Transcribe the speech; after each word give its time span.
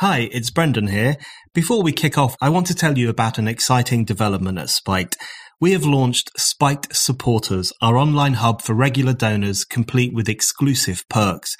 Hi, 0.00 0.28
it's 0.30 0.50
Brendan 0.50 0.88
here. 0.88 1.16
Before 1.54 1.82
we 1.82 1.90
kick 1.90 2.18
off, 2.18 2.36
I 2.38 2.50
want 2.50 2.66
to 2.66 2.74
tell 2.74 2.98
you 2.98 3.08
about 3.08 3.38
an 3.38 3.48
exciting 3.48 4.04
development 4.04 4.58
at 4.58 4.68
Spiked. 4.68 5.16
We 5.58 5.72
have 5.72 5.86
launched 5.86 6.38
Spiked 6.38 6.94
Supporters, 6.94 7.72
our 7.80 7.96
online 7.96 8.34
hub 8.34 8.60
for 8.60 8.74
regular 8.74 9.14
donors, 9.14 9.64
complete 9.64 10.12
with 10.12 10.28
exclusive 10.28 11.08
perks. 11.08 11.56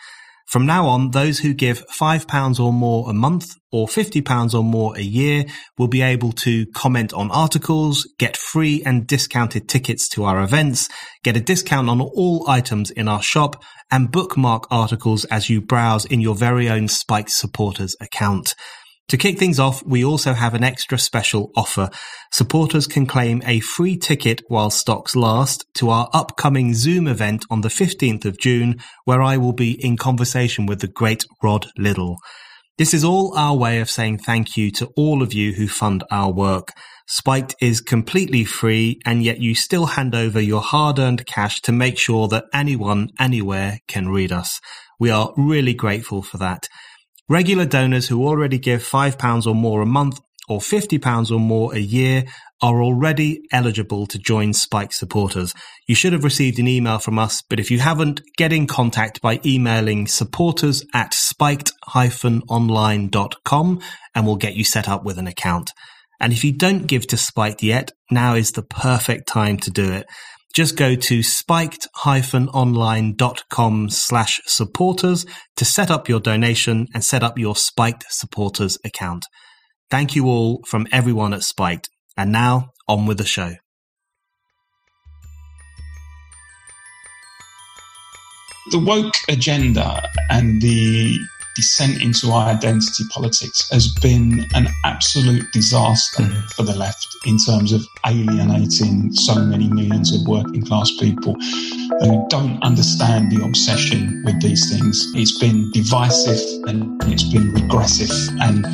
From 0.46 0.64
now 0.64 0.86
on, 0.86 1.10
those 1.10 1.40
who 1.40 1.54
give 1.54 1.84
£5 1.88 2.60
or 2.60 2.72
more 2.72 3.10
a 3.10 3.12
month 3.12 3.56
or 3.72 3.88
£50 3.88 4.54
or 4.54 4.62
more 4.62 4.96
a 4.96 5.02
year 5.02 5.44
will 5.76 5.88
be 5.88 6.02
able 6.02 6.30
to 6.32 6.66
comment 6.66 7.12
on 7.12 7.32
articles, 7.32 8.08
get 8.18 8.36
free 8.36 8.80
and 8.86 9.08
discounted 9.08 9.68
tickets 9.68 10.08
to 10.10 10.22
our 10.24 10.40
events, 10.40 10.88
get 11.24 11.36
a 11.36 11.40
discount 11.40 11.88
on 11.88 12.00
all 12.00 12.48
items 12.48 12.92
in 12.92 13.08
our 13.08 13.22
shop, 13.22 13.60
and 13.90 14.12
bookmark 14.12 14.68
articles 14.70 15.24
as 15.26 15.50
you 15.50 15.60
browse 15.60 16.04
in 16.04 16.20
your 16.20 16.36
very 16.36 16.68
own 16.68 16.86
Spiked 16.86 17.30
Supporters 17.30 17.96
account. 18.00 18.54
To 19.10 19.16
kick 19.16 19.38
things 19.38 19.60
off, 19.60 19.84
we 19.86 20.04
also 20.04 20.32
have 20.32 20.54
an 20.54 20.64
extra 20.64 20.98
special 20.98 21.52
offer. 21.54 21.90
Supporters 22.32 22.88
can 22.88 23.06
claim 23.06 23.40
a 23.46 23.60
free 23.60 23.96
ticket 23.96 24.42
while 24.48 24.68
stocks 24.68 25.14
last 25.14 25.64
to 25.74 25.90
our 25.90 26.10
upcoming 26.12 26.74
Zoom 26.74 27.06
event 27.06 27.44
on 27.48 27.60
the 27.60 27.68
15th 27.68 28.24
of 28.24 28.36
June, 28.36 28.80
where 29.04 29.22
I 29.22 29.36
will 29.36 29.52
be 29.52 29.72
in 29.72 29.96
conversation 29.96 30.66
with 30.66 30.80
the 30.80 30.88
great 30.88 31.24
Rod 31.40 31.68
Liddle. 31.78 32.16
This 32.78 32.92
is 32.92 33.04
all 33.04 33.32
our 33.38 33.56
way 33.56 33.78
of 33.80 33.88
saying 33.88 34.18
thank 34.18 34.56
you 34.56 34.72
to 34.72 34.86
all 34.96 35.22
of 35.22 35.32
you 35.32 35.52
who 35.52 35.68
fund 35.68 36.02
our 36.10 36.32
work. 36.32 36.72
Spiked 37.06 37.54
is 37.60 37.80
completely 37.80 38.44
free, 38.44 38.98
and 39.06 39.22
yet 39.22 39.38
you 39.38 39.54
still 39.54 39.86
hand 39.86 40.16
over 40.16 40.40
your 40.40 40.60
hard 40.60 40.98
earned 40.98 41.26
cash 41.26 41.60
to 41.60 41.70
make 41.70 41.96
sure 41.96 42.26
that 42.26 42.46
anyone, 42.52 43.10
anywhere 43.20 43.78
can 43.86 44.08
read 44.08 44.32
us. 44.32 44.60
We 44.98 45.10
are 45.10 45.32
really 45.36 45.74
grateful 45.74 46.22
for 46.22 46.38
that. 46.38 46.68
Regular 47.28 47.66
donors 47.66 48.06
who 48.06 48.24
already 48.24 48.56
give 48.56 48.84
£5 48.84 49.48
or 49.48 49.54
more 49.54 49.82
a 49.82 49.86
month 49.86 50.20
or 50.48 50.60
£50 50.60 51.32
or 51.32 51.40
more 51.40 51.74
a 51.74 51.80
year 51.80 52.22
are 52.62 52.80
already 52.80 53.42
eligible 53.50 54.06
to 54.06 54.16
join 54.16 54.52
Spiked 54.52 54.94
supporters. 54.94 55.52
You 55.88 55.96
should 55.96 56.12
have 56.12 56.22
received 56.22 56.60
an 56.60 56.68
email 56.68 57.00
from 57.00 57.18
us, 57.18 57.42
but 57.42 57.58
if 57.58 57.68
you 57.68 57.80
haven't, 57.80 58.20
get 58.36 58.52
in 58.52 58.68
contact 58.68 59.20
by 59.20 59.40
emailing 59.44 60.06
supporters 60.06 60.84
at 60.94 61.14
spiked-online.com 61.14 63.80
and 64.14 64.26
we'll 64.26 64.36
get 64.36 64.54
you 64.54 64.62
set 64.62 64.88
up 64.88 65.04
with 65.04 65.18
an 65.18 65.26
account. 65.26 65.72
And 66.20 66.32
if 66.32 66.44
you 66.44 66.52
don't 66.52 66.86
give 66.86 67.08
to 67.08 67.16
Spiked 67.16 67.64
yet, 67.64 67.90
now 68.08 68.36
is 68.36 68.52
the 68.52 68.62
perfect 68.62 69.26
time 69.26 69.56
to 69.58 69.72
do 69.72 69.90
it 69.90 70.06
just 70.56 70.74
go 70.74 70.94
to 70.94 71.22
spiked-online.com 71.22 73.90
slash 73.90 74.40
supporters 74.46 75.26
to 75.54 75.66
set 75.66 75.90
up 75.90 76.08
your 76.08 76.18
donation 76.18 76.86
and 76.94 77.04
set 77.04 77.22
up 77.22 77.38
your 77.38 77.54
Spiked 77.54 78.06
supporters 78.08 78.78
account. 78.82 79.26
Thank 79.90 80.16
you 80.16 80.28
all 80.28 80.62
from 80.66 80.86
everyone 80.90 81.34
at 81.34 81.42
Spiked. 81.42 81.90
And 82.16 82.32
now 82.32 82.70
on 82.88 83.04
with 83.04 83.18
the 83.18 83.26
show. 83.26 83.56
The 88.70 88.78
woke 88.78 89.12
agenda 89.28 90.08
and 90.30 90.62
the 90.62 91.18
descent 91.56 92.02
into 92.02 92.32
identity 92.32 93.04
politics 93.10 93.68
has 93.70 93.88
been 93.94 94.46
an 94.54 94.68
absolute 94.84 95.50
disaster 95.52 96.22
mm-hmm. 96.22 96.46
for 96.48 96.62
the 96.62 96.76
left 96.76 97.16
in 97.24 97.38
terms 97.38 97.72
of 97.72 97.84
alienating 98.06 99.10
so 99.12 99.34
many 99.36 99.68
millions 99.68 100.14
of 100.14 100.20
working 100.28 100.62
class 100.64 100.90
people 101.00 101.34
who 102.00 102.26
don't 102.28 102.62
understand 102.62 103.32
the 103.32 103.42
obsession 103.42 104.22
with 104.24 104.40
these 104.42 104.70
things. 104.70 105.10
It's 105.14 105.38
been 105.38 105.70
divisive 105.72 106.40
and 106.68 107.02
it's 107.04 107.24
been 107.24 107.52
regressive 107.52 108.10
and 108.40 108.66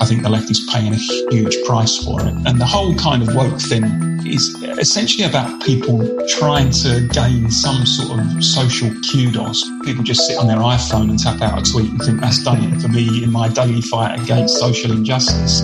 I 0.00 0.04
think 0.04 0.22
the 0.22 0.28
left 0.28 0.50
is 0.50 0.60
paying 0.72 0.92
a 0.92 0.96
huge 0.96 1.56
price 1.66 2.04
for 2.04 2.20
it. 2.20 2.34
And 2.46 2.60
the 2.60 2.66
whole 2.66 2.94
kind 2.94 3.22
of 3.22 3.34
woke 3.34 3.60
thing 3.60 3.84
is 4.26 4.54
essentially 4.78 5.24
about 5.24 5.62
people 5.62 5.98
trying 6.28 6.70
to 6.70 7.06
gain 7.12 7.50
some 7.50 7.84
sort 7.84 8.20
of 8.20 8.44
social 8.44 8.90
kudos. 9.10 9.64
People 9.84 10.04
just 10.04 10.26
sit 10.26 10.38
on 10.38 10.46
their 10.46 10.58
iPhone 10.58 11.10
and 11.10 11.18
tap 11.18 11.40
out 11.42 11.58
a 11.58 11.70
tweet 11.70 11.90
and 11.90 12.02
think 12.02 12.20
that's 12.20 12.42
done 12.42 12.62
it 12.62 12.80
for 12.80 12.88
me 12.88 13.24
in 13.24 13.32
my 13.32 13.48
daily 13.48 13.80
fight 13.80 14.20
against 14.20 14.58
social 14.58 14.92
injustice. 14.92 15.62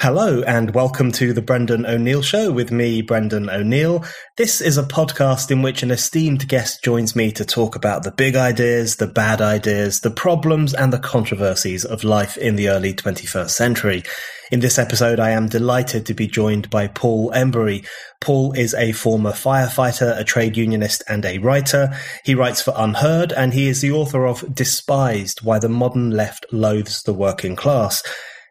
Hello 0.00 0.42
and 0.42 0.76
welcome 0.76 1.10
to 1.10 1.32
the 1.32 1.42
Brendan 1.42 1.84
O'Neill 1.84 2.22
Show 2.22 2.52
with 2.52 2.70
me, 2.70 3.02
Brendan 3.02 3.50
O'Neill. 3.50 4.04
This 4.36 4.60
is 4.60 4.78
a 4.78 4.84
podcast 4.84 5.50
in 5.50 5.60
which 5.60 5.82
an 5.82 5.90
esteemed 5.90 6.46
guest 6.46 6.84
joins 6.84 7.16
me 7.16 7.32
to 7.32 7.44
talk 7.44 7.74
about 7.74 8.04
the 8.04 8.12
big 8.12 8.36
ideas, 8.36 8.94
the 8.96 9.08
bad 9.08 9.40
ideas, 9.40 9.98
the 9.98 10.12
problems 10.12 10.72
and 10.72 10.92
the 10.92 11.00
controversies 11.00 11.84
of 11.84 12.04
life 12.04 12.36
in 12.36 12.54
the 12.54 12.68
early 12.68 12.94
21st 12.94 13.50
century. 13.50 14.04
In 14.52 14.60
this 14.60 14.78
episode, 14.78 15.18
I 15.18 15.30
am 15.30 15.48
delighted 15.48 16.06
to 16.06 16.14
be 16.14 16.28
joined 16.28 16.70
by 16.70 16.86
Paul 16.86 17.32
Embery. 17.32 17.84
Paul 18.20 18.52
is 18.52 18.74
a 18.74 18.92
former 18.92 19.32
firefighter, 19.32 20.16
a 20.16 20.22
trade 20.22 20.56
unionist, 20.56 21.02
and 21.08 21.24
a 21.24 21.38
writer. 21.38 21.92
He 22.24 22.36
writes 22.36 22.62
for 22.62 22.70
UnHerd, 22.70 23.32
and 23.36 23.52
he 23.52 23.66
is 23.66 23.80
the 23.80 23.90
author 23.90 24.28
of 24.28 24.54
Despised 24.54 25.42
Why 25.42 25.58
the 25.58 25.68
Modern 25.68 26.12
Left 26.12 26.46
Loathes 26.52 27.02
the 27.02 27.12
Working 27.12 27.56
Class. 27.56 28.04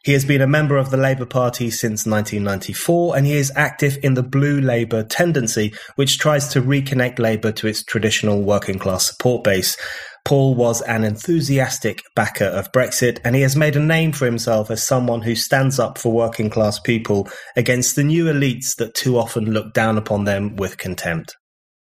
He 0.04 0.14
has 0.14 0.26
been 0.26 0.42
a 0.42 0.48
member 0.48 0.78
of 0.78 0.90
the 0.90 0.98
Labour 0.98 1.26
Party 1.26 1.70
since 1.70 2.06
1994 2.06 3.18
and 3.18 3.26
he 3.26 3.34
is 3.34 3.52
active 3.56 3.98
in 4.04 4.14
the 4.14 4.24
Blue 4.24 4.62
Labour 4.62 5.04
tendency, 5.04 5.74
which 5.96 6.18
tries 6.18 6.48
to 6.50 6.62
reconnect 6.62 7.20
Labour 7.20 7.52
to 7.54 7.68
its 7.68 7.84
traditional 7.84 8.42
working 8.42 8.80
class 8.80 9.06
support 9.08 9.44
base. 9.44 9.76
Paul 10.24 10.56
was 10.56 10.82
an 10.82 11.04
enthusiastic 11.04 12.04
backer 12.16 12.46
of 12.46 12.72
Brexit 12.72 13.20
and 13.24 13.36
he 13.36 13.42
has 13.44 13.56
made 13.56 13.76
a 13.76 13.80
name 13.80 14.12
for 14.12 14.26
himself 14.26 14.70
as 14.70 14.84
someone 14.84 15.22
who 15.22 15.36
stands 15.36 15.80
up 15.80 15.98
for 15.98 16.12
working 16.12 16.50
class 16.50 16.80
people 16.80 17.30
against 17.56 17.96
the 17.96 18.04
new 18.04 18.26
elites 18.26 18.76
that 18.76 18.94
too 18.94 19.18
often 19.18 19.52
look 19.52 19.74
down 19.74 19.98
upon 19.98 20.26
them 20.26 20.56
with 20.58 20.78
contempt. 20.78 21.36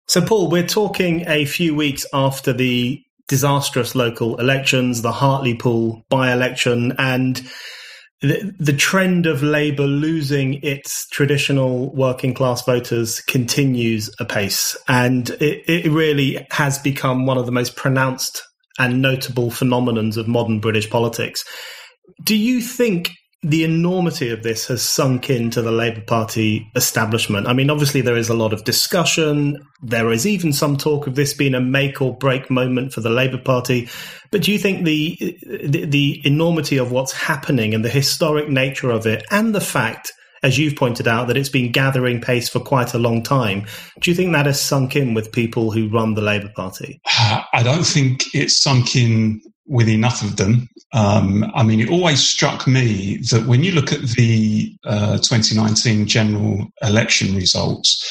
So, 0.09 0.21
Paul, 0.21 0.50
we're 0.50 0.66
talking 0.66 1.25
a 1.27 1.47
few 1.47 1.75
weeks 1.75 2.06
after 2.12 2.53
the 2.53 3.03
disastrous 3.27 3.95
local 3.95 4.39
elections, 4.39 5.03
the 5.03 5.12
Hartlepool 5.12 6.05
by 6.09 6.33
election, 6.33 6.93
and 6.99 7.41
the, 8.21 8.72
trend 8.72 9.27
of 9.27 9.43
Labour 9.43 9.87
losing 9.87 10.54
its 10.62 11.06
traditional 11.09 11.94
working 11.94 12.34
class 12.34 12.65
voters 12.65 13.21
continues 13.21 14.10
apace. 14.19 14.77
And 14.88 15.31
it, 15.31 15.65
it 15.69 15.91
really 15.91 16.47
has 16.50 16.78
become 16.78 17.27
one 17.27 17.38
of 17.38 17.47
the 17.47 17.53
most 17.53 17.77
pronounced 17.77 18.43
and 18.78 19.03
notable 19.03 19.50
phenomenons 19.50 20.16
of 20.16 20.28
modern 20.28 20.60
British 20.60 20.88
politics. 20.88 21.44
Do 22.22 22.37
you 22.37 22.60
think 22.60 23.10
the 23.47 23.62
enormity 23.62 24.31
of 24.31 24.43
this 24.43 24.67
has 24.67 24.83
sunk 24.83 25.31
into 25.31 25.62
the 25.62 25.71
Labour 25.71 26.01
Party 26.01 26.69
establishment. 26.75 27.47
I 27.47 27.53
mean, 27.53 27.71
obviously, 27.71 28.01
there 28.01 28.17
is 28.17 28.29
a 28.29 28.34
lot 28.34 28.53
of 28.53 28.65
discussion. 28.65 29.65
There 29.81 30.11
is 30.11 30.27
even 30.27 30.53
some 30.53 30.77
talk 30.77 31.07
of 31.07 31.15
this 31.15 31.33
being 31.33 31.55
a 31.55 31.61
make 31.61 32.03
or 32.03 32.17
break 32.17 32.51
moment 32.51 32.93
for 32.93 33.03
the 33.03 33.11
Labour 33.11 33.39
Party. 33.39 33.89
But 34.33 34.43
do 34.43 34.51
you 34.51 34.59
think 34.59 34.84
the, 34.84 35.39
the, 35.47 35.84
the 35.84 36.22
enormity 36.25 36.77
of 36.77 36.91
what's 36.91 37.13
happening 37.13 37.72
and 37.72 37.84
the 37.84 37.89
historic 37.89 38.48
nature 38.48 38.91
of 38.91 39.07
it, 39.07 39.25
and 39.31 39.54
the 39.54 39.60
fact, 39.60 40.13
as 40.42 40.59
you've 40.59 40.75
pointed 40.75 41.07
out, 41.07 41.28
that 41.28 41.37
it's 41.37 41.49
been 41.49 41.71
gathering 41.71 42.21
pace 42.21 42.49
for 42.49 42.59
quite 42.59 42.95
a 42.95 42.99
long 42.99 43.22
time, 43.22 43.65
do 44.01 44.10
you 44.10 44.16
think 44.16 44.33
that 44.33 44.47
has 44.47 44.60
sunk 44.60 44.97
in 44.97 45.15
with 45.15 45.31
people 45.31 45.71
who 45.71 45.89
run 45.89 46.15
the 46.15 46.21
Labour 46.21 46.51
Party? 46.57 47.01
I 47.07 47.63
don't 47.63 47.87
think 47.87 48.25
it's 48.34 48.60
sunk 48.60 48.97
in 48.97 49.41
with 49.66 49.89
enough 49.89 50.22
of 50.22 50.36
them. 50.36 50.68
Um, 50.92 51.51
I 51.54 51.63
mean, 51.63 51.80
it 51.80 51.91
always 51.91 52.22
struck 52.22 52.66
me 52.66 53.18
that 53.30 53.47
when 53.47 53.65
you 53.65 53.72
look 53.72 53.92
at 53.92 54.01
the 54.01 54.74
uh, 54.84 55.18
2019 55.18 56.07
general 56.07 56.66
election 56.83 57.34
results, 57.34 58.03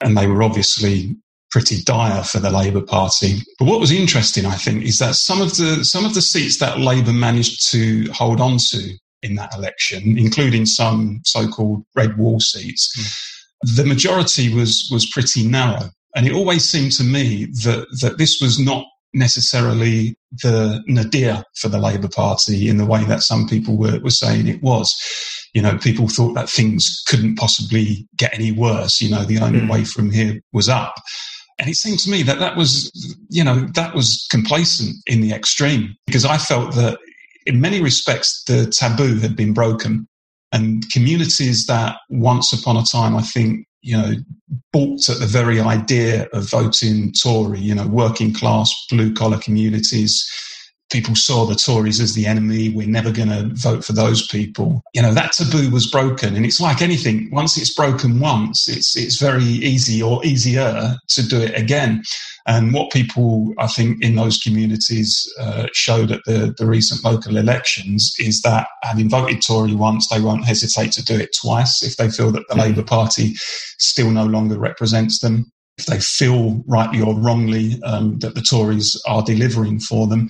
and 0.00 0.16
they 0.16 0.26
were 0.26 0.42
obviously 0.42 1.16
pretty 1.50 1.82
dire 1.82 2.24
for 2.24 2.40
the 2.40 2.50
Labour 2.50 2.80
Party. 2.80 3.38
But 3.58 3.66
what 3.66 3.78
was 3.78 3.92
interesting, 3.92 4.46
I 4.46 4.54
think, 4.54 4.82
is 4.84 4.98
that 4.98 5.14
some 5.14 5.40
of 5.40 5.56
the 5.56 5.84
some 5.84 6.04
of 6.04 6.14
the 6.14 6.22
seats 6.22 6.58
that 6.58 6.80
Labour 6.80 7.12
managed 7.12 7.70
to 7.70 8.10
hold 8.12 8.40
on 8.40 8.56
to 8.70 8.96
in 9.22 9.36
that 9.36 9.54
election, 9.54 10.18
including 10.18 10.66
some 10.66 11.20
so-called 11.24 11.84
red 11.94 12.16
wall 12.18 12.40
seats, 12.40 12.90
mm. 12.98 13.76
the 13.76 13.84
majority 13.84 14.52
was 14.52 14.88
was 14.90 15.08
pretty 15.10 15.46
narrow. 15.46 15.90
And 16.14 16.26
it 16.26 16.34
always 16.34 16.68
seemed 16.68 16.92
to 16.92 17.04
me 17.04 17.46
that 17.64 17.86
that 18.00 18.18
this 18.18 18.40
was 18.40 18.58
not 18.58 18.86
necessarily 19.14 20.16
the 20.42 20.82
nadir 20.86 21.44
for 21.56 21.68
the 21.68 21.78
Labour 21.78 22.08
Party 22.08 22.68
in 22.68 22.78
the 22.78 22.86
way 22.86 23.04
that 23.04 23.22
some 23.22 23.46
people 23.46 23.76
were, 23.76 24.00
were 24.00 24.10
saying 24.10 24.48
it 24.48 24.62
was. 24.62 24.94
You 25.54 25.62
know, 25.62 25.76
people 25.78 26.08
thought 26.08 26.34
that 26.34 26.48
things 26.48 27.02
couldn't 27.06 27.36
possibly 27.36 28.08
get 28.16 28.34
any 28.34 28.52
worse. 28.52 29.00
You 29.00 29.10
know, 29.10 29.24
the 29.24 29.38
only 29.38 29.60
mm. 29.60 29.70
way 29.70 29.84
from 29.84 30.10
here 30.10 30.40
was 30.52 30.68
up. 30.68 30.94
And 31.58 31.68
it 31.68 31.76
seemed 31.76 31.98
to 32.00 32.10
me 32.10 32.22
that 32.22 32.38
that 32.38 32.56
was, 32.56 32.90
you 33.28 33.44
know, 33.44 33.68
that 33.74 33.94
was 33.94 34.26
complacent 34.30 34.96
in 35.06 35.20
the 35.20 35.32
extreme 35.32 35.94
because 36.06 36.24
I 36.24 36.38
felt 36.38 36.74
that 36.74 36.98
in 37.46 37.60
many 37.60 37.80
respects 37.80 38.42
the 38.44 38.66
taboo 38.66 39.18
had 39.18 39.36
been 39.36 39.52
broken 39.52 40.08
and 40.52 40.88
communities 40.90 41.66
that 41.66 41.96
once 42.08 42.52
upon 42.52 42.76
a 42.76 42.84
time, 42.84 43.16
I 43.16 43.22
think, 43.22 43.66
you 43.82 43.96
know, 43.96 44.14
balked 44.72 45.08
at 45.08 45.18
the 45.18 45.26
very 45.26 45.60
idea 45.60 46.28
of 46.32 46.48
voting 46.48 47.12
Tory, 47.12 47.60
you 47.60 47.74
know, 47.74 47.86
working 47.86 48.32
class, 48.32 48.72
blue 48.88 49.12
collar 49.12 49.38
communities. 49.38 50.28
People 50.92 51.16
saw 51.16 51.46
the 51.46 51.54
Tories 51.54 52.00
as 52.00 52.14
the 52.14 52.26
enemy. 52.26 52.68
We're 52.68 52.86
never 52.86 53.10
going 53.10 53.30
to 53.30 53.50
vote 53.54 53.82
for 53.82 53.94
those 53.94 54.26
people. 54.26 54.82
You 54.94 55.00
know, 55.00 55.14
that 55.14 55.32
taboo 55.32 55.70
was 55.70 55.90
broken. 55.90 56.36
And 56.36 56.44
it's 56.44 56.60
like 56.60 56.82
anything. 56.82 57.30
Once 57.32 57.56
it's 57.56 57.74
broken 57.74 58.20
once, 58.20 58.68
it's, 58.68 58.94
it's 58.94 59.18
very 59.18 59.42
easy 59.42 60.02
or 60.02 60.24
easier 60.24 60.96
to 61.08 61.26
do 61.26 61.40
it 61.40 61.58
again. 61.58 62.02
And 62.46 62.74
what 62.74 62.92
people, 62.92 63.54
I 63.58 63.68
think, 63.68 64.02
in 64.02 64.16
those 64.16 64.38
communities 64.38 65.26
uh, 65.40 65.68
showed 65.72 66.10
at 66.10 66.20
the, 66.26 66.54
the 66.58 66.66
recent 66.66 67.04
local 67.04 67.36
elections 67.36 68.14
is 68.18 68.42
that 68.42 68.66
having 68.82 69.08
voted 69.08 69.42
Tory 69.42 69.74
once, 69.74 70.08
they 70.08 70.20
won't 70.20 70.44
hesitate 70.44 70.92
to 70.92 71.04
do 71.04 71.14
it 71.18 71.34
twice 71.40 71.82
if 71.82 71.96
they 71.96 72.10
feel 72.10 72.32
that 72.32 72.44
the 72.48 72.54
mm-hmm. 72.54 72.74
Labour 72.74 72.82
Party 72.82 73.34
still 73.78 74.10
no 74.10 74.26
longer 74.26 74.58
represents 74.58 75.20
them. 75.20 75.50
If 75.78 75.86
they 75.86 76.00
feel 76.00 76.62
rightly 76.66 77.00
or 77.00 77.18
wrongly 77.18 77.80
um, 77.82 78.18
that 78.18 78.34
the 78.34 78.42
Tories 78.42 79.00
are 79.06 79.22
delivering 79.22 79.80
for 79.80 80.06
them. 80.06 80.28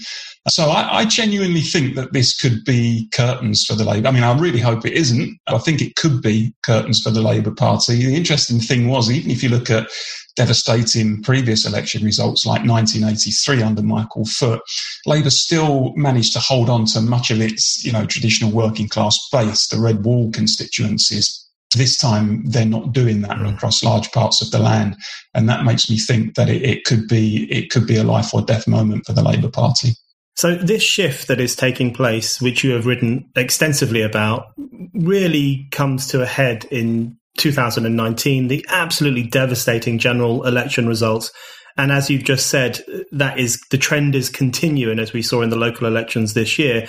So 0.49 0.71
I, 0.71 0.99
I, 0.99 1.05
genuinely 1.05 1.61
think 1.61 1.95
that 1.95 2.13
this 2.13 2.37
could 2.37 2.65
be 2.65 3.09
curtains 3.15 3.65
for 3.65 3.75
the 3.75 3.85
Labour. 3.85 4.09
I 4.09 4.11
mean, 4.11 4.25
I 4.25 4.37
really 4.37 4.59
hope 4.59 4.85
it 4.85 4.95
isn't. 4.95 5.39
I 5.47 5.59
think 5.59 5.81
it 5.81 5.95
could 5.95 6.21
be 6.21 6.53
curtains 6.65 7.01
for 7.01 7.11
the 7.11 7.23
Labour 7.23 7.53
Party. 7.53 8.05
The 8.05 8.17
interesting 8.17 8.59
thing 8.59 8.89
was, 8.89 9.09
even 9.09 9.31
if 9.31 9.41
you 9.45 9.51
look 9.51 9.71
at 9.71 9.89
devastating 10.35 11.23
previous 11.23 11.65
election 11.65 12.05
results 12.05 12.45
like 12.45 12.67
1983 12.67 13.63
under 13.63 13.83
Michael 13.83 14.25
Foot, 14.25 14.61
Labour 15.07 15.31
still 15.31 15.93
managed 15.95 16.33
to 16.33 16.41
hold 16.41 16.69
on 16.69 16.87
to 16.87 17.01
much 17.01 17.31
of 17.31 17.41
its, 17.41 17.85
you 17.85 17.93
know, 17.93 18.05
traditional 18.07 18.51
working 18.51 18.89
class 18.89 19.17
base, 19.31 19.69
the 19.69 19.79
red 19.79 20.05
wall 20.05 20.33
constituencies. 20.33 21.39
This 21.77 21.97
time 21.97 22.45
they're 22.45 22.67
not 22.67 22.93
doing 22.93 23.23
that 23.23 23.39
mm. 23.39 23.55
across 23.55 23.85
large 23.85 24.11
parts 24.11 24.43
of 24.43 24.51
the 24.51 24.59
land, 24.59 24.97
and 25.35 25.49
that 25.49 25.65
makes 25.65 25.89
me 25.89 25.99
think 25.99 26.35
that 26.35 26.49
it, 26.49 26.63
it 26.63 26.85
could 26.85 27.07
be 27.07 27.51
it 27.51 27.71
could 27.71 27.87
be 27.87 27.97
a 27.97 28.05
life 28.05 28.35
or 28.35 28.43
death 28.43 28.67
moment 28.67 29.07
for 29.07 29.13
the 29.13 29.23
Labour 29.23 29.49
Party. 29.49 29.95
So 30.35 30.55
this 30.55 30.83
shift 30.83 31.29
that 31.29 31.41
is 31.41 31.55
taking 31.55 31.93
place, 31.93 32.41
which 32.41 32.65
you 32.65 32.73
have 32.73 32.87
written 32.87 33.31
extensively 33.37 34.03
about, 34.03 34.47
really 34.95 35.69
comes 35.71 36.07
to 36.09 36.23
a 36.23 36.27
head 36.27 36.65
in 36.71 37.19
2019, 37.39 38.49
the 38.49 38.65
absolutely 38.69 39.25
devastating 39.25 39.99
general 39.99 40.47
election 40.47 40.87
results. 40.87 41.31
And 41.77 41.91
as 41.93 42.11
you've 42.11 42.25
just 42.25 42.49
said, 42.49 42.81
that 43.13 43.39
is 43.39 43.61
the 43.71 43.79
trend 43.79 44.15
is 44.15 44.29
continuing 44.29 44.99
as 44.99 45.13
we 45.13 45.23
saw 45.23 45.43
in 45.43 45.51
the 45.51 45.57
local 45.57 45.87
elections 45.87 46.35
this 46.35 46.59
year. 46.59 46.87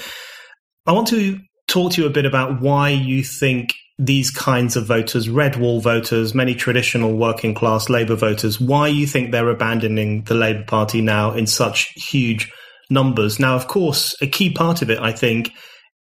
I 0.86 0.92
want 0.92 1.08
to 1.10 1.40
talk 1.68 1.94
to 1.94 2.02
you 2.02 2.08
a 2.08 2.12
bit 2.12 2.26
about 2.26 2.62
why 2.62 2.90
you 2.90 3.24
think 3.24 3.74
these 3.98 4.32
kinds 4.32 4.76
of 4.76 4.86
voters, 4.86 5.30
red 5.30 5.56
wall 5.56 5.80
voters, 5.80 6.34
many 6.34 6.56
traditional 6.56 7.16
working 7.16 7.54
class 7.54 7.90
Labour 7.90 8.16
voters, 8.16 8.60
why 8.60 8.88
you 8.88 9.06
think 9.06 9.32
they're 9.32 9.50
abandoning 9.50 10.24
the 10.24 10.34
Labour 10.34 10.64
Party 10.64 11.02
now 11.02 11.32
in 11.32 11.46
such 11.46 11.90
huge 11.96 12.52
numbers. 12.94 13.40
Now, 13.40 13.56
of 13.56 13.68
course, 13.68 14.16
a 14.22 14.28
key 14.28 14.52
part 14.52 14.82
of 14.82 14.90
it, 14.90 15.00
I 15.00 15.12
think, 15.12 15.52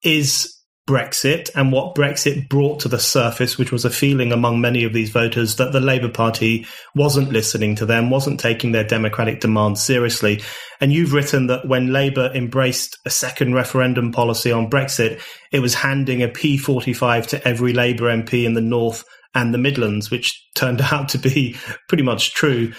is 0.04 0.56
Brexit 0.88 1.50
and 1.56 1.72
what 1.72 1.96
Brexit 1.96 2.48
brought 2.48 2.80
to 2.82 2.88
the 2.88 3.00
surface, 3.00 3.58
which 3.58 3.72
was 3.72 3.86
a 3.86 3.90
feeling 3.90 4.32
among 4.32 4.62
many 4.62 4.84
of 4.84 4.94
these 4.94 5.10
voters 5.10 5.56
that 5.56 5.72
the 5.72 5.80
Labour 5.80 6.10
Party 6.10 6.68
wasn't 6.94 7.32
listening 7.32 7.76
to 7.76 7.88
them, 7.88 8.12
wasn't 8.12 8.40
taking 8.40 8.72
their 8.72 8.84
democratic 8.84 9.40
demands 9.40 9.82
seriously. 9.82 10.44
And 10.80 10.94
you've 10.94 11.14
written 11.14 11.48
that 11.48 11.68
when 11.68 11.92
Labour 11.92 12.32
embraced 12.36 13.00
a 13.04 13.10
second 13.10 13.56
referendum 13.56 14.12
policy 14.12 14.52
on 14.52 14.70
Brexit, 14.70 15.22
it 15.52 15.60
was 15.60 15.74
handing 15.74 16.22
a 16.22 16.28
P45 16.28 17.28
to 17.28 17.48
every 17.48 17.74
Labour 17.74 18.06
MP 18.06 18.46
in 18.46 18.54
the 18.54 18.62
North 18.62 19.04
and 19.34 19.54
the 19.54 19.60
Midlands, 19.60 20.12
which 20.12 20.40
turned 20.54 20.82
out 20.92 21.10
to 21.10 21.18
be 21.18 21.56
pretty 21.88 22.04
much 22.04 22.34
true. 22.36 22.74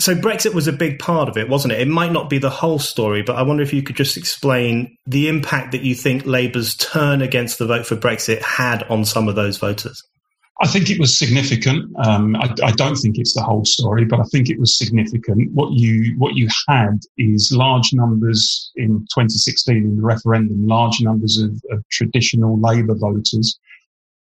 So 0.00 0.14
Brexit 0.14 0.54
was 0.54 0.66
a 0.66 0.72
big 0.72 0.98
part 0.98 1.28
of 1.28 1.36
it, 1.36 1.50
wasn't 1.50 1.72
it? 1.72 1.80
It 1.80 1.88
might 1.88 2.10
not 2.10 2.30
be 2.30 2.38
the 2.38 2.48
whole 2.48 2.78
story, 2.78 3.22
but 3.22 3.36
I 3.36 3.42
wonder 3.42 3.62
if 3.62 3.72
you 3.72 3.82
could 3.82 3.96
just 3.96 4.16
explain 4.16 4.96
the 5.06 5.28
impact 5.28 5.72
that 5.72 5.82
you 5.82 5.94
think 5.94 6.24
Labour's 6.24 6.74
turn 6.74 7.20
against 7.20 7.58
the 7.58 7.66
vote 7.66 7.84
for 7.84 7.96
Brexit 7.96 8.40
had 8.40 8.82
on 8.84 9.04
some 9.04 9.28
of 9.28 9.34
those 9.34 9.58
voters. 9.58 10.02
I 10.62 10.66
think 10.66 10.90
it 10.90 10.98
was 10.98 11.18
significant. 11.18 11.90
Um, 12.04 12.34
I, 12.36 12.54
I, 12.62 12.72
don't 12.72 12.96
think 12.96 13.16
it's 13.18 13.34
the 13.34 13.42
whole 13.42 13.64
story, 13.64 14.04
but 14.04 14.20
I 14.20 14.24
think 14.24 14.50
it 14.50 14.58
was 14.58 14.76
significant. 14.76 15.52
What 15.52 15.72
you 15.72 16.14
what 16.18 16.34
you 16.34 16.48
had 16.68 17.00
is 17.16 17.50
large 17.50 17.94
numbers 17.94 18.70
in 18.76 19.00
2016 19.14 19.76
in 19.76 19.96
the 19.96 20.02
referendum, 20.02 20.66
large 20.66 21.00
numbers 21.00 21.38
of, 21.38 21.62
of 21.70 21.82
traditional 21.88 22.60
Labour 22.60 22.94
voters 22.94 23.58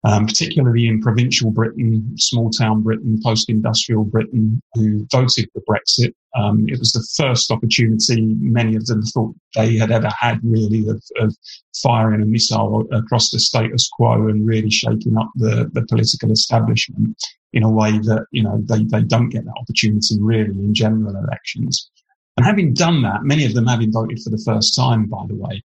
um, 0.04 0.26
particularly 0.26 0.86
in 0.86 1.00
provincial 1.00 1.50
Britain, 1.50 2.16
small 2.16 2.50
town 2.50 2.82
Britain, 2.82 3.20
post 3.22 3.50
industrial 3.50 4.04
Britain, 4.04 4.60
who 4.74 5.06
voted 5.10 5.48
for 5.52 5.62
Brexit. 5.62 6.14
Um, 6.36 6.68
it 6.68 6.78
was 6.78 6.92
the 6.92 7.06
first 7.16 7.50
opportunity 7.50 8.20
many 8.38 8.76
of 8.76 8.86
them 8.86 9.02
thought 9.02 9.34
they 9.56 9.76
had 9.76 9.90
ever 9.90 10.10
had, 10.18 10.38
really, 10.42 10.88
of, 10.88 11.02
of, 11.16 11.34
firing 11.82 12.20
a 12.22 12.26
missile 12.26 12.86
across 12.92 13.30
the 13.30 13.38
status 13.38 13.88
quo 13.92 14.26
and 14.26 14.44
really 14.44 14.70
shaking 14.70 15.16
up 15.16 15.30
the, 15.36 15.70
the 15.72 15.86
political 15.86 16.32
establishment 16.32 17.16
in 17.52 17.62
a 17.62 17.70
way 17.70 17.92
that, 17.98 18.26
you 18.32 18.42
know, 18.42 18.60
they, 18.64 18.82
they 18.84 19.02
don't 19.02 19.28
get 19.28 19.44
that 19.44 19.54
opportunity 19.60 20.16
really 20.20 20.50
in 20.50 20.74
general 20.74 21.16
elections. 21.16 21.88
And 22.36 22.44
having 22.44 22.74
done 22.74 23.02
that, 23.02 23.22
many 23.22 23.44
of 23.44 23.54
them 23.54 23.66
having 23.66 23.92
voted 23.92 24.20
for 24.22 24.30
the 24.30 24.42
first 24.44 24.74
time, 24.74 25.06
by 25.06 25.24
the 25.28 25.34
way, 25.34 25.62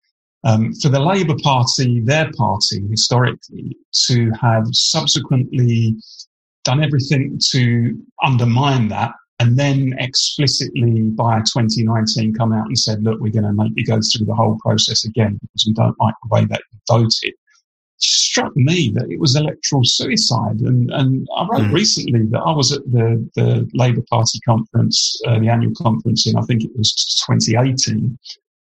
um, 0.45 0.73
for 0.75 0.89
the 0.89 1.01
Labour 1.01 1.37
Party, 1.43 2.01
their 2.01 2.31
party, 2.33 2.87
historically, 2.89 3.77
to 4.07 4.31
have 4.41 4.65
subsequently 4.73 5.97
done 6.65 6.83
everything 6.83 7.39
to 7.51 8.01
undermine 8.23 8.89
that 8.89 9.13
and 9.41 9.57
then 9.57 9.95
explicitly 9.99 11.03
by 11.11 11.39
2019 11.39 12.35
come 12.35 12.53
out 12.53 12.67
and 12.67 12.79
said, 12.79 13.03
look, 13.05 13.21
we're 13.21 13.33
going 13.33 13.45
to 13.45 13.53
make 13.53 13.73
you 13.77 13.85
go 13.85 14.01
through 14.01 14.27
the 14.27 14.35
whole 14.35 14.59
process 14.61 15.05
again 15.05 15.39
because 15.41 15.65
we 15.67 15.73
don't 15.75 15.99
like 16.01 16.15
the 16.23 16.29
way 16.29 16.45
that 16.47 16.61
you 16.73 16.79
voted. 16.89 17.35
struck 17.99 18.55
me 18.57 18.91
that 18.95 19.09
it 19.11 19.21
was 19.21 19.37
electoral 19.37 19.85
suicide. 19.85 20.61
And, 20.61 20.91
and 20.91 21.29
I 21.37 21.47
wrote 21.47 21.63
mm. 21.63 21.73
recently 21.73 22.25
that 22.27 22.41
I 22.41 22.51
was 22.53 22.73
at 22.73 22.83
the, 22.91 23.29
the 23.37 23.69
Labour 23.75 24.03
Party 24.11 24.41
conference, 24.41 25.21
uh, 25.27 25.39
the 25.39 25.49
annual 25.49 25.75
conference 25.77 26.27
in, 26.27 26.37
I 26.37 26.43
think 26.43 26.65
it 26.65 26.71
was 26.77 26.93
2018. 27.29 28.19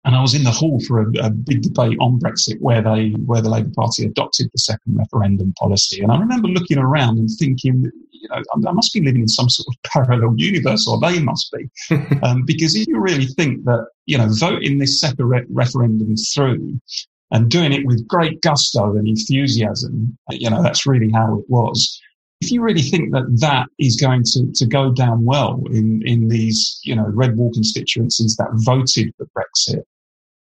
And 0.05 0.15
I 0.15 0.21
was 0.21 0.33
in 0.33 0.43
the 0.43 0.51
hall 0.51 0.79
for 0.87 1.01
a, 1.01 1.05
a, 1.21 1.29
big 1.29 1.61
debate 1.61 1.97
on 1.99 2.19
Brexit 2.19 2.59
where 2.61 2.81
they, 2.81 3.09
where 3.25 3.41
the 3.41 3.49
Labour 3.49 3.71
Party 3.75 4.05
adopted 4.05 4.49
the 4.51 4.57
second 4.57 4.97
referendum 4.97 5.53
policy. 5.59 6.01
And 6.01 6.11
I 6.11 6.17
remember 6.17 6.47
looking 6.47 6.77
around 6.77 7.19
and 7.19 7.29
thinking, 7.29 7.91
you 8.11 8.29
know, 8.29 8.41
I 8.67 8.71
must 8.71 8.93
be 8.93 9.01
living 9.01 9.21
in 9.21 9.27
some 9.27 9.49
sort 9.49 9.67
of 9.67 9.83
parallel 9.91 10.35
universe, 10.37 10.87
or 10.87 10.99
they 10.99 11.19
must 11.19 11.51
be. 11.51 11.69
um, 12.23 12.43
because 12.45 12.75
if 12.75 12.87
you 12.87 12.99
really 12.99 13.25
think 13.25 13.65
that, 13.65 13.87
you 14.05 14.17
know, 14.17 14.27
voting 14.29 14.77
this 14.77 15.01
second 15.01 15.25
re- 15.25 15.45
referendum 15.49 16.15
through 16.15 16.79
and 17.31 17.51
doing 17.51 17.73
it 17.73 17.85
with 17.85 18.07
great 18.07 18.41
gusto 18.41 18.95
and 18.95 19.07
enthusiasm, 19.07 20.17
you 20.29 20.49
know, 20.49 20.63
that's 20.63 20.85
really 20.85 21.11
how 21.11 21.37
it 21.37 21.45
was 21.49 21.99
if 22.41 22.51
you 22.51 22.61
really 22.61 22.81
think 22.81 23.11
that 23.11 23.25
that 23.39 23.67
is 23.79 23.97
going 23.97 24.23
to, 24.23 24.51
to 24.53 24.65
go 24.65 24.91
down 24.91 25.25
well 25.25 25.61
in, 25.71 26.01
in 26.05 26.29
these, 26.29 26.79
you 26.83 26.95
know, 26.95 27.05
red 27.07 27.35
wall 27.35 27.51
constituencies 27.53 28.35
that 28.37 28.47
voted 28.53 29.13
for 29.17 29.27
Brexit, 29.37 29.83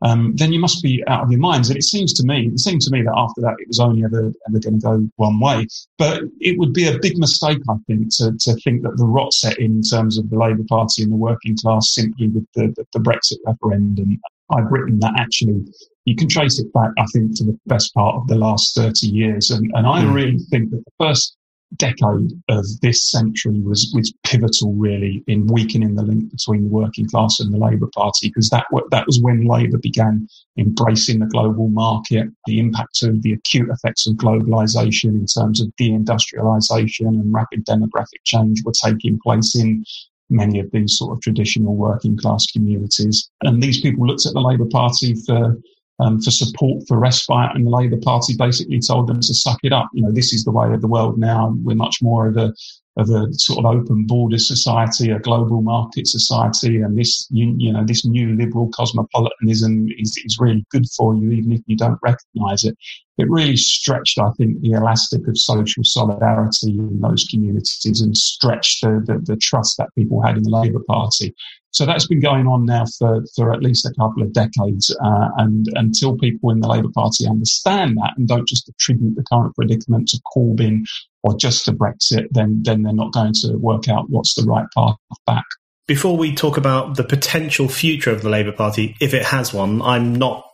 um, 0.03 0.35
then 0.37 0.53
you 0.53 0.59
must 0.59 0.83
be 0.83 1.03
out 1.07 1.25
of 1.25 1.31
your 1.31 1.41
minds. 1.41 1.69
And 1.69 1.79
it 1.79 1.83
seems 1.83 2.13
to 2.15 2.27
me, 2.27 2.49
it 2.49 2.61
seemed 2.61 2.81
to 2.83 2.91
me 2.91 3.03
that 3.03 3.15
after 3.17 3.41
that, 3.43 3.57
it 3.59 3.69
was 3.69 3.81
only 3.81 4.05
ever, 4.05 4.33
ever 4.49 4.59
going 4.59 4.81
to 4.81 4.87
go 4.87 5.09
one 5.17 5.41
way. 5.41 5.67
But 5.99 6.23
it 6.41 6.59
would 6.59 6.75
be 6.75 6.89
a 6.89 6.99
big 6.99 7.19
mistake, 7.19 7.61
I 7.69 7.75
think, 7.87 8.15
to, 8.17 8.33
to 8.41 8.55
think 8.63 8.83
that 8.83 8.97
the 8.97 9.07
rot 9.07 9.33
set 9.33 9.59
in, 9.59 9.83
terms 9.83 10.19
of 10.19 10.29
the 10.29 10.39
Labour 10.39 10.65
Party 10.69 11.03
and 11.03 11.13
the 11.13 11.17
working 11.17 11.57
class 11.57 11.95
simply 11.95 12.29
with 12.29 12.47
the, 12.55 12.69
the, 12.77 12.85
the 12.93 12.99
Brexit 12.99 13.39
referendum. 13.47 14.21
I've 14.53 14.71
written 14.71 14.99
that 15.01 15.15
actually 15.19 15.65
you 16.05 16.17
can 16.17 16.29
trace 16.29 16.59
it 16.59 16.73
back, 16.73 16.91
I 16.99 17.05
think, 17.13 17.37
to 17.37 17.45
the 17.45 17.59
best 17.67 17.95
part 17.95 18.17
of 18.17 18.27
the 18.27 18.35
last 18.35 18.75
30 18.75 19.07
years. 19.07 19.51
And, 19.51 19.71
and 19.75 19.87
I 19.87 20.03
mm. 20.03 20.15
really 20.15 20.39
think 20.51 20.71
that 20.71 20.83
the 20.85 21.05
first 21.05 21.37
decade 21.77 22.33
of 22.49 22.67
this 22.83 23.11
century 23.11 23.61
was 23.61 23.93
was 23.95 24.13
pivotal 24.25 24.73
really 24.75 25.23
in 25.29 25.47
weakening 25.47 25.95
the 25.95 26.03
link 26.03 26.31
between 26.31 26.65
the 26.65 26.71
working 26.71 27.09
class 27.09 27.39
and 27.41 27.53
the 27.53 27.59
Labour 27.59 27.89
Party 27.95 28.29
because 28.29 28.51
that 28.51 28.67
that 28.91 29.07
was 29.07 29.21
when 29.23 29.47
Labour 29.47 29.79
began 29.79 30.27
embracing 30.59 31.21
the 31.21 31.27
global 31.27 31.69
market, 31.69 32.29
the 32.47 32.59
impact 32.59 33.03
of 33.03 33.23
the 33.23 33.33
acute 33.33 33.71
effects 33.71 34.07
of 34.07 34.17
globalisation 34.17 35.11
in 35.11 35.27
terms 35.27 35.61
of 35.61 35.69
deindustrialisation 35.81 37.07
and 37.07 37.33
rapid 37.33 37.65
demographic 37.65 38.23
change 38.25 38.63
were 38.65 38.73
taking 38.73 39.19
place 39.23 39.57
in 39.57 39.85
many 40.29 40.61
of 40.61 40.71
these 40.71 40.97
sort 40.97 41.13
of 41.13 41.21
traditional 41.21 41.75
working 41.75 42.17
class 42.17 42.47
communities. 42.47 43.31
And 43.43 43.63
these 43.63 43.81
people 43.81 44.07
looked 44.07 44.27
at 44.27 44.33
the 44.33 44.41
Labour 44.41 44.67
Party 44.67 45.15
for 45.27 45.57
um, 46.01 46.21
for 46.21 46.31
support 46.31 46.83
for 46.89 46.99
respite, 46.99 47.51
and 47.55 47.67
the 47.67 47.71
Labour 47.71 47.99
Party 48.03 48.35
basically 48.37 48.81
told 48.81 49.07
them 49.07 49.21
to 49.21 49.35
suck 49.35 49.59
it 49.63 49.73
up. 49.73 49.89
You 49.93 50.03
know, 50.03 50.13
this 50.13 50.33
is 50.33 50.45
the 50.45 50.53
way 50.53 50.73
of 50.73 50.81
the 50.81 50.89
world 50.89 51.19
now. 51.19 51.55
We're 51.63 51.77
much 51.77 51.99
more 52.03 52.29
of 52.29 52.37
a 52.37 52.53
of 52.97 53.09
a 53.09 53.33
sort 53.33 53.65
of 53.65 53.67
open 53.67 54.05
border 54.05 54.39
society, 54.39 55.11
a 55.11 55.19
global 55.19 55.63
market 55.63 56.07
society, 56.07 56.79
and 56.79 56.99
this 56.99 57.27
you, 57.31 57.55
you 57.57 57.73
know 57.73 57.85
this 57.85 58.05
new 58.05 58.35
liberal 58.35 58.69
cosmopolitanism 58.75 59.89
is, 59.99 60.21
is 60.25 60.39
really 60.41 60.65
good 60.71 60.87
for 60.97 61.15
you, 61.15 61.31
even 61.31 61.53
if 61.53 61.61
you 61.67 61.77
don't 61.77 61.99
recognise 62.03 62.65
it. 62.65 62.77
It 63.21 63.31
really 63.31 63.57
stretched, 63.57 64.19
I 64.19 64.31
think, 64.39 64.61
the 64.61 64.73
elastic 64.73 65.29
of 65.29 65.37
social 65.37 65.85
solidarity 65.85 66.71
in 66.71 67.01
those 67.01 67.25
communities 67.25 68.01
and 68.01 68.17
stretched 68.17 68.83
the, 68.83 69.03
the, 69.05 69.19
the 69.19 69.37
trust 69.37 69.77
that 69.77 69.95
people 69.95 70.23
had 70.23 70.37
in 70.37 70.43
the 70.43 70.51
Labour 70.51 70.81
Party. 70.89 71.35
So 71.73 71.87
that's 71.87 72.07
been 72.07 72.21
going 72.21 72.49
on 72.49 72.65
now 72.65 72.85
for, 72.99 73.23
for 73.37 73.53
at 73.53 73.63
least 73.63 73.87
a 73.87 73.95
couple 73.95 74.23
of 74.23 74.33
decades. 74.33 74.95
Uh, 75.05 75.29
and 75.37 75.69
until 75.75 76.19
people 76.19 76.51
in 76.51 76.61
the 76.61 76.69
Labour 76.69 76.89
Party 76.93 77.29
understand 77.29 77.97
that 77.99 78.15
and 78.17 78.27
don't 78.27 78.49
just 78.49 78.69
attribute 78.69 79.15
the 79.15 79.25
current 79.31 79.55
predicament 79.55 80.09
to 80.09 80.21
Corbyn 80.35 80.81
or 81.23 81.37
just 81.37 81.65
to 81.67 81.73
Brexit, 81.73 82.27
then, 82.33 82.63
then 82.65 82.83
they're 82.83 82.93
not 82.93 83.13
going 83.13 83.35
to 83.43 83.57
work 83.59 83.89
out 83.89 84.07
what's 84.09 84.35
the 84.35 84.45
right 84.45 84.67
path 84.77 84.97
back. 85.27 85.45
Before 85.87 86.17
we 86.17 86.35
talk 86.35 86.57
about 86.57 86.97
the 86.97 87.05
potential 87.05 87.69
future 87.69 88.11
of 88.11 88.23
the 88.23 88.29
Labour 88.29 88.53
Party, 88.53 88.97
if 89.01 89.13
it 89.15 89.25
has 89.27 89.53
one, 89.53 89.83
I'm 89.83 90.15
not 90.15 90.45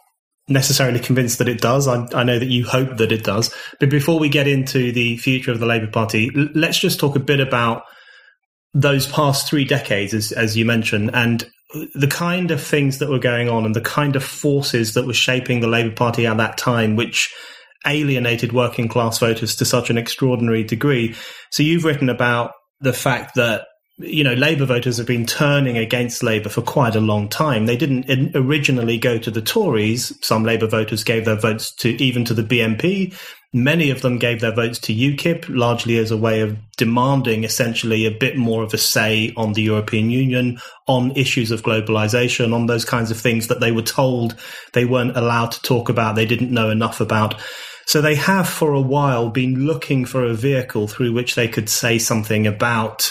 necessarily 0.48 1.00
convinced 1.00 1.38
that 1.38 1.48
it 1.48 1.60
does. 1.60 1.88
I, 1.88 2.06
I, 2.14 2.22
know 2.22 2.38
that 2.38 2.46
you 2.46 2.64
hope 2.64 2.98
that 2.98 3.12
it 3.12 3.24
does. 3.24 3.52
But 3.80 3.90
before 3.90 4.18
we 4.18 4.28
get 4.28 4.46
into 4.46 4.92
the 4.92 5.16
future 5.16 5.50
of 5.50 5.58
the 5.58 5.66
Labour 5.66 5.88
Party, 5.88 6.30
l- 6.36 6.48
let's 6.54 6.78
just 6.78 7.00
talk 7.00 7.16
a 7.16 7.20
bit 7.20 7.40
about 7.40 7.82
those 8.72 9.06
past 9.06 9.48
three 9.48 9.64
decades, 9.64 10.14
as, 10.14 10.32
as 10.32 10.56
you 10.56 10.64
mentioned, 10.64 11.10
and 11.14 11.48
the 11.94 12.06
kind 12.06 12.50
of 12.50 12.62
things 12.62 12.98
that 12.98 13.08
were 13.08 13.18
going 13.18 13.48
on 13.48 13.64
and 13.64 13.74
the 13.74 13.80
kind 13.80 14.14
of 14.14 14.22
forces 14.22 14.94
that 14.94 15.06
were 15.06 15.14
shaping 15.14 15.60
the 15.60 15.66
Labour 15.66 15.94
Party 15.94 16.26
at 16.26 16.36
that 16.36 16.56
time, 16.56 16.94
which 16.94 17.34
alienated 17.86 18.52
working 18.52 18.88
class 18.88 19.18
voters 19.18 19.56
to 19.56 19.64
such 19.64 19.90
an 19.90 19.98
extraordinary 19.98 20.62
degree. 20.62 21.14
So 21.50 21.62
you've 21.62 21.84
written 21.84 22.08
about 22.08 22.52
the 22.80 22.92
fact 22.92 23.34
that 23.34 23.66
you 23.98 24.22
know, 24.22 24.34
Labour 24.34 24.66
voters 24.66 24.98
have 24.98 25.06
been 25.06 25.24
turning 25.24 25.78
against 25.78 26.22
Labour 26.22 26.50
for 26.50 26.60
quite 26.60 26.94
a 26.94 27.00
long 27.00 27.28
time. 27.28 27.64
They 27.64 27.78
didn't 27.78 28.36
originally 28.36 28.98
go 28.98 29.18
to 29.18 29.30
the 29.30 29.40
Tories. 29.40 30.12
Some 30.22 30.44
Labour 30.44 30.66
voters 30.66 31.02
gave 31.02 31.24
their 31.24 31.36
votes 31.36 31.74
to 31.76 31.90
even 32.02 32.24
to 32.26 32.34
the 32.34 32.42
BNP. 32.42 33.16
Many 33.54 33.88
of 33.88 34.02
them 34.02 34.18
gave 34.18 34.42
their 34.42 34.54
votes 34.54 34.78
to 34.80 34.94
UKIP, 34.94 35.46
largely 35.48 35.96
as 35.96 36.10
a 36.10 36.16
way 36.16 36.42
of 36.42 36.58
demanding 36.76 37.44
essentially 37.44 38.04
a 38.04 38.10
bit 38.10 38.36
more 38.36 38.62
of 38.62 38.74
a 38.74 38.78
say 38.78 39.32
on 39.34 39.54
the 39.54 39.62
European 39.62 40.10
Union, 40.10 40.58
on 40.86 41.12
issues 41.12 41.50
of 41.50 41.62
globalization, 41.62 42.52
on 42.52 42.66
those 42.66 42.84
kinds 42.84 43.10
of 43.10 43.18
things 43.18 43.46
that 43.46 43.60
they 43.60 43.72
were 43.72 43.80
told 43.80 44.36
they 44.74 44.84
weren't 44.84 45.16
allowed 45.16 45.52
to 45.52 45.62
talk 45.62 45.88
about, 45.88 46.16
they 46.16 46.26
didn't 46.26 46.52
know 46.52 46.68
enough 46.68 47.00
about. 47.00 47.40
So 47.86 48.02
they 48.02 48.16
have 48.16 48.46
for 48.46 48.74
a 48.74 48.80
while 48.80 49.30
been 49.30 49.64
looking 49.64 50.04
for 50.04 50.22
a 50.22 50.34
vehicle 50.34 50.86
through 50.86 51.14
which 51.14 51.34
they 51.34 51.48
could 51.48 51.70
say 51.70 51.98
something 51.98 52.46
about 52.46 53.10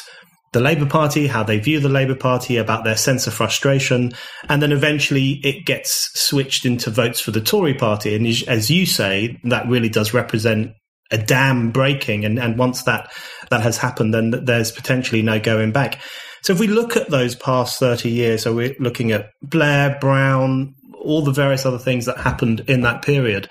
the 0.55 0.61
Labour 0.61 0.85
Party, 0.85 1.27
how 1.27 1.43
they 1.43 1.59
view 1.59 1.81
the 1.81 1.89
Labour 1.89 2.15
Party, 2.15 2.55
about 2.55 2.85
their 2.85 2.95
sense 2.95 3.27
of 3.27 3.33
frustration, 3.33 4.13
and 4.47 4.61
then 4.61 4.71
eventually 4.71 5.41
it 5.43 5.65
gets 5.65 6.17
switched 6.17 6.65
into 6.65 6.89
votes 6.89 7.19
for 7.19 7.31
the 7.31 7.41
Tory 7.41 7.73
Party. 7.73 8.15
And 8.15 8.25
as 8.47 8.71
you 8.71 8.85
say, 8.85 9.37
that 9.43 9.67
really 9.67 9.89
does 9.89 10.13
represent 10.13 10.71
a 11.11 11.17
dam 11.17 11.71
breaking. 11.71 12.23
And, 12.23 12.39
and 12.39 12.57
once 12.57 12.83
that 12.83 13.11
that 13.49 13.63
has 13.63 13.77
happened, 13.77 14.13
then 14.13 14.31
there's 14.45 14.71
potentially 14.71 15.21
no 15.21 15.41
going 15.41 15.73
back. 15.73 15.99
So 16.41 16.53
if 16.53 16.59
we 16.61 16.67
look 16.67 16.95
at 16.95 17.09
those 17.09 17.35
past 17.35 17.77
30 17.77 18.09
years, 18.09 18.43
so 18.43 18.55
we're 18.55 18.77
looking 18.79 19.11
at 19.11 19.31
Blair, 19.41 19.97
Brown, 19.99 20.73
all 20.97 21.21
the 21.21 21.33
various 21.33 21.65
other 21.65 21.79
things 21.79 22.05
that 22.05 22.17
happened 22.17 22.61
in 22.67 22.79
that 22.83 23.01
period, 23.01 23.49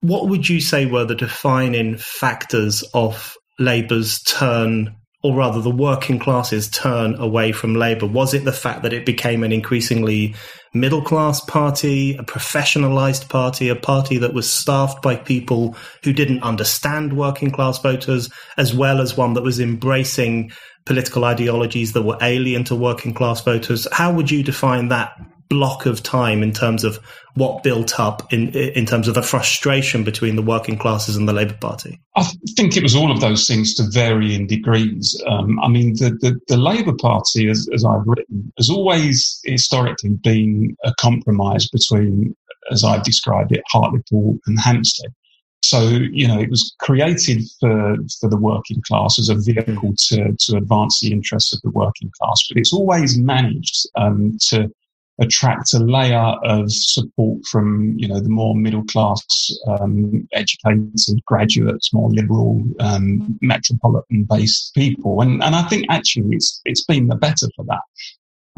what 0.00 0.26
would 0.30 0.48
you 0.48 0.62
say 0.62 0.86
were 0.86 1.04
the 1.04 1.14
defining 1.14 1.98
factors 1.98 2.82
of 2.94 3.36
Labour's 3.58 4.22
turn 4.22 4.96
or 5.26 5.34
rather 5.34 5.60
the 5.60 5.68
working 5.68 6.20
classes 6.20 6.68
turn 6.68 7.16
away 7.16 7.50
from 7.50 7.74
Labour? 7.74 8.06
Was 8.06 8.32
it 8.32 8.44
the 8.44 8.52
fact 8.52 8.84
that 8.84 8.92
it 8.92 9.04
became 9.04 9.42
an 9.42 9.50
increasingly 9.50 10.36
middle 10.72 11.02
class 11.02 11.40
party, 11.40 12.14
a 12.16 12.22
professionalized 12.22 13.28
party, 13.28 13.68
a 13.68 13.74
party 13.74 14.18
that 14.18 14.34
was 14.34 14.48
staffed 14.48 15.02
by 15.02 15.16
people 15.16 15.74
who 16.04 16.12
didn't 16.12 16.44
understand 16.44 17.16
working 17.16 17.50
class 17.50 17.76
voters, 17.78 18.30
as 18.56 18.72
well 18.72 19.00
as 19.00 19.16
one 19.16 19.34
that 19.34 19.42
was 19.42 19.58
embracing 19.58 20.52
political 20.84 21.24
ideologies 21.24 21.92
that 21.92 22.02
were 22.02 22.18
alien 22.22 22.62
to 22.62 22.76
working 22.76 23.12
class 23.12 23.40
voters? 23.40 23.88
How 23.90 24.14
would 24.14 24.30
you 24.30 24.44
define 24.44 24.90
that 24.90 25.12
block 25.48 25.86
of 25.86 26.02
time 26.02 26.42
in 26.42 26.52
terms 26.52 26.84
of 26.84 26.98
what 27.34 27.62
built 27.62 28.00
up 28.00 28.32
in 28.32 28.48
in 28.50 28.86
terms 28.86 29.08
of 29.08 29.14
the 29.14 29.22
frustration 29.22 30.04
between 30.04 30.36
the 30.36 30.42
working 30.42 30.78
classes 30.78 31.16
and 31.16 31.28
the 31.28 31.32
Labour 31.32 31.56
Party? 31.60 32.00
I 32.16 32.24
think 32.56 32.76
it 32.76 32.82
was 32.82 32.96
all 32.96 33.12
of 33.12 33.20
those 33.20 33.46
things 33.46 33.74
to 33.74 33.84
varying 33.90 34.46
degrees. 34.46 35.22
Um, 35.26 35.60
I 35.60 35.68
mean, 35.68 35.94
the, 35.94 36.10
the, 36.20 36.40
the 36.48 36.56
Labour 36.56 36.94
Party, 36.94 37.48
as, 37.48 37.68
as 37.74 37.84
I've 37.84 38.06
written, 38.06 38.52
has 38.56 38.70
always 38.70 39.40
historically 39.44 40.10
been 40.10 40.76
a 40.84 40.94
compromise 40.98 41.68
between, 41.68 42.34
as 42.70 42.84
I've 42.84 43.04
described 43.04 43.52
it, 43.52 43.62
Hartlepool 43.70 44.38
and 44.46 44.58
Hampstead. 44.58 45.10
So, 45.62 45.88
you 45.88 46.28
know, 46.28 46.38
it 46.38 46.48
was 46.48 46.74
created 46.78 47.42
for, 47.60 47.96
for 48.20 48.30
the 48.30 48.36
working 48.36 48.82
class 48.86 49.18
as 49.18 49.28
a 49.28 49.34
vehicle 49.34 49.94
to, 50.08 50.32
to 50.38 50.56
advance 50.56 51.00
the 51.00 51.12
interests 51.12 51.52
of 51.52 51.60
the 51.62 51.70
working 51.70 52.10
class, 52.20 52.46
but 52.48 52.58
it's 52.58 52.72
always 52.72 53.18
managed 53.18 53.86
um, 53.96 54.38
to 54.48 54.70
attract 55.18 55.72
a 55.72 55.78
layer 55.78 56.34
of 56.44 56.70
support 56.70 57.44
from, 57.46 57.94
you 57.96 58.06
know, 58.06 58.20
the 58.20 58.28
more 58.28 58.54
middle 58.54 58.84
class, 58.84 59.22
um, 59.66 60.28
educated 60.32 61.24
graduates, 61.24 61.92
more 61.94 62.10
liberal, 62.10 62.62
um, 62.80 63.38
metropolitan 63.40 64.24
based 64.24 64.74
people. 64.74 65.22
And, 65.22 65.42
and 65.42 65.54
I 65.54 65.62
think 65.68 65.86
actually 65.88 66.36
it's, 66.36 66.60
it's 66.66 66.84
been 66.84 67.08
the 67.08 67.16
better 67.16 67.46
for 67.56 67.64
that. 67.64 67.80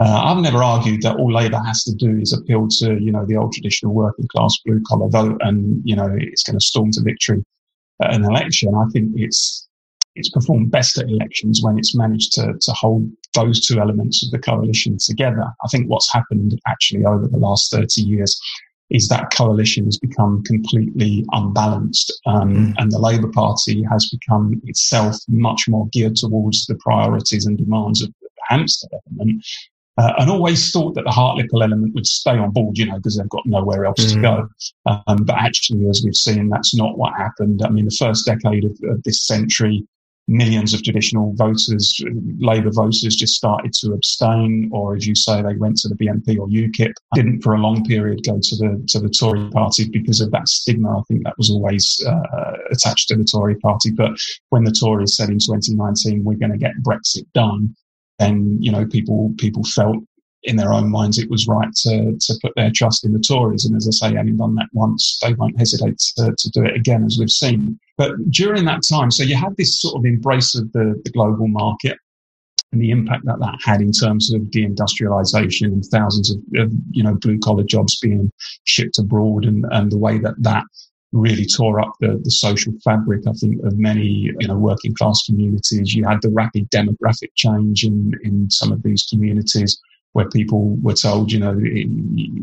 Uh, 0.01 0.23
I've 0.25 0.43
never 0.43 0.63
argued 0.63 1.03
that 1.03 1.17
all 1.17 1.33
Labour 1.33 1.61
has 1.65 1.85
to 1.85 1.95
do 1.95 2.19
is 2.19 2.33
appeal 2.33 2.67
to, 2.81 2.99
you 3.01 3.13
know, 3.13 3.25
the 3.27 3.37
old 3.37 3.53
traditional 3.53 3.93
working 3.93 4.29
class 4.29 4.57
blue 4.65 4.83
collar 4.87 5.09
vote 5.09 5.41
and, 5.43 5.81
you 5.85 5.95
know, 5.95 6.09
it's 6.19 6.43
going 6.43 6.59
to 6.59 6.65
storm 6.65 6.91
to 6.93 7.03
victory 7.03 7.45
at 8.03 8.15
an 8.15 8.25
election. 8.25 8.75
I 8.75 8.87
think 8.93 9.13
it's, 9.15 9.68
it's 10.19 10.31
performed 10.31 10.71
best 10.71 10.99
at 10.99 11.09
elections 11.09 11.61
when 11.63 11.79
it's 11.79 11.97
managed 11.97 12.33
to, 12.35 12.55
to 12.61 12.73
hold 12.73 13.11
those 13.35 13.65
two 13.65 13.81
elements 13.81 14.25
of 14.25 14.31
the 14.31 14.39
coalition 14.39 14.99
together. 14.99 15.45
I 15.65 15.69
think 15.69 15.89
what's 15.89 16.13
happened 16.13 16.61
actually 16.67 17.05
over 17.05 17.27
the 17.27 17.39
last 17.39 17.71
30 17.71 18.03
years 18.03 18.39
is 18.91 19.09
that 19.09 19.33
coalition 19.33 19.85
has 19.85 19.99
become 19.99 20.43
completely 20.45 21.25
unbalanced 21.33 22.21
um, 22.27 22.55
mm. 22.55 22.75
and 22.79 22.91
the 22.91 22.99
Labour 22.99 23.29
Party 23.29 23.83
has 23.91 24.09
become 24.09 24.61
itself 24.65 25.17
much 25.29 25.67
more 25.69 25.89
geared 25.93 26.17
towards 26.17 26.67
the 26.67 26.75
priorities 26.77 27.47
and 27.47 27.59
demands 27.59 28.03
of 28.03 28.09
the 28.21 28.29
Hampstead 28.49 28.91
element 28.93 29.45
uh, 29.99 30.13
and 30.19 30.31
always 30.31 30.71
thought 30.71 30.95
that 30.95 31.05
the 31.05 31.11
Hartlepool 31.11 31.63
element 31.63 31.93
would 31.95 32.07
stay 32.07 32.39
on 32.39 32.53
board, 32.53 32.79
you 32.79 32.87
know, 32.87 32.97
because 32.97 33.17
they've 33.17 33.29
got 33.29 33.45
nowhere 33.47 33.85
else 33.85 34.05
mm. 34.05 34.15
to 34.15 34.21
go. 34.23 34.49
Um, 34.87 35.25
but 35.25 35.35
actually, 35.37 35.89
as 35.89 36.03
we've 36.05 36.15
seen, 36.15 36.49
that's 36.49 36.75
not 36.75 36.97
what 36.97 37.15
happened. 37.15 37.63
I 37.65 37.69
mean, 37.69 37.85
the 37.85 37.97
first 37.99 38.25
decade 38.25 38.65
of, 38.65 38.79
of 38.85 39.03
this 39.03 39.27
century, 39.27 39.85
millions 40.29 40.75
of 40.75 40.83
traditional 40.83 41.33
voters, 41.35 42.01
Labour 42.39 42.71
voters, 42.71 43.17
just 43.17 43.35
started 43.35 43.73
to 43.73 43.93
abstain, 43.95 44.71
or 44.73 44.95
as 44.95 45.07
you 45.07 45.15
say, 45.15 45.43
they 45.43 45.55
went 45.55 45.79
to 45.79 45.89
the 45.89 45.95
BNP 45.95 46.39
or 46.39 46.47
UKIP. 46.49 46.93
Didn't 47.15 47.43
for 47.43 47.55
a 47.55 47.59
long 47.59 47.85
period 47.85 48.21
go 48.25 48.39
to 48.41 48.57
the 48.57 48.85
to 48.89 49.01
the 49.01 49.09
Tory 49.09 49.51
party 49.51 49.89
because 49.89 50.21
of 50.21 50.31
that 50.33 50.47
stigma. 50.49 50.99
I 50.99 51.03
think 51.09 51.25
that 51.25 51.39
was 51.39 51.51
always 51.51 52.05
uh, 52.07 52.53
attached 52.71 53.09
to 53.09 53.17
the 53.17 53.25
Tory 53.25 53.57
party. 53.57 53.91
But 53.91 54.13
when 54.51 54.65
the 54.65 54.73
Tories 54.73 55.17
said 55.17 55.31
in 55.31 55.39
2019 55.39 56.23
we're 56.23 56.35
going 56.35 56.53
to 56.53 56.59
get 56.59 56.73
Brexit 56.83 57.27
done, 57.35 57.75
then 58.19 58.59
you 58.61 58.71
know 58.71 58.87
people 58.87 59.33
people 59.39 59.65
felt 59.65 59.97
in 60.45 60.57
their 60.57 60.73
own 60.73 60.89
minds 60.89 61.19
it 61.19 61.31
was 61.31 61.49
right 61.49 61.75
to, 61.75 62.17
to 62.19 62.35
put 62.41 62.53
their 62.55 62.71
trust 62.71 63.05
in 63.05 63.13
the 63.13 63.19
Tories. 63.19 63.65
And 63.65 63.77
as 63.77 63.89
I 63.89 64.09
say, 64.09 64.15
having 64.17 64.37
done 64.37 64.55
that 64.55 64.69
once, 64.73 65.19
they 65.21 65.35
won't 65.35 65.59
hesitate 65.59 65.99
to, 66.17 66.33
to 66.37 66.51
do 66.51 66.65
it 66.65 66.77
again, 66.77 67.05
as 67.05 67.17
we've 67.19 67.31
seen. 67.31 67.79
But 67.99 68.31
during 68.31 68.65
that 68.65 68.83
time, 68.89 69.11
so 69.11 69.25
you 69.25 69.35
had 69.35 69.57
this 69.57 69.81
sort 69.81 69.97
of 69.97 70.07
embrace 70.07 70.55
of 70.55 70.73
the, 70.73 71.01
the 71.05 71.11
global 71.11 71.49
market 71.49 71.99
and 72.73 72.81
the 72.81 72.91
impact 72.91 73.25
that 73.25 73.41
that 73.41 73.59
had 73.65 73.81
in 73.81 73.93
terms 73.93 74.33
of 74.33 74.43
deindustrialization 74.43 75.67
and 75.67 75.85
thousands 75.85 76.31
of, 76.31 76.39
of 76.57 76.73
you 76.91 77.03
know 77.03 77.15
blue 77.15 77.39
collar 77.39 77.65
jobs 77.65 77.99
being 78.01 78.31
shipped 78.65 78.99
abroad 78.99 79.45
and, 79.45 79.67
and 79.73 79.91
the 79.91 79.99
way 79.99 80.19
that 80.19 80.35
that 80.39 80.65
really 81.13 81.47
tore 81.47 81.81
up 81.81 81.93
the, 82.01 82.21
the 82.23 82.31
social 82.31 82.73
fabric, 82.85 83.27
I 83.27 83.33
think, 83.33 83.65
of 83.65 83.79
many, 83.79 84.31
you 84.39 84.47
know, 84.47 84.59
working 84.59 84.95
class 84.95 85.23
communities. 85.25 85.95
You 85.95 86.07
had 86.07 86.21
the 86.21 86.29
rapid 86.29 86.71
demographic 86.71 87.31
change 87.35 87.85
in, 87.85 88.13
in 88.25 88.51
some 88.51 88.73
of 88.73 88.83
these 88.83 89.07
communities 89.07 89.81
where 90.13 90.29
people 90.31 90.77
were 90.83 90.95
told, 90.95 91.31
you 91.31 91.39
know, 91.39 91.55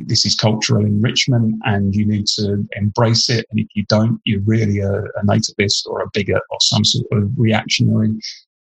this 0.06 0.26
is 0.26 0.36
cultural 0.36 0.86
enrichment 0.86 1.56
and 1.66 1.96
you 1.96 2.06
need 2.06 2.28
to 2.28 2.66
embrace 2.76 3.30
it. 3.30 3.46
And 3.50 3.60
if 3.60 3.68
you 3.76 3.84
don't, 3.90 4.20
you're 4.24 4.42
really 4.42 4.80
a, 4.80 4.92
a 4.92 5.26
nativist 5.26 5.86
or 5.88 6.02
a 6.02 6.10
bigot 6.14 6.42
or 6.50 6.58
some 6.62 6.86
sort 6.86 7.06
of 7.12 7.32
reactionary. 7.38 8.14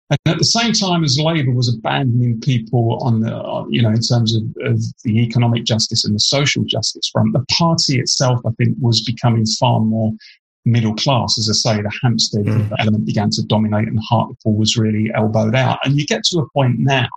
And 0.09 0.19
at 0.25 0.37
the 0.37 0.45
same 0.45 0.71
time 0.71 1.03
as 1.03 1.19
Labour 1.19 1.51
was 1.51 1.73
abandoning 1.73 2.39
people 2.39 2.97
on 3.01 3.19
the, 3.19 3.65
you 3.69 3.81
know, 3.81 3.89
in 3.89 4.01
terms 4.01 4.35
of, 4.35 4.43
of, 4.61 4.81
the 5.03 5.19
economic 5.19 5.65
justice 5.65 6.05
and 6.05 6.15
the 6.15 6.19
social 6.19 6.63
justice 6.63 7.09
front, 7.11 7.33
the 7.33 7.45
party 7.51 7.99
itself, 7.99 8.39
I 8.45 8.51
think, 8.51 8.77
was 8.79 9.01
becoming 9.01 9.45
far 9.45 9.81
more 9.81 10.13
middle 10.65 10.95
class. 10.95 11.37
As 11.37 11.49
I 11.49 11.53
say, 11.53 11.81
the 11.81 11.91
Hampstead 12.01 12.45
mm. 12.45 12.71
element 12.79 13.05
began 13.05 13.29
to 13.31 13.43
dominate 13.43 13.87
and 13.87 13.99
Hartlepool 14.01 14.55
was 14.55 14.77
really 14.77 15.11
elbowed 15.13 15.55
out. 15.55 15.79
And 15.83 15.99
you 15.99 16.05
get 16.05 16.23
to 16.25 16.39
a 16.39 16.49
point 16.51 16.79
now 16.79 17.07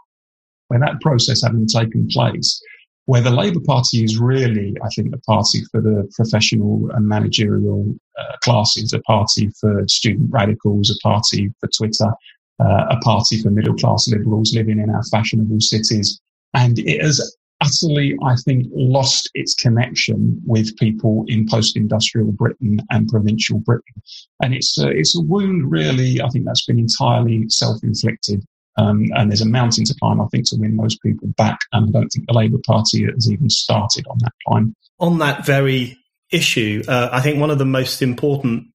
where 0.71 0.79
that 0.79 1.01
process 1.01 1.43
having 1.43 1.67
taken 1.67 2.07
place, 2.09 2.63
where 3.07 3.21
the 3.21 3.31
Labour 3.31 3.59
Party 3.67 4.05
is 4.05 4.21
really, 4.21 4.77
I 4.85 4.89
think, 4.95 5.13
a 5.13 5.19
party 5.19 5.65
for 5.73 5.81
the 5.81 6.09
professional 6.15 6.89
and 6.93 7.09
managerial 7.09 7.93
uh, 8.17 8.37
classes, 8.45 8.93
a 8.93 9.01
party 9.01 9.51
for 9.61 9.83
student 9.89 10.31
radicals, 10.31 10.91
a 10.91 10.99
party 11.03 11.51
for 11.59 11.69
Twitter, 11.77 12.13
uh, 12.61 12.87
a 12.89 12.97
party 13.01 13.43
for 13.43 13.51
middle 13.51 13.75
class 13.75 14.07
liberals 14.09 14.55
living 14.55 14.79
in 14.79 14.91
our 14.91 15.03
fashionable 15.11 15.61
cities. 15.61 16.21
And 16.55 16.79
it 16.79 17.03
has 17.03 17.37
utterly, 17.61 18.17
I 18.23 18.37
think, 18.37 18.67
lost 18.71 19.29
its 19.35 19.55
connection 19.55 20.41
with 20.47 20.77
people 20.77 21.25
in 21.27 21.49
post-industrial 21.49 22.31
Britain 22.31 22.81
and 22.91 23.09
provincial 23.09 23.59
Britain. 23.59 24.01
And 24.41 24.55
it's 24.55 24.79
a, 24.79 24.89
it's 24.89 25.19
a 25.19 25.21
wound, 25.21 25.69
really, 25.69 26.23
I 26.23 26.29
think 26.29 26.45
that's 26.45 26.65
been 26.65 26.79
entirely 26.79 27.49
self-inflicted. 27.49 28.45
Um, 28.81 29.07
and 29.15 29.31
there's 29.31 29.41
a 29.43 29.49
mountain 29.49 29.85
to 29.85 29.95
climb, 30.01 30.21
I 30.21 30.27
think, 30.27 30.49
to 30.49 30.57
win 30.57 30.77
most 30.77 31.03
people 31.03 31.29
back. 31.37 31.59
And 31.73 31.89
I 31.89 31.99
don't 31.99 32.09
think 32.09 32.27
the 32.27 32.33
Labour 32.33 32.59
Party 32.67 33.05
has 33.05 33.31
even 33.31 33.51
started 33.51 34.07
on 34.09 34.19
that 34.21 34.33
climb. 34.47 34.75
On 34.99 35.19
that 35.19 35.45
very 35.45 35.99
issue, 36.33 36.83
uh, 36.89 37.09
I 37.13 37.21
think 37.21 37.39
one 37.39 37.51
of 37.51 37.59
the 37.59 37.65
most 37.65 38.01
important 38.01 38.69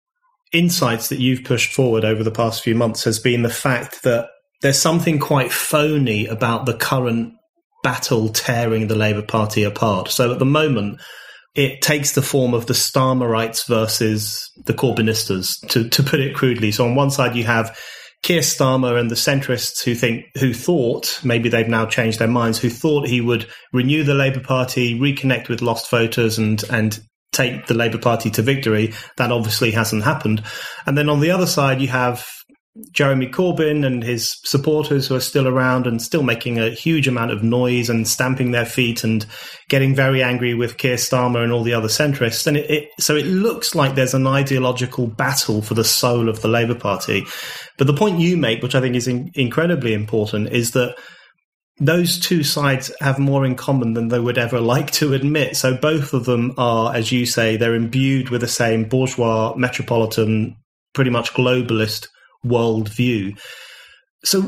insights 0.54 1.10
that 1.10 1.20
you've 1.20 1.44
pushed 1.44 1.74
forward 1.74 2.06
over 2.06 2.24
the 2.24 2.32
past 2.32 2.64
few 2.64 2.76
months 2.76 3.04
has 3.04 3.20
been 3.20 3.42
the 3.42 3.50
fact 3.50 4.04
that 4.04 4.30
there's 4.62 4.80
something 4.80 5.20
quite 5.20 5.52
phony 5.52 6.28
about 6.28 6.66
the 6.66 6.74
current 6.74 7.34
battle 7.84 8.30
tearing 8.30 8.88
the 8.88 8.96
Labour 8.96 9.22
Party 9.22 9.64
apart. 9.64 10.10
So 10.10 10.32
at 10.32 10.40
the 10.40 10.46
moment, 10.46 11.00
it 11.56 11.82
takes 11.82 12.14
the 12.14 12.22
form 12.22 12.54
of 12.54 12.66
the 12.66 12.74
Starmerites 12.74 13.68
versus 13.68 14.52
the 14.66 14.74
Corbynistas, 14.74 15.68
to, 15.70 15.88
to 15.90 16.04
put 16.04 16.20
it 16.20 16.36
crudely. 16.36 16.72
So 16.72 16.86
on 16.86 16.96
one 16.96 17.12
side, 17.12 17.36
you 17.36 17.46
have 17.46 17.78
Keir 18.26 18.42
Starmer 18.42 19.00
and 19.00 19.12
the 19.12 19.16
centrists 19.16 19.84
who 19.84 19.94
think, 19.94 20.26
who 20.40 20.52
thought, 20.52 21.20
maybe 21.24 21.48
they've 21.48 21.68
now 21.68 21.86
changed 21.86 22.18
their 22.18 22.28
minds, 22.28 22.58
who 22.58 22.72
thought 22.72 23.08
he 23.08 23.22
would 23.22 23.46
renew 23.72 24.04
the 24.04 24.16
Labour 24.16 24.40
Party, 24.40 25.00
reconnect 25.00 25.48
with 25.48 25.62
lost 25.62 25.92
voters 25.92 26.40
and, 26.40 26.64
and 26.72 27.00
take 27.32 27.68
the 27.68 27.76
Labour 27.76 28.00
Party 28.00 28.32
to 28.32 28.42
victory. 28.42 28.96
That 29.18 29.32
obviously 29.32 29.70
hasn't 29.70 30.06
happened. 30.06 30.42
And 30.88 30.98
then 30.98 31.08
on 31.08 31.20
the 31.20 31.30
other 31.30 31.46
side, 31.46 31.82
you 31.82 31.90
have 31.90 32.26
Jeremy 32.92 33.28
Corbyn 33.28 33.86
and 33.86 34.04
his 34.04 34.38
supporters 34.44 35.08
who 35.08 35.16
are 35.16 35.22
still 35.22 35.48
around 35.48 35.88
and 35.88 36.02
still 36.02 36.24
making 36.24 36.60
a 36.60 36.70
huge 36.70 37.08
amount 37.08 37.32
of 37.32 37.42
noise 37.42 37.90
and 37.90 38.06
stamping 38.06 38.52
their 38.52 38.66
feet 38.66 39.04
and 39.06 39.26
getting 39.70 39.96
very 39.96 40.22
angry 40.22 40.54
with 40.54 40.78
Keir 40.78 40.98
Starmer 40.98 41.42
and 41.42 41.54
all 41.54 41.64
the 41.64 41.74
other 41.74 41.88
centrists. 41.88 42.46
And 42.48 42.58
it, 42.58 42.70
it, 42.70 42.90
so 43.00 43.16
it 43.16 43.28
looks 43.28 43.76
like 43.76 43.96
there's 43.96 44.14
an 44.14 44.28
ideological 44.28 45.08
battle 45.08 45.62
for 45.62 45.74
the 45.74 45.86
soul 45.86 46.28
of 46.28 46.42
the 46.42 46.50
Labour 46.50 46.76
Party. 46.76 47.24
But 47.78 47.88
the 47.88 47.94
point 47.94 48.20
you 48.20 48.36
make, 48.36 48.62
which 48.62 48.76
I 48.76 48.82
think 48.82 48.96
is 48.96 49.08
in, 49.08 49.32
incredibly 49.36 49.94
important, 49.94 50.50
is 50.50 50.72
that 50.72 50.98
those 51.78 52.20
two 52.20 52.44
sides 52.44 52.92
have 53.00 53.20
more 53.20 53.46
in 53.46 53.56
common 53.56 53.94
than 53.94 54.10
they 54.10 54.20
would 54.20 54.38
ever 54.38 54.60
like 54.60 54.92
to 54.92 55.14
admit. 55.14 55.56
So 55.56 55.78
both 55.78 56.14
of 56.14 56.26
them 56.26 56.54
are, 56.58 56.94
as 56.94 57.10
you 57.12 57.26
say, 57.26 57.56
they're 57.56 57.76
imbued 57.76 58.30
with 58.30 58.42
the 58.42 58.48
same 58.50 58.84
bourgeois, 58.84 59.56
metropolitan, 59.56 60.58
pretty 60.94 61.10
much 61.10 61.34
globalist 61.34 62.08
worldview. 62.46 63.40
So, 64.24 64.42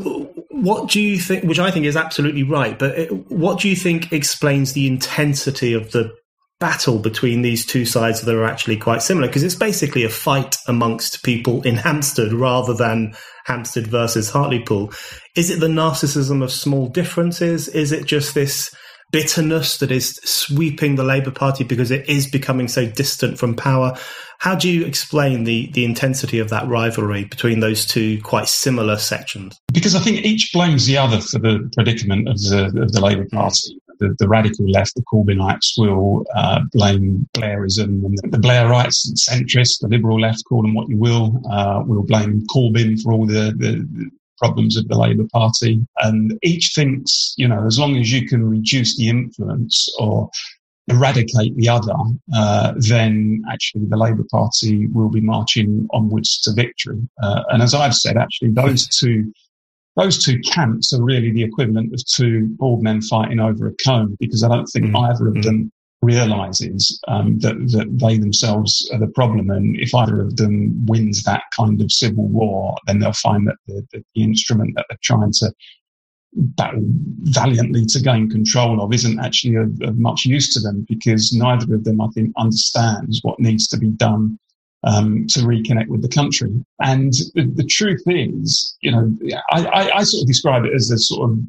what 0.49 0.89
do 0.89 0.99
you 0.99 1.19
think? 1.19 1.43
Which 1.43 1.59
I 1.59 1.71
think 1.71 1.85
is 1.85 1.95
absolutely 1.95 2.43
right, 2.43 2.77
but 2.77 3.11
what 3.29 3.59
do 3.59 3.69
you 3.69 3.75
think 3.75 4.11
explains 4.11 4.73
the 4.73 4.87
intensity 4.87 5.73
of 5.73 5.91
the 5.91 6.13
battle 6.59 6.97
between 6.97 7.43
these 7.43 7.63
two 7.63 7.85
sides 7.85 8.21
that 8.21 8.35
are 8.35 8.43
actually 8.43 8.77
quite 8.77 9.03
similar? 9.03 9.27
Because 9.27 9.43
it's 9.43 9.55
basically 9.55 10.03
a 10.03 10.09
fight 10.09 10.55
amongst 10.67 11.23
people 11.23 11.61
in 11.61 11.75
Hampstead 11.75 12.33
rather 12.33 12.73
than 12.73 13.15
Hampstead 13.45 13.85
versus 13.85 14.31
Hartlepool. 14.31 14.91
Is 15.35 15.51
it 15.51 15.59
the 15.59 15.67
narcissism 15.67 16.43
of 16.43 16.51
small 16.51 16.87
differences? 16.87 17.67
Is 17.67 17.91
it 17.91 18.05
just 18.05 18.33
this 18.33 18.73
bitterness 19.11 19.77
that 19.77 19.91
is 19.91 20.15
sweeping 20.23 20.95
the 20.95 21.03
Labour 21.03 21.31
Party 21.31 21.63
because 21.63 21.91
it 21.91 22.07
is 22.09 22.29
becoming 22.29 22.67
so 22.67 22.85
distant 22.85 23.37
from 23.37 23.55
power? 23.55 23.97
How 24.39 24.55
do 24.55 24.69
you 24.69 24.85
explain 24.85 25.45
the, 25.45 25.71
the 25.73 25.83
intensity 25.83 26.39
of 26.39 26.49
that 26.49 26.67
rivalry 26.67 27.25
between 27.25 27.59
those 27.59 27.85
two 27.85 28.21
quite 28.21 28.47
similar 28.47 28.97
sections? 28.97 29.59
Because 29.73 29.95
I 29.95 29.99
think 29.99 30.25
each 30.25 30.51
blames 30.53 30.85
the 30.85 30.97
other 30.97 31.19
for 31.19 31.39
the 31.39 31.69
predicament 31.73 32.27
of 32.27 32.37
the, 32.41 32.81
of 32.81 32.91
the 32.91 33.01
Labour 33.01 33.25
Party 33.31 33.79
the, 33.99 34.15
the 34.19 34.27
radical 34.27 34.69
left, 34.69 34.95
the 34.95 35.01
Corbynites, 35.01 35.77
will 35.77 36.25
uh, 36.35 36.61
blame 36.71 37.27
Blairism, 37.33 38.05
and 38.05 38.17
the 38.31 38.37
Blairites 38.37 39.07
and 39.07 39.17
centrists, 39.17 39.79
the 39.79 39.87
liberal 39.87 40.19
left, 40.19 40.43
call 40.47 40.61
them 40.61 40.73
what 40.73 40.89
you 40.89 40.97
will, 40.97 41.41
uh, 41.49 41.83
will 41.85 42.03
blame 42.03 42.45
Corbyn 42.47 43.01
for 43.01 43.13
all 43.13 43.25
the, 43.25 43.53
the, 43.57 43.87
the 43.91 44.11
problems 44.37 44.77
of 44.77 44.87
the 44.87 44.97
Labour 44.97 45.25
Party. 45.33 45.85
And 45.99 46.37
each 46.43 46.71
thinks, 46.75 47.33
you 47.37 47.47
know, 47.47 47.65
as 47.65 47.79
long 47.79 47.97
as 47.97 48.11
you 48.11 48.27
can 48.27 48.47
reduce 48.47 48.97
the 48.97 49.09
influence 49.09 49.89
or 49.99 50.29
eradicate 50.87 51.55
the 51.55 51.69
other, 51.69 51.93
uh, 52.35 52.73
then 52.77 53.43
actually 53.51 53.85
the 53.85 53.97
Labour 53.97 54.25
Party 54.31 54.87
will 54.87 55.09
be 55.09 55.21
marching 55.21 55.87
onwards 55.91 56.39
to 56.41 56.53
victory. 56.53 56.99
Uh, 57.21 57.43
and 57.49 57.61
as 57.61 57.73
I've 57.73 57.95
said, 57.95 58.17
actually, 58.17 58.51
those 58.51 58.87
two 58.87 59.31
those 59.97 60.23
two 60.23 60.39
camps 60.41 60.93
are 60.93 61.03
really 61.03 61.31
the 61.31 61.43
equivalent 61.43 61.91
of 61.91 62.05
two 62.05 62.45
bald 62.59 62.83
men 62.83 63.01
fighting 63.01 63.39
over 63.39 63.67
a 63.67 63.73
comb 63.83 64.15
because 64.19 64.43
I 64.43 64.47
don't 64.47 64.67
think 64.67 64.85
mm-hmm. 64.85 64.95
either 64.95 65.27
of 65.27 65.33
mm. 65.33 65.43
them 65.43 65.71
realizes 66.01 66.99
um, 67.07 67.39
that, 67.39 67.55
that 67.71 67.87
they 67.99 68.17
themselves 68.17 68.89
are 68.93 68.99
the 68.99 69.07
problem. 69.07 69.49
And 69.49 69.79
if 69.79 69.93
either 69.95 70.21
of 70.21 70.37
them 70.37 70.85
wins 70.85 71.23
that 71.23 71.43
kind 71.55 71.81
of 71.81 71.91
civil 71.91 72.27
war, 72.27 72.75
then 72.85 72.99
they'll 72.99 73.13
find 73.13 73.47
that 73.47 73.55
the, 73.67 73.85
the, 73.91 74.03
the 74.13 74.23
instrument 74.23 74.75
that 74.75 74.85
they're 74.89 74.99
trying 75.01 75.31
to 75.33 75.51
battle 76.33 76.83
valiantly 77.21 77.85
to 77.85 77.99
gain 77.99 78.29
control 78.29 78.81
of 78.81 78.93
isn't 78.93 79.19
actually 79.19 79.55
of, 79.55 79.81
of, 79.81 79.97
much 79.97 80.25
use 80.25 80.53
to 80.53 80.59
them 80.59 80.85
because 80.87 81.33
neither 81.33 81.73
of 81.73 81.83
them, 81.83 81.99
I 81.99 82.07
think, 82.09 82.33
understands 82.37 83.21
what 83.23 83.39
needs 83.39 83.67
to 83.69 83.77
be 83.77 83.87
done 83.87 84.37
um, 84.83 85.25
to 85.27 85.39
reconnect 85.39 85.87
with 85.87 86.03
the 86.03 86.09
country. 86.09 86.53
And 86.79 87.11
the, 87.33 87.51
the 87.55 87.63
truth 87.63 88.03
is, 88.05 88.77
you 88.81 88.91
know, 88.91 89.17
I, 89.51 89.65
I, 89.65 89.97
I, 89.97 90.03
sort 90.03 90.21
of 90.21 90.27
describe 90.27 90.65
it 90.65 90.75
as 90.75 90.91
a 90.91 90.97
sort 90.99 91.31
of 91.31 91.39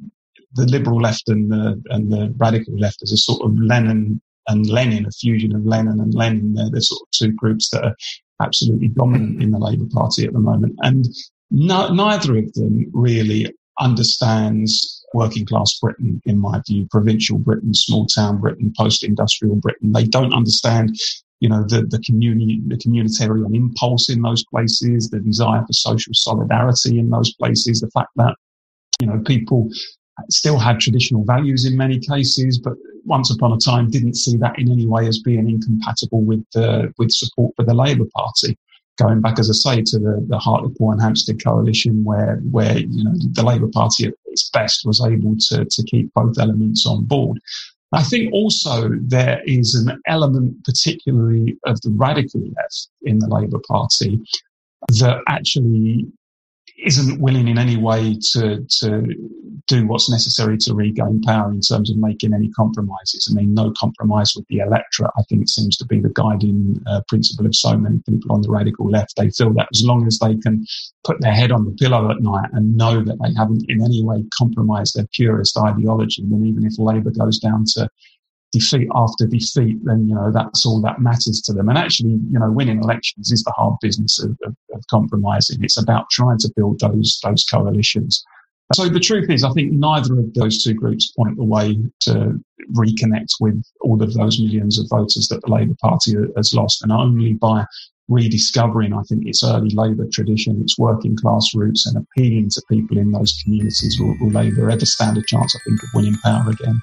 the 0.55 0.65
liberal 0.67 1.01
left 1.01 1.29
and 1.29 1.53
the 1.53 1.81
and 1.91 2.11
the 2.11 2.33
radical 2.39 2.77
left 2.79 3.03
as 3.03 3.13
a 3.13 3.19
sort 3.19 3.43
of 3.43 3.59
Lenin 3.59 4.21
and 4.49 4.69
Lennon, 4.69 5.07
a 5.07 5.11
fusion 5.11 5.55
of 5.55 5.65
Lenin 5.65 6.01
and 6.01 6.15
Lennon. 6.15 6.55
They're 6.55 6.71
the 6.71 6.81
sort 6.81 7.03
of 7.03 7.11
two 7.13 7.33
groups 7.33 7.71
that 7.71 7.85
are 7.85 7.97
absolutely 8.43 8.89
dominant 8.89 9.43
in 9.43 9.51
the 9.51 9.59
Labour 9.59 9.87
Party 9.91 10.25
at 10.25 10.33
the 10.33 10.41
moment, 10.41 10.75
and 10.81 11.07
no, 11.51 11.93
neither 11.93 12.37
of 12.37 12.53
them 12.55 12.91
really 12.93 13.55
understands 13.81 15.05
working 15.15 15.47
class 15.47 15.79
Britain, 15.79 16.21
in 16.27 16.39
my 16.39 16.61
view, 16.69 16.87
provincial 16.91 17.39
Britain, 17.39 17.73
small 17.73 18.07
town 18.07 18.39
Britain, 18.39 18.73
post 18.77 19.05
industrial 19.05 19.57
Britain. 19.57 19.93
They 19.93 20.05
don't 20.05 20.35
understand 20.35 20.97
you 21.41 21.49
know, 21.49 21.63
the, 21.63 21.83
the 21.83 22.01
community, 22.01 22.61
the 22.67 22.77
communitarian 22.77 23.55
impulse 23.55 24.11
in 24.11 24.23
those 24.23 24.45
places, 24.51 25.09
the 25.09 25.21
desire 25.21 25.65
for 25.65 25.73
social 25.73 26.13
solidarity 26.15 26.99
in 26.99 27.11
those 27.11 27.33
places, 27.35 27.81
the 27.81 27.91
fact 27.91 28.11
that, 28.17 28.35
you 29.01 29.07
know, 29.07 29.21
people 29.25 29.69
still 30.31 30.59
had 30.59 30.81
traditional 30.81 31.25
values 31.25 31.65
in 31.65 31.77
many 31.77 31.99
cases, 31.99 32.59
but 32.59 32.75
once 33.05 33.31
upon 33.31 33.53
a 33.53 33.59
time 33.59 33.91
didn't 33.91 34.15
see 34.15 34.37
that 34.37 34.59
in 34.59 34.71
any 34.71 34.87
way 34.87 35.07
as 35.07 35.19
being 35.19 35.49
incompatible 35.49 36.23
with 36.23 36.45
the, 36.53 36.93
with 36.99 37.11
support 37.11 37.55
for 37.57 37.65
the 37.65 37.75
Labour 37.75 38.07
Party. 38.15 38.57
Going 38.99 39.21
back, 39.21 39.39
as 39.39 39.49
I 39.49 39.77
say, 39.77 39.83
to 39.83 39.99
the, 39.99 40.27
the 40.29 40.39
Hartlepool 40.39 40.91
and 40.91 41.01
Hampstead 41.01 41.43
coalition, 41.43 42.03
where 42.03 42.41
where 42.51 42.79
you 42.79 43.05
know 43.05 43.13
the 43.33 43.45
Labour 43.45 43.69
Party 43.69 44.09
at 44.09 44.15
its 44.27 44.51
best 44.51 44.85
was 44.85 45.01
able 45.01 45.37
to 45.39 45.65
to 45.65 45.83
keep 45.85 46.13
both 46.15 46.37
elements 46.37 46.85
on 46.85 47.05
board. 47.05 47.39
I 47.93 48.03
think 48.03 48.33
also 48.33 48.91
there 49.01 49.41
is 49.47 49.77
an 49.77 50.01
element, 50.09 50.65
particularly 50.65 51.57
of 51.65 51.81
the 51.83 51.91
radical 51.91 52.41
left 52.41 52.89
in 53.03 53.21
the 53.21 53.29
Labour 53.29 53.61
Party, 53.69 54.21
that 54.89 55.23
actually 55.29 56.07
isn't 56.79 57.21
willing 57.21 57.49
in 57.49 57.59
any 57.59 57.77
way 57.77 58.17
to 58.33 58.65
to 58.81 59.07
do 59.67 59.87
what's 59.87 60.11
necessary 60.11 60.57
to 60.57 60.75
regain 60.75 61.21
power 61.23 61.51
in 61.51 61.61
terms 61.61 61.91
of 61.91 61.97
making 61.99 62.33
any 62.33 62.49
compromises. 62.51 63.29
I 63.31 63.35
mean, 63.35 63.53
no 63.53 63.71
compromise 63.79 64.33
with 64.35 64.47
the 64.49 64.61
electorate. 64.61 65.11
I 65.19 65.23
think 65.29 65.43
it 65.43 65.51
seems 65.51 65.77
to 65.77 65.85
be 65.85 66.01
the 66.01 66.09
guiding 66.09 66.83
uh, 66.87 67.03
principle 67.07 67.45
of 67.45 67.55
so 67.55 67.77
many 67.77 68.01
people 68.09 68.33
on 68.33 68.41
the 68.41 68.51
radical 68.51 68.89
left. 68.89 69.17
They 69.17 69.31
feel 69.31 69.53
that 69.55 69.69
as 69.75 69.85
long 69.85 70.07
as 70.07 70.19
they 70.19 70.37
can 70.37 70.65
put 71.05 71.21
their 71.21 71.35
head 71.35 71.53
on 71.53 71.67
the 71.67 71.73
pillow 71.73 72.11
at 72.11 72.23
night 72.23 72.49
and 72.53 72.77
know 72.77 73.03
that 73.05 73.19
they 73.23 73.35
haven't 73.35 73.65
in 73.69 73.85
any 73.85 74.03
way 74.03 74.25
compromised 74.37 74.97
their 74.97 75.07
purist 75.13 75.59
ideology, 75.59 76.25
then 76.27 76.47
even 76.47 76.65
if 76.65 76.79
Labour 76.79 77.11
goes 77.11 77.39
down 77.39 77.65
to 77.75 77.91
defeat 78.53 78.89
after 78.95 79.27
defeat, 79.27 79.79
then 79.85 80.09
you 80.09 80.15
know 80.15 80.31
that's 80.33 80.65
all 80.65 80.81
that 80.83 81.01
matters 81.01 81.41
to 81.43 81.53
them. 81.53 81.69
And 81.69 81.79
actually, 81.79 82.19
you 82.31 82.39
know, 82.39 82.51
winning 82.51 82.83
elections 82.83 83.31
is 83.31 83.43
the 83.43 83.53
hard 83.53 83.75
business 83.81 84.23
of, 84.23 84.31
of, 84.45 84.55
of 84.75 84.85
compromising. 84.91 85.63
It's 85.63 85.81
about 85.81 86.11
trying 86.11 86.39
to 86.39 86.53
build 86.57 86.81
those 86.81 87.21
those 87.23 87.45
coalitions. 87.45 88.25
So 88.75 88.89
the 88.89 89.01
truth 89.01 89.31
is, 89.31 89.45
I 89.45 89.51
think 89.53 89.73
neither 89.73 90.19
of 90.21 90.35
those 90.35 90.63
two 90.63 90.75
groups 90.75 91.11
point 91.13 91.37
the 91.37 91.45
way 91.45 91.79
to 92.01 92.39
reconnect 92.77 93.33
with 93.41 93.63
all 93.81 94.03
of 94.03 94.13
those 94.13 94.39
millions 94.39 94.79
of 94.79 94.87
voters 94.91 95.29
that 95.29 95.41
the 95.43 95.51
Labour 95.51 95.77
Party 95.81 96.15
has 96.37 96.53
lost, 96.53 96.83
and 96.83 96.93
only 96.93 97.33
by 97.33 97.65
rediscovering, 98.09 98.93
I 98.93 99.03
think, 99.03 99.27
its 99.27 99.43
early 99.45 99.71
Labour 99.71 100.07
tradition, 100.13 100.61
its 100.61 100.79
working 100.79 101.17
class 101.17 101.55
roots, 101.55 101.87
and 101.87 101.97
appealing 101.97 102.51
to 102.51 102.63
people 102.71 102.99
in 102.99 103.11
those 103.11 103.39
communities 103.43 103.99
will, 104.01 104.17
will 104.21 104.33
Labour 104.33 104.71
ever 104.71 104.87
stand 104.87 105.17
a 105.17 105.23
chance, 105.23 105.55
I 105.55 105.61
think, 105.65 105.83
of 105.83 105.89
winning 105.95 106.17
power 106.25 106.51
again. 106.51 106.81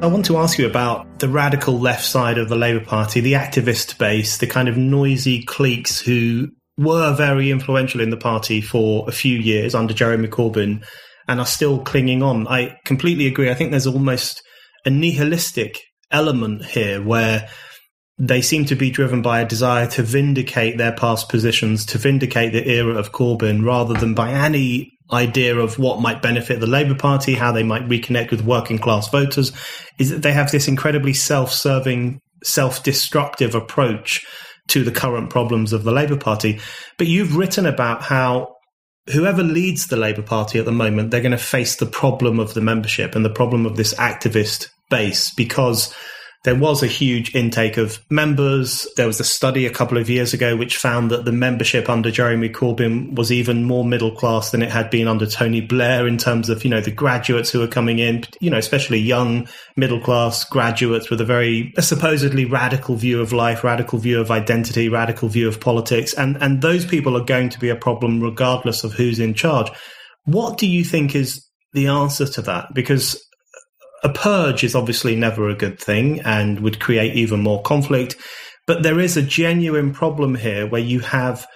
I 0.02 0.06
want 0.06 0.24
to 0.26 0.36
ask 0.36 0.58
you 0.58 0.66
about 0.66 1.20
the 1.20 1.28
radical 1.28 1.78
left 1.78 2.04
side 2.04 2.36
of 2.36 2.48
the 2.48 2.56
Labour 2.56 2.84
Party, 2.84 3.20
the 3.20 3.34
activist 3.34 3.98
base, 3.98 4.38
the 4.38 4.48
kind 4.48 4.68
of 4.68 4.76
noisy 4.76 5.44
cliques 5.44 6.00
who 6.00 6.48
were 6.76 7.14
very 7.14 7.52
influential 7.52 8.00
in 8.00 8.10
the 8.10 8.16
party 8.16 8.60
for 8.60 9.08
a 9.08 9.12
few 9.12 9.38
years 9.38 9.76
under 9.76 9.94
Jeremy 9.94 10.26
Corbyn 10.26 10.84
and 11.28 11.38
are 11.38 11.46
still 11.46 11.78
clinging 11.78 12.20
on. 12.20 12.48
I 12.48 12.78
completely 12.84 13.28
agree. 13.28 13.48
I 13.48 13.54
think 13.54 13.70
there's 13.70 13.86
almost 13.86 14.42
a 14.84 14.90
nihilistic 14.90 15.78
element 16.10 16.64
here 16.64 17.00
where 17.00 17.48
they 18.18 18.42
seem 18.42 18.64
to 18.64 18.74
be 18.74 18.90
driven 18.90 19.22
by 19.22 19.40
a 19.40 19.46
desire 19.46 19.86
to 19.86 20.02
vindicate 20.02 20.78
their 20.78 20.92
past 20.92 21.28
positions, 21.28 21.86
to 21.86 21.98
vindicate 21.98 22.52
the 22.52 22.68
era 22.68 22.96
of 22.96 23.12
Corbyn, 23.12 23.64
rather 23.64 23.94
than 23.94 24.14
by 24.14 24.32
any 24.32 24.90
idea 25.12 25.56
of 25.58 25.78
what 25.78 26.00
might 26.00 26.22
benefit 26.22 26.60
the 26.60 26.66
Labour 26.66 26.94
Party, 26.94 27.34
how 27.34 27.52
they 27.52 27.62
might 27.62 27.88
reconnect 27.88 28.30
with 28.30 28.42
working 28.44 28.78
class 28.78 29.08
voters, 29.08 29.52
is 29.98 30.10
that 30.10 30.22
they 30.22 30.32
have 30.32 30.50
this 30.50 30.68
incredibly 30.68 31.12
self 31.12 31.52
serving, 31.52 32.20
self 32.42 32.82
destructive 32.82 33.54
approach 33.54 34.24
to 34.68 34.84
the 34.84 34.92
current 34.92 35.30
problems 35.30 35.72
of 35.72 35.84
the 35.84 35.92
Labour 35.92 36.16
Party. 36.16 36.60
But 36.98 37.08
you've 37.08 37.36
written 37.36 37.66
about 37.66 38.02
how 38.02 38.54
whoever 39.12 39.42
leads 39.42 39.88
the 39.88 39.96
Labour 39.96 40.22
Party 40.22 40.58
at 40.58 40.64
the 40.64 40.72
moment, 40.72 41.10
they're 41.10 41.20
going 41.20 41.32
to 41.32 41.38
face 41.38 41.76
the 41.76 41.86
problem 41.86 42.38
of 42.38 42.54
the 42.54 42.60
membership 42.60 43.14
and 43.14 43.24
the 43.24 43.30
problem 43.30 43.66
of 43.66 43.76
this 43.76 43.94
activist 43.94 44.68
base 44.90 45.34
because 45.34 45.94
there 46.44 46.56
was 46.56 46.82
a 46.82 46.88
huge 46.88 47.34
intake 47.36 47.76
of 47.76 48.00
members. 48.10 48.88
There 48.96 49.06
was 49.06 49.20
a 49.20 49.24
study 49.24 49.64
a 49.64 49.72
couple 49.72 49.96
of 49.96 50.10
years 50.10 50.34
ago 50.34 50.56
which 50.56 50.76
found 50.76 51.10
that 51.12 51.24
the 51.24 51.30
membership 51.30 51.88
under 51.88 52.10
Jeremy 52.10 52.48
Corbyn 52.48 53.14
was 53.14 53.30
even 53.30 53.62
more 53.62 53.84
middle 53.84 54.10
class 54.10 54.50
than 54.50 54.60
it 54.60 54.70
had 54.70 54.90
been 54.90 55.06
under 55.06 55.24
Tony 55.24 55.60
Blair 55.60 56.06
in 56.06 56.18
terms 56.18 56.48
of, 56.48 56.64
you 56.64 56.70
know, 56.70 56.80
the 56.80 56.90
graduates 56.90 57.50
who 57.50 57.60
were 57.60 57.68
coming 57.68 58.00
in, 58.00 58.24
you 58.40 58.50
know, 58.50 58.58
especially 58.58 58.98
young 58.98 59.46
middle 59.76 60.00
class 60.00 60.44
graduates 60.44 61.10
with 61.10 61.20
a 61.20 61.24
very 61.24 61.72
a 61.76 61.82
supposedly 61.82 62.44
radical 62.44 62.96
view 62.96 63.20
of 63.20 63.32
life, 63.32 63.62
radical 63.62 64.00
view 64.00 64.20
of 64.20 64.32
identity, 64.32 64.88
radical 64.88 65.28
view 65.28 65.46
of 65.46 65.60
politics. 65.60 66.12
And, 66.12 66.42
and 66.42 66.60
those 66.60 66.84
people 66.84 67.16
are 67.16 67.24
going 67.24 67.50
to 67.50 67.60
be 67.60 67.68
a 67.68 67.76
problem 67.76 68.20
regardless 68.20 68.82
of 68.82 68.94
who's 68.94 69.20
in 69.20 69.34
charge. 69.34 69.70
What 70.24 70.58
do 70.58 70.66
you 70.66 70.82
think 70.82 71.14
is 71.14 71.46
the 71.72 71.86
answer 71.86 72.26
to 72.26 72.42
that? 72.42 72.74
Because 72.74 73.24
a 74.02 74.08
purge 74.08 74.64
is 74.64 74.74
obviously 74.74 75.16
never 75.16 75.48
a 75.48 75.54
good 75.54 75.78
thing 75.78 76.20
and 76.20 76.60
would 76.60 76.80
create 76.80 77.14
even 77.14 77.40
more 77.40 77.62
conflict. 77.62 78.16
But 78.66 78.82
there 78.82 79.00
is 79.00 79.16
a 79.16 79.22
genuine 79.22 79.92
problem 79.92 80.34
here 80.34 80.66
where 80.66 80.80
you 80.80 81.00
have 81.00 81.46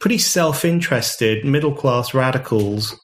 pretty 0.00 0.18
self 0.18 0.64
interested 0.64 1.44
middle 1.44 1.74
class 1.74 2.14
radicals 2.14 2.98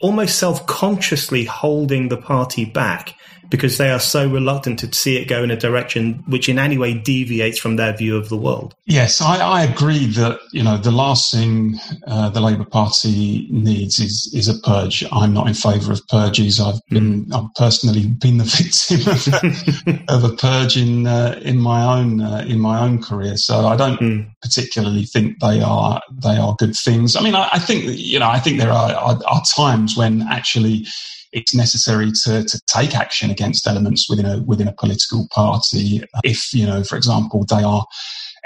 almost 0.00 0.38
self 0.38 0.66
consciously 0.66 1.44
holding 1.44 2.08
the 2.08 2.16
party 2.16 2.64
back 2.64 3.14
because 3.54 3.78
they 3.78 3.88
are 3.88 4.00
so 4.00 4.28
reluctant 4.28 4.80
to 4.80 4.92
see 4.92 5.16
it 5.16 5.28
go 5.28 5.44
in 5.44 5.50
a 5.52 5.56
direction 5.56 6.24
which 6.26 6.48
in 6.48 6.58
any 6.58 6.76
way 6.76 6.92
deviates 6.92 7.56
from 7.56 7.76
their 7.76 7.96
view 7.96 8.16
of 8.16 8.28
the 8.28 8.36
world. 8.36 8.74
Yes, 8.84 9.20
I, 9.20 9.36
I 9.36 9.62
agree 9.62 10.06
that 10.06 10.40
you 10.50 10.60
know 10.60 10.76
the 10.76 10.90
last 10.90 11.30
thing 11.30 11.78
uh, 12.08 12.30
the 12.30 12.40
Labour 12.40 12.64
Party 12.64 13.46
needs 13.52 14.00
is 14.00 14.28
is 14.34 14.48
a 14.48 14.58
purge. 14.58 15.04
I'm 15.12 15.32
not 15.32 15.46
in 15.46 15.54
favour 15.54 15.92
of 15.92 16.00
purges. 16.08 16.60
I've 16.60 16.80
been 16.90 17.26
mm. 17.26 17.32
I've 17.32 17.54
personally 17.54 18.08
been 18.08 18.38
the 18.38 18.44
victim 19.84 20.08
of, 20.08 20.24
of 20.24 20.32
a 20.32 20.34
purge 20.34 20.76
in 20.76 21.06
uh, 21.06 21.38
in 21.42 21.60
my 21.60 21.84
own 21.84 22.22
uh, 22.22 22.44
in 22.48 22.58
my 22.58 22.80
own 22.80 23.00
career, 23.00 23.36
so 23.36 23.68
I 23.68 23.76
don't 23.76 24.00
mm. 24.00 24.28
particularly 24.42 25.04
think 25.04 25.38
they 25.38 25.60
are 25.60 26.02
they 26.10 26.36
are 26.36 26.56
good 26.58 26.74
things. 26.74 27.14
I 27.14 27.20
mean, 27.20 27.36
I, 27.36 27.50
I 27.52 27.60
think 27.60 27.84
you 27.86 28.18
know 28.18 28.28
I 28.28 28.40
think 28.40 28.58
there 28.58 28.72
are, 28.72 28.90
are, 28.94 29.20
are 29.28 29.42
times 29.54 29.96
when 29.96 30.22
actually 30.22 30.86
it's 31.34 31.54
necessary 31.54 32.12
to, 32.22 32.44
to 32.44 32.60
take 32.66 32.94
action 32.94 33.30
against 33.30 33.66
elements 33.66 34.08
within 34.08 34.24
a 34.24 34.40
within 34.42 34.68
a 34.68 34.72
political 34.72 35.26
party. 35.34 36.02
If 36.22 36.54
you 36.54 36.66
know 36.66 36.82
for 36.82 36.96
example 36.96 37.44
they 37.44 37.62
are 37.62 37.84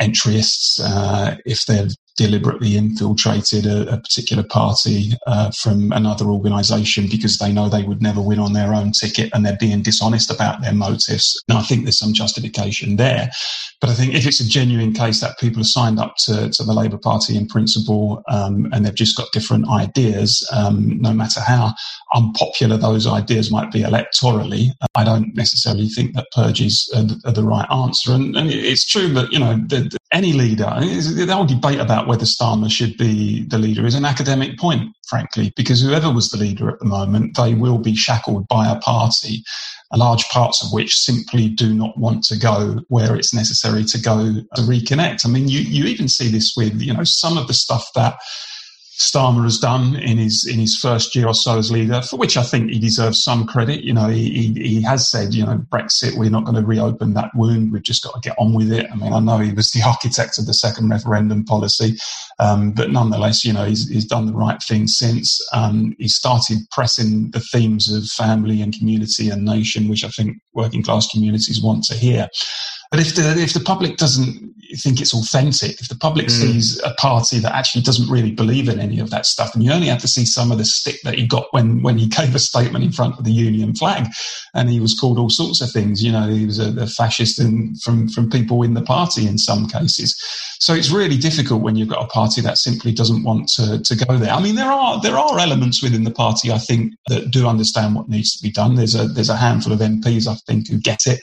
entryists 0.00 0.80
uh, 0.80 1.36
if 1.44 1.66
they've 1.66 1.94
deliberately 2.18 2.76
infiltrated 2.76 3.64
a, 3.64 3.94
a 3.94 3.96
particular 3.96 4.42
party 4.42 5.12
uh, 5.26 5.50
from 5.52 5.92
another 5.92 6.26
organisation 6.26 7.06
because 7.08 7.38
they 7.38 7.52
know 7.52 7.68
they 7.68 7.84
would 7.84 8.02
never 8.02 8.20
win 8.20 8.40
on 8.40 8.52
their 8.52 8.74
own 8.74 8.90
ticket 8.90 9.30
and 9.32 9.46
they're 9.46 9.56
being 9.58 9.80
dishonest 9.80 10.30
about 10.30 10.60
their 10.60 10.74
motives. 10.74 11.40
Now, 11.48 11.58
I 11.58 11.62
think 11.62 11.84
there's 11.84 11.98
some 11.98 12.12
justification 12.12 12.96
there. 12.96 13.30
But 13.80 13.90
I 13.90 13.94
think 13.94 14.14
if 14.14 14.26
it's 14.26 14.40
a 14.40 14.48
genuine 14.48 14.92
case 14.92 15.20
that 15.20 15.38
people 15.38 15.60
have 15.60 15.68
signed 15.68 16.00
up 16.00 16.16
to, 16.24 16.50
to 16.50 16.62
the 16.64 16.74
Labour 16.74 16.98
Party 16.98 17.36
in 17.36 17.46
principle 17.46 18.24
um, 18.28 18.68
and 18.72 18.84
they've 18.84 18.94
just 18.94 19.16
got 19.16 19.30
different 19.32 19.68
ideas, 19.68 20.46
um, 20.52 21.00
no 21.00 21.12
matter 21.12 21.40
how 21.40 21.74
unpopular 22.12 22.76
those 22.76 23.06
ideas 23.06 23.52
might 23.52 23.70
be 23.70 23.82
electorally, 23.82 24.70
I 24.96 25.04
don't 25.04 25.32
necessarily 25.36 25.88
think 25.88 26.14
that 26.14 26.26
purges 26.32 26.92
are 26.96 27.04
the, 27.04 27.20
are 27.26 27.32
the 27.32 27.44
right 27.44 27.70
answer. 27.70 28.12
And, 28.12 28.36
and, 28.36 28.50
it's 28.50 28.84
true 28.84 29.08
that, 29.10 29.30
you 29.30 29.38
know, 29.38 29.54
the, 29.68 29.82
the, 29.82 29.98
any 30.12 30.32
leader, 30.32 30.64
the 30.64 31.28
whole 31.30 31.44
debate 31.44 31.78
about 31.78 32.07
whether 32.08 32.24
Starmer 32.24 32.70
should 32.70 32.96
be 32.96 33.44
the 33.44 33.58
leader 33.58 33.86
is 33.86 33.94
an 33.94 34.04
academic 34.04 34.58
point, 34.58 34.96
frankly, 35.06 35.52
because 35.56 35.80
whoever 35.80 36.10
was 36.10 36.30
the 36.30 36.38
leader 36.38 36.68
at 36.68 36.78
the 36.78 36.86
moment, 36.86 37.36
they 37.36 37.54
will 37.54 37.78
be 37.78 37.94
shackled 37.94 38.48
by 38.48 38.68
a 38.68 38.80
party 38.80 39.44
large 39.96 40.28
parts 40.28 40.62
of 40.62 40.72
which 40.72 40.96
simply 40.96 41.48
do 41.48 41.72
not 41.72 41.96
want 41.96 42.22
to 42.24 42.38
go 42.38 42.80
where 42.88 43.16
it's 43.16 43.32
necessary 43.32 43.84
to 43.84 43.98
go 43.98 44.34
to 44.54 44.62
reconnect. 44.62 45.24
I 45.24 45.28
mean, 45.28 45.48
you, 45.48 45.60
you 45.60 45.84
even 45.84 46.08
see 46.08 46.28
this 46.28 46.54
with, 46.56 46.80
you 46.80 46.92
know, 46.92 47.04
some 47.04 47.38
of 47.38 47.46
the 47.46 47.54
stuff 47.54 47.88
that 47.94 48.18
Starmer 48.98 49.44
has 49.44 49.58
done 49.58 49.94
in 49.94 50.18
his 50.18 50.44
in 50.44 50.58
his 50.58 50.76
first 50.76 51.14
year 51.14 51.28
or 51.28 51.34
so 51.34 51.56
as 51.56 51.70
leader, 51.70 52.02
for 52.02 52.16
which 52.16 52.36
I 52.36 52.42
think 52.42 52.70
he 52.70 52.80
deserves 52.80 53.22
some 53.22 53.46
credit. 53.46 53.84
You 53.84 53.94
know, 53.94 54.08
he, 54.08 54.28
he, 54.30 54.52
he 54.60 54.82
has 54.82 55.08
said, 55.08 55.34
you 55.34 55.46
know, 55.46 55.58
Brexit, 55.70 56.18
we're 56.18 56.30
not 56.30 56.44
going 56.44 56.56
to 56.56 56.66
reopen 56.66 57.14
that 57.14 57.30
wound. 57.36 57.72
We've 57.72 57.82
just 57.82 58.02
got 58.02 58.14
to 58.14 58.28
get 58.28 58.36
on 58.40 58.54
with 58.54 58.72
it. 58.72 58.90
I 58.90 58.96
mean, 58.96 59.12
I 59.12 59.20
know 59.20 59.38
he 59.38 59.52
was 59.52 59.70
the 59.70 59.82
architect 59.86 60.38
of 60.38 60.46
the 60.46 60.54
second 60.54 60.88
referendum 60.88 61.44
policy, 61.44 61.96
um, 62.40 62.72
but 62.72 62.90
nonetheless, 62.90 63.44
you 63.44 63.52
know, 63.52 63.66
he's, 63.66 63.88
he's 63.88 64.04
done 64.04 64.26
the 64.26 64.32
right 64.32 64.60
thing 64.66 64.88
since. 64.88 65.40
Um, 65.52 65.94
he 65.98 66.08
started 66.08 66.58
pressing 66.72 67.30
the 67.30 67.40
themes 67.40 67.92
of 67.92 68.04
family 68.06 68.60
and 68.62 68.76
community 68.76 69.30
and 69.30 69.44
nation, 69.44 69.88
which 69.88 70.04
I 70.04 70.08
think 70.08 70.38
working 70.54 70.82
class 70.82 71.06
communities 71.06 71.62
want 71.62 71.84
to 71.84 71.94
hear. 71.94 72.28
But 72.90 73.00
if 73.00 73.14
the 73.14 73.22
if 73.38 73.52
the 73.52 73.60
public 73.60 73.96
doesn't 73.96 74.54
think 74.76 75.00
it's 75.00 75.14
authentic, 75.14 75.80
if 75.80 75.88
the 75.88 75.96
public 75.96 76.26
mm. 76.26 76.30
sees 76.30 76.80
a 76.82 76.94
party 76.94 77.38
that 77.38 77.54
actually 77.54 77.82
doesn't 77.82 78.10
really 78.10 78.32
believe 78.32 78.68
in 78.68 78.80
any 78.80 78.98
of 78.98 79.10
that 79.10 79.26
stuff, 79.26 79.54
and 79.54 79.62
you 79.62 79.72
only 79.72 79.88
have 79.88 80.00
to 80.00 80.08
see 80.08 80.24
some 80.24 80.50
of 80.50 80.58
the 80.58 80.64
stick 80.64 80.96
that 81.04 81.14
he 81.14 81.26
got 81.26 81.46
when 81.50 81.82
when 81.82 81.98
he 81.98 82.06
gave 82.18 82.34
a 82.34 82.38
statement 82.38 82.84
in 82.84 82.92
front 82.92 83.18
of 83.18 83.24
the 83.24 83.32
Union 83.32 83.74
flag, 83.74 84.06
and 84.54 84.70
he 84.70 84.80
was 84.80 84.98
called 84.98 85.18
all 85.18 85.30
sorts 85.30 85.60
of 85.60 85.70
things. 85.70 86.02
You 86.02 86.12
know, 86.12 86.28
he 86.28 86.46
was 86.46 86.58
a, 86.58 86.82
a 86.82 86.86
fascist 86.86 87.38
in, 87.38 87.74
from 87.76 88.08
from 88.08 88.30
people 88.30 88.62
in 88.62 88.74
the 88.74 88.82
party 88.82 89.26
in 89.26 89.38
some 89.38 89.68
cases. 89.68 90.16
So 90.60 90.74
it's 90.74 90.90
really 90.90 91.16
difficult 91.16 91.62
when 91.62 91.76
you've 91.76 91.88
got 91.88 92.04
a 92.04 92.08
party 92.08 92.40
that 92.40 92.58
simply 92.58 92.92
doesn't 92.92 93.22
want 93.22 93.48
to, 93.50 93.80
to 93.80 93.96
go 93.96 94.16
there. 94.16 94.32
I 94.32 94.40
mean, 94.40 94.56
there 94.56 94.70
are 94.70 95.00
there 95.00 95.16
are 95.18 95.38
elements 95.38 95.82
within 95.82 96.04
the 96.04 96.10
party 96.10 96.50
I 96.50 96.58
think 96.58 96.94
that 97.08 97.30
do 97.30 97.46
understand 97.46 97.94
what 97.94 98.08
needs 98.08 98.36
to 98.36 98.42
be 98.42 98.50
done. 98.50 98.74
There's 98.74 98.94
a 98.94 99.06
there's 99.06 99.28
a 99.28 99.36
handful 99.36 99.72
of 99.72 99.80
MPs 99.80 100.26
I 100.26 100.34
think 100.46 100.68
who 100.68 100.78
get 100.78 101.06
it. 101.06 101.20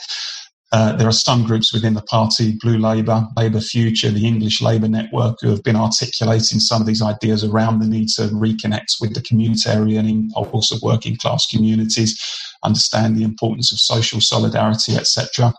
Uh, 0.76 0.92
there 0.98 1.08
are 1.08 1.14
some 1.14 1.46
groups 1.46 1.74
within 1.74 1.94
the 1.94 2.02
party, 2.02 2.58
Blue 2.60 2.78
Labour, 2.78 3.26
Labour 3.38 3.62
Future, 3.62 4.12
the 4.12 4.28
English 4.28 4.62
Labour 4.62 4.90
Network, 4.90 5.38
who 5.40 5.50
have 5.50 5.64
been 5.64 5.78
articulating 5.78 6.60
some 6.60 6.82
of 6.82 6.86
these 6.86 7.02
ideas 7.02 7.46
around 7.46 7.80
the 7.80 7.88
need 7.88 8.10
to 8.10 8.24
reconnect 8.24 9.00
with 9.00 9.14
the 9.14 9.22
communitarian 9.22 10.06
impulse 10.10 10.74
of 10.74 10.82
working 10.82 11.16
class 11.16 11.48
communities, 11.48 12.22
understand 12.62 13.16
the 13.16 13.24
importance 13.24 13.72
of 13.72 13.80
social 13.80 14.20
solidarity, 14.20 14.98
etc. 14.98 15.54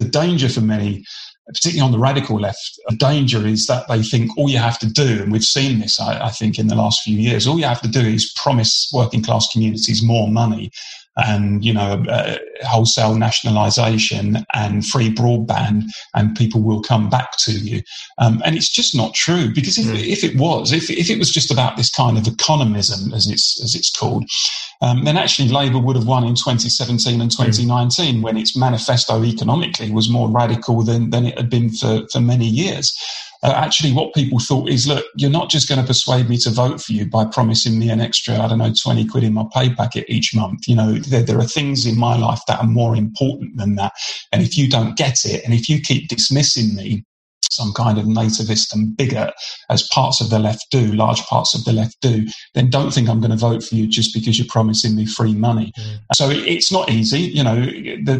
The 0.00 0.08
danger 0.08 0.48
for 0.48 0.62
many 0.62 1.04
particularly 1.46 1.84
on 1.84 1.92
the 1.92 1.98
radical 1.98 2.40
left, 2.40 2.80
the 2.88 2.96
danger 2.96 3.46
is 3.46 3.66
that 3.66 3.86
they 3.86 4.02
think 4.02 4.30
all 4.38 4.48
you 4.48 4.56
have 4.56 4.78
to 4.78 4.86
do, 4.86 5.22
and 5.22 5.30
we've 5.30 5.44
seen 5.44 5.78
this, 5.78 6.00
I, 6.00 6.28
I, 6.28 6.30
think, 6.30 6.58
in 6.58 6.68
the 6.68 6.74
last 6.74 7.02
few 7.02 7.18
years, 7.18 7.46
all 7.46 7.58
you 7.58 7.66
have 7.66 7.82
to 7.82 7.88
do 7.88 8.00
is 8.00 8.32
promise 8.34 8.90
working 8.94 9.22
class 9.22 9.46
communities 9.52 10.02
more 10.02 10.26
money 10.26 10.70
and 11.16 11.64
you 11.64 11.72
know 11.72 12.04
uh, 12.08 12.36
wholesale 12.62 13.14
nationalisation 13.14 14.44
and 14.52 14.86
free 14.86 15.12
broadband, 15.12 15.84
and 16.14 16.36
people 16.36 16.62
will 16.62 16.82
come 16.82 17.08
back 17.08 17.36
to 17.38 17.52
you. 17.52 17.82
Um, 18.18 18.42
and 18.44 18.56
it's 18.56 18.68
just 18.68 18.94
not 18.94 19.14
true 19.14 19.52
because 19.54 19.78
if, 19.78 19.86
mm. 19.86 20.06
if 20.06 20.24
it 20.24 20.36
was, 20.36 20.72
if, 20.72 20.90
if 20.90 21.10
it 21.10 21.18
was 21.18 21.30
just 21.30 21.50
about 21.50 21.76
this 21.76 21.90
kind 21.90 22.18
of 22.18 22.24
economism, 22.24 23.14
as 23.14 23.30
it's 23.30 23.62
as 23.62 23.74
it's 23.74 23.90
called, 23.90 24.28
um, 24.80 25.04
then 25.04 25.16
actually 25.16 25.48
Labour 25.48 25.78
would 25.78 25.96
have 25.96 26.06
won 26.06 26.24
in 26.24 26.34
2017 26.34 27.20
and 27.20 27.30
2019 27.30 28.16
mm. 28.16 28.22
when 28.22 28.36
its 28.36 28.56
manifesto 28.56 29.24
economically 29.24 29.90
was 29.90 30.08
more 30.08 30.28
radical 30.28 30.82
than 30.82 31.10
than 31.10 31.26
it 31.26 31.38
had 31.38 31.50
been 31.50 31.70
for 31.70 32.02
for 32.12 32.20
many 32.20 32.46
years 32.46 32.94
uh, 33.44 33.52
actually 33.54 33.92
what 33.92 34.14
people 34.14 34.38
thought 34.38 34.70
is, 34.70 34.88
look, 34.88 35.04
you're 35.16 35.30
not 35.30 35.50
just 35.50 35.68
going 35.68 35.80
to 35.80 35.86
persuade 35.86 36.30
me 36.30 36.38
to 36.38 36.50
vote 36.50 36.80
for 36.80 36.92
you 36.92 37.06
by 37.06 37.26
promising 37.26 37.78
me 37.78 37.90
an 37.90 38.00
extra, 38.00 38.38
I 38.38 38.48
don't 38.48 38.58
know, 38.58 38.72
20 38.72 39.06
quid 39.06 39.22
in 39.22 39.34
my 39.34 39.44
pay 39.52 39.72
packet 39.74 40.06
each 40.08 40.34
month. 40.34 40.66
You 40.66 40.76
know, 40.76 40.92
there, 40.94 41.22
there 41.22 41.38
are 41.38 41.46
things 41.46 41.84
in 41.84 41.98
my 41.98 42.16
life 42.16 42.40
that 42.48 42.60
are 42.60 42.66
more 42.66 42.96
important 42.96 43.58
than 43.58 43.76
that. 43.76 43.92
And 44.32 44.42
if 44.42 44.56
you 44.56 44.68
don't 44.68 44.96
get 44.96 45.26
it, 45.26 45.44
and 45.44 45.52
if 45.52 45.68
you 45.68 45.80
keep 45.80 46.08
dismissing 46.08 46.74
me, 46.74 47.04
some 47.54 47.72
kind 47.72 47.98
of 47.98 48.06
nativist 48.06 48.72
and 48.72 48.96
bigot, 48.96 49.32
as 49.70 49.88
parts 49.92 50.20
of 50.20 50.30
the 50.30 50.38
left 50.38 50.66
do, 50.70 50.92
large 50.92 51.20
parts 51.22 51.54
of 51.54 51.64
the 51.64 51.72
left 51.72 52.00
do, 52.00 52.26
then 52.54 52.70
don't 52.70 52.92
think 52.92 53.08
I'm 53.08 53.20
going 53.20 53.30
to 53.30 53.36
vote 53.36 53.62
for 53.62 53.74
you 53.74 53.86
just 53.86 54.14
because 54.14 54.38
you're 54.38 54.48
promising 54.48 54.96
me 54.96 55.06
free 55.06 55.34
money. 55.34 55.72
Mm. 55.78 55.98
So 56.14 56.30
it's 56.30 56.70
not 56.70 56.90
easy. 56.90 57.20
You 57.20 57.44
know, 57.44 57.66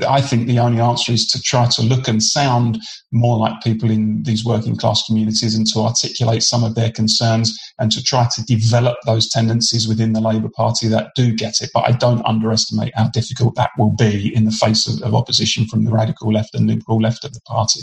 I 0.08 0.20
think 0.20 0.46
the 0.46 0.58
only 0.58 0.80
answer 0.80 1.12
is 1.12 1.26
to 1.28 1.40
try 1.40 1.66
to 1.66 1.82
look 1.82 2.08
and 2.08 2.22
sound 2.22 2.78
more 3.12 3.38
like 3.38 3.62
people 3.62 3.90
in 3.90 4.22
these 4.24 4.44
working 4.44 4.76
class 4.76 5.02
communities 5.06 5.54
and 5.54 5.66
to 5.68 5.80
articulate 5.80 6.42
some 6.42 6.64
of 6.64 6.74
their 6.74 6.90
concerns 6.90 7.56
and 7.78 7.90
to 7.92 8.02
try 8.02 8.28
to 8.34 8.44
develop 8.44 8.96
those 9.06 9.28
tendencies 9.28 9.88
within 9.88 10.12
the 10.12 10.20
Labour 10.20 10.50
Party 10.54 10.88
that 10.88 11.10
do 11.14 11.32
get 11.32 11.60
it. 11.60 11.70
But 11.72 11.88
I 11.88 11.92
don't 11.92 12.24
underestimate 12.26 12.92
how 12.94 13.08
difficult 13.08 13.54
that 13.56 13.70
will 13.78 13.94
be 13.96 14.34
in 14.34 14.44
the 14.44 14.50
face 14.50 14.88
of, 14.88 15.02
of 15.02 15.14
opposition 15.14 15.66
from 15.66 15.84
the 15.84 15.92
radical 15.92 16.32
left 16.32 16.54
and 16.54 16.66
liberal 16.66 17.00
left 17.00 17.24
of 17.24 17.32
the 17.32 17.40
party. 17.46 17.80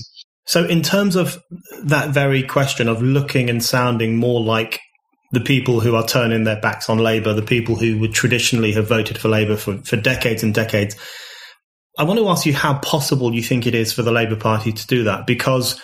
So, 0.51 0.65
in 0.65 0.81
terms 0.81 1.15
of 1.15 1.41
that 1.85 2.09
very 2.09 2.43
question 2.43 2.89
of 2.89 3.01
looking 3.01 3.49
and 3.49 3.63
sounding 3.63 4.17
more 4.17 4.41
like 4.41 4.81
the 5.31 5.39
people 5.39 5.79
who 5.79 5.95
are 5.95 6.05
turning 6.05 6.43
their 6.43 6.59
backs 6.59 6.89
on 6.89 6.97
Labour, 6.97 7.31
the 7.31 7.41
people 7.41 7.77
who 7.77 7.97
would 7.99 8.13
traditionally 8.13 8.73
have 8.73 8.89
voted 8.89 9.17
for 9.17 9.29
Labour 9.29 9.55
for, 9.55 9.77
for 9.83 9.95
decades 9.95 10.43
and 10.43 10.53
decades, 10.53 10.97
I 11.97 12.03
want 12.03 12.19
to 12.19 12.27
ask 12.27 12.45
you 12.45 12.53
how 12.53 12.79
possible 12.79 13.33
you 13.33 13.41
think 13.41 13.65
it 13.65 13.73
is 13.73 13.93
for 13.93 14.01
the 14.01 14.11
Labour 14.11 14.35
Party 14.35 14.73
to 14.73 14.87
do 14.87 15.05
that 15.05 15.25
because 15.25 15.81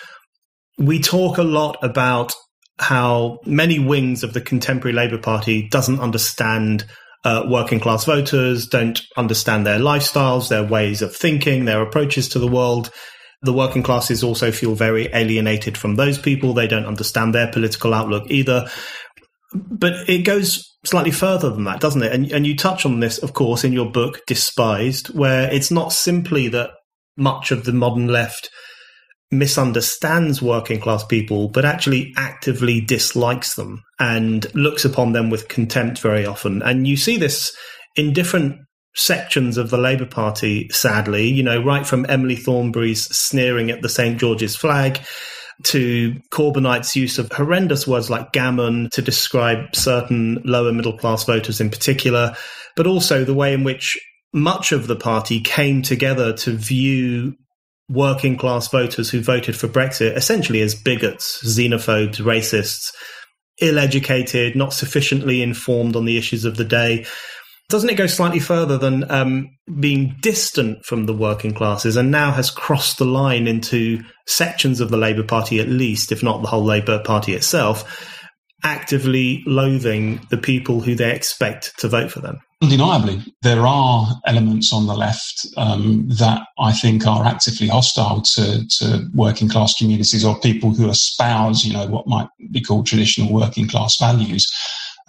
we 0.77 0.99
talk 0.99 1.37
a 1.37 1.43
lot 1.43 1.77
about 1.81 2.33
how 2.77 3.39
many 3.45 3.79
wings 3.79 4.21
of 4.21 4.33
the 4.33 4.41
contemporary 4.41 4.93
Labour 4.93 5.17
Party 5.17 5.69
doesn't 5.69 6.01
understand 6.01 6.85
uh, 7.23 7.45
working 7.47 7.79
class 7.79 8.03
voters, 8.03 8.67
don't 8.67 8.99
understand 9.15 9.65
their 9.65 9.79
lifestyles, 9.79 10.49
their 10.49 10.65
ways 10.65 11.01
of 11.01 11.15
thinking, 11.15 11.63
their 11.63 11.81
approaches 11.81 12.27
to 12.27 12.39
the 12.39 12.47
world. 12.47 12.91
The 13.47 13.53
working 13.53 13.81
classes 13.81 14.25
also 14.25 14.51
feel 14.51 14.75
very 14.75 15.07
alienated 15.13 15.77
from 15.77 15.95
those 15.95 16.17
people. 16.17 16.53
They 16.53 16.67
don't 16.67 16.85
understand 16.85 17.33
their 17.33 17.49
political 17.49 17.93
outlook 17.93 18.29
either. 18.29 18.69
But 19.53 20.09
it 20.09 20.25
goes 20.25 20.75
slightly 20.85 21.11
further 21.11 21.49
than 21.49 21.63
that, 21.63 21.79
doesn't 21.79 22.03
it? 22.03 22.11
And, 22.11 22.29
and 22.29 22.45
you 22.45 22.57
touch 22.57 22.85
on 22.85 22.99
this, 22.99 23.19
of 23.19 23.31
course, 23.31 23.63
in 23.63 23.71
your 23.71 23.89
book, 23.89 24.19
Despised, 24.27 25.15
where 25.17 25.49
it's 25.49 25.71
not 25.71 25.93
simply 25.93 26.49
that 26.49 26.71
much 27.15 27.51
of 27.51 27.63
the 27.63 27.71
modern 27.71 28.07
left 28.09 28.49
misunderstands 29.31 30.41
working 30.41 30.81
class 30.81 31.05
people, 31.05 31.47
but 31.47 31.63
actually 31.63 32.13
actively 32.17 32.81
dislikes 32.81 33.55
them 33.55 33.81
and 33.97 34.53
looks 34.55 34.83
upon 34.83 35.13
them 35.13 35.29
with 35.29 35.47
contempt 35.47 35.99
very 35.99 36.25
often. 36.25 36.61
And 36.61 36.85
you 36.85 36.97
see 36.97 37.15
this 37.15 37.55
in 37.95 38.11
different 38.11 38.59
sections 38.97 39.57
of 39.57 39.69
the 39.69 39.77
Labour 39.77 40.07
Party, 40.07 40.67
sadly, 40.69 41.27
you 41.27 41.43
know, 41.43 41.63
right 41.63 41.85
from 41.85 42.05
Emily 42.09 42.35
Thornberry's 42.35 43.05
sneering 43.15 43.71
at 43.71 43.81
the 43.81 43.89
St. 43.89 44.19
George's 44.19 44.55
flag 44.55 44.99
to 45.63 46.19
Corbynites' 46.31 46.95
use 46.95 47.17
of 47.17 47.31
horrendous 47.31 47.87
words 47.87 48.09
like 48.09 48.31
gammon 48.31 48.89
to 48.91 49.01
describe 49.01 49.75
certain 49.75 50.41
lower 50.43 50.73
middle 50.73 50.97
class 50.97 51.23
voters 51.23 51.61
in 51.61 51.69
particular, 51.69 52.35
but 52.75 52.87
also 52.87 53.23
the 53.23 53.33
way 53.33 53.53
in 53.53 53.63
which 53.63 53.97
much 54.33 54.71
of 54.71 54.87
the 54.87 54.95
party 54.95 55.39
came 55.39 55.81
together 55.81 56.33
to 56.33 56.51
view 56.51 57.35
working 57.89 58.35
class 58.35 58.67
voters 58.67 59.09
who 59.09 59.21
voted 59.21 59.55
for 59.55 59.67
Brexit 59.67 60.15
essentially 60.15 60.61
as 60.61 60.75
bigots, 60.75 61.41
xenophobes, 61.43 62.17
racists, 62.17 62.91
ill 63.61 63.79
educated, 63.79 64.55
not 64.55 64.73
sufficiently 64.73 65.41
informed 65.41 65.95
on 65.95 66.05
the 66.05 66.17
issues 66.17 66.45
of 66.45 66.57
the 66.57 66.65
day. 66.65 67.05
Doesn't 67.69 67.89
it 67.89 67.97
go 67.97 68.07
slightly 68.07 68.39
further 68.39 68.77
than 68.77 69.09
um, 69.11 69.49
being 69.79 70.15
distant 70.21 70.85
from 70.85 71.05
the 71.05 71.13
working 71.13 71.53
classes 71.53 71.97
and 71.97 72.09
now 72.09 72.31
has 72.31 72.49
crossed 72.49 72.97
the 72.97 73.05
line 73.05 73.45
into 73.45 74.01
sections 74.25 74.79
of 74.79 74.89
the 74.89 74.95
Labour 74.95 75.23
Party, 75.23 75.59
at 75.59 75.67
least, 75.67 76.13
if 76.13 76.23
not 76.23 76.41
the 76.41 76.47
whole 76.47 76.63
Labour 76.63 76.99
Party 77.03 77.33
itself, 77.33 78.15
actively 78.63 79.43
loathing 79.45 80.21
the 80.29 80.37
people 80.37 80.79
who 80.79 80.95
they 80.95 81.13
expect 81.13 81.77
to 81.79 81.89
vote 81.89 82.09
for 82.09 82.21
them? 82.21 82.39
Undeniably, 82.61 83.21
there 83.43 83.67
are 83.67 84.15
elements 84.25 84.73
on 84.73 84.87
the 84.87 84.95
left 84.95 85.45
um, 85.57 86.07
that 86.07 86.41
I 86.57 86.71
think 86.71 87.05
are 87.05 87.25
actively 87.25 87.67
hostile 87.67 88.21
to, 88.21 88.65
to 88.79 89.07
working 89.13 89.49
class 89.49 89.73
communities 89.73 90.25
or 90.25 90.39
people 90.39 90.73
who 90.73 90.89
espouse, 90.89 91.65
you 91.65 91.73
know, 91.73 91.85
what 91.85 92.07
might 92.07 92.29
be 92.51 92.61
called 92.61 92.87
traditional 92.87 93.31
working 93.31 93.67
class 93.67 93.97
values. 93.99 94.47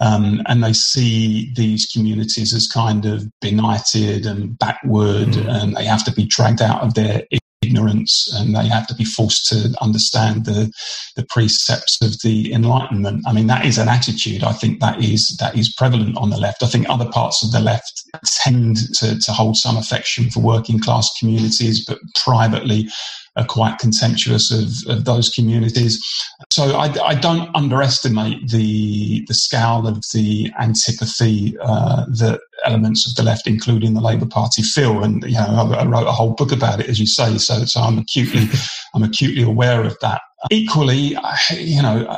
Um, 0.01 0.41
and 0.45 0.63
they 0.63 0.73
see 0.73 1.51
these 1.55 1.85
communities 1.85 2.53
as 2.53 2.67
kind 2.67 3.05
of 3.05 3.27
benighted 3.41 4.25
and 4.25 4.57
backward, 4.57 5.29
mm. 5.29 5.47
and 5.47 5.75
they 5.75 5.83
have 5.83 6.05
to 6.05 6.13
be 6.13 6.25
dragged 6.25 6.61
out 6.61 6.81
of 6.81 6.93
their 6.93 7.23
ignorance 7.69 8.27
and 8.33 8.55
they 8.55 8.67
have 8.67 8.87
to 8.87 8.95
be 8.95 9.03
forced 9.05 9.45
to 9.47 9.75
understand 9.81 10.45
the 10.45 10.71
the 11.15 11.25
precepts 11.25 11.97
of 12.01 12.21
the 12.21 12.51
enlightenment. 12.51 13.23
I 13.27 13.33
mean 13.33 13.47
that 13.47 13.65
is 13.65 13.77
an 13.77 13.87
attitude. 13.87 14.43
I 14.43 14.53
think 14.53 14.79
that 14.79 15.01
is 15.03 15.37
that 15.39 15.55
is 15.55 15.73
prevalent 15.73 16.17
on 16.17 16.29
the 16.29 16.37
left. 16.37 16.63
I 16.63 16.67
think 16.67 16.89
other 16.89 17.09
parts 17.09 17.43
of 17.43 17.51
the 17.51 17.59
left 17.59 18.03
tend 18.25 18.77
to, 18.95 19.19
to 19.19 19.31
hold 19.31 19.55
some 19.57 19.77
affection 19.77 20.29
for 20.29 20.39
working 20.39 20.79
class 20.79 21.09
communities 21.19 21.85
but 21.85 21.99
privately 22.15 22.89
are 23.35 23.45
quite 23.45 23.77
contemptuous 23.77 24.51
of, 24.51 24.91
of 24.91 25.05
those 25.05 25.29
communities. 25.29 26.03
So 26.51 26.75
I, 26.75 26.93
I, 27.03 27.15
don't 27.15 27.49
underestimate 27.55 28.49
the 28.49 29.23
the 29.27 29.33
scale 29.33 29.87
of 29.87 30.03
the 30.13 30.51
antipathy 30.59 31.55
uh, 31.61 32.05
that 32.05 32.41
elements 32.69 33.07
of 33.07 33.15
the 33.15 33.23
left, 33.23 33.47
including 33.47 33.93
the 33.93 34.01
Labour 34.01 34.25
Party, 34.25 34.61
feel. 34.61 35.03
And 35.03 35.23
you 35.23 35.33
know, 35.35 35.73
I, 35.73 35.81
I, 35.81 35.85
wrote 35.85 36.07
a 36.07 36.11
whole 36.11 36.33
book 36.33 36.51
about 36.51 36.79
it, 36.79 36.87
as 36.87 36.99
you 36.99 37.07
say. 37.07 37.37
So, 37.37 37.65
so 37.65 37.81
I'm 37.81 37.97
acutely 37.97 38.47
I'm 38.93 39.03
acutely 39.03 39.43
aware 39.43 39.83
of 39.83 39.97
that. 40.01 40.21
Equally, 40.51 41.17
you 41.51 41.81
know, 41.81 42.17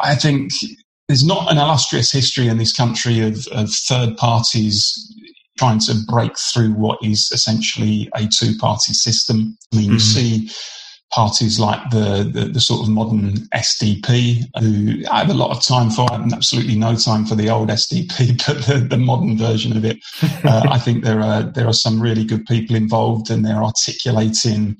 I 0.00 0.14
think 0.14 0.52
there's 1.08 1.24
not 1.24 1.50
an 1.50 1.58
illustrious 1.58 2.12
history 2.12 2.48
in 2.48 2.58
this 2.58 2.72
country 2.72 3.20
of, 3.20 3.46
of 3.52 3.70
third 3.70 4.16
parties 4.16 4.94
trying 5.58 5.80
to 5.80 5.94
break 6.06 6.32
through 6.38 6.72
what 6.72 6.98
is 7.02 7.30
essentially 7.32 8.08
a 8.14 8.26
two 8.26 8.56
party 8.58 8.92
system. 8.92 9.56
I 9.72 9.76
mean, 9.76 9.86
mm-hmm. 9.86 9.94
you 9.94 9.98
see 9.98 10.50
parties 11.10 11.58
like 11.58 11.90
the, 11.90 12.28
the, 12.32 12.46
the, 12.46 12.60
sort 12.60 12.82
of 12.82 12.88
modern 12.88 13.32
SDP, 13.54 14.44
who 14.60 15.04
I 15.10 15.20
have 15.20 15.30
a 15.30 15.34
lot 15.34 15.56
of 15.56 15.62
time 15.62 15.90
for, 15.90 16.06
and 16.12 16.32
absolutely 16.32 16.76
no 16.76 16.94
time 16.96 17.24
for 17.24 17.34
the 17.34 17.48
old 17.48 17.68
SDP, 17.68 18.42
but 18.46 18.66
the, 18.66 18.86
the 18.86 18.98
modern 18.98 19.36
version 19.38 19.76
of 19.76 19.84
it. 19.84 19.98
Uh, 20.44 20.66
I 20.70 20.78
think 20.78 21.04
there 21.04 21.20
are 21.20 21.42
there 21.42 21.66
are 21.66 21.72
some 21.72 22.00
really 22.00 22.24
good 22.24 22.44
people 22.46 22.76
involved, 22.76 23.30
and 23.30 23.44
they're 23.44 23.64
articulating. 23.64 24.76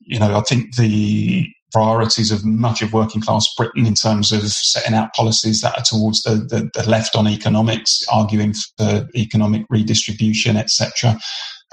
You 0.00 0.18
know, 0.18 0.36
I 0.36 0.42
think 0.42 0.76
the 0.76 1.48
priorities 1.72 2.30
of 2.30 2.44
much 2.44 2.82
of 2.82 2.92
working 2.92 3.20
class 3.20 3.46
Britain 3.56 3.86
in 3.86 3.94
terms 3.94 4.32
of 4.32 4.42
setting 4.42 4.94
out 4.94 5.14
policies 5.14 5.60
that 5.60 5.78
are 5.78 5.84
towards 5.84 6.22
the, 6.22 6.34
the, 6.34 6.70
the 6.74 6.88
left 6.88 7.14
on 7.16 7.28
economics, 7.28 8.04
arguing 8.12 8.54
for 8.76 9.08
economic 9.14 9.64
redistribution, 9.70 10.56
etc., 10.56 11.18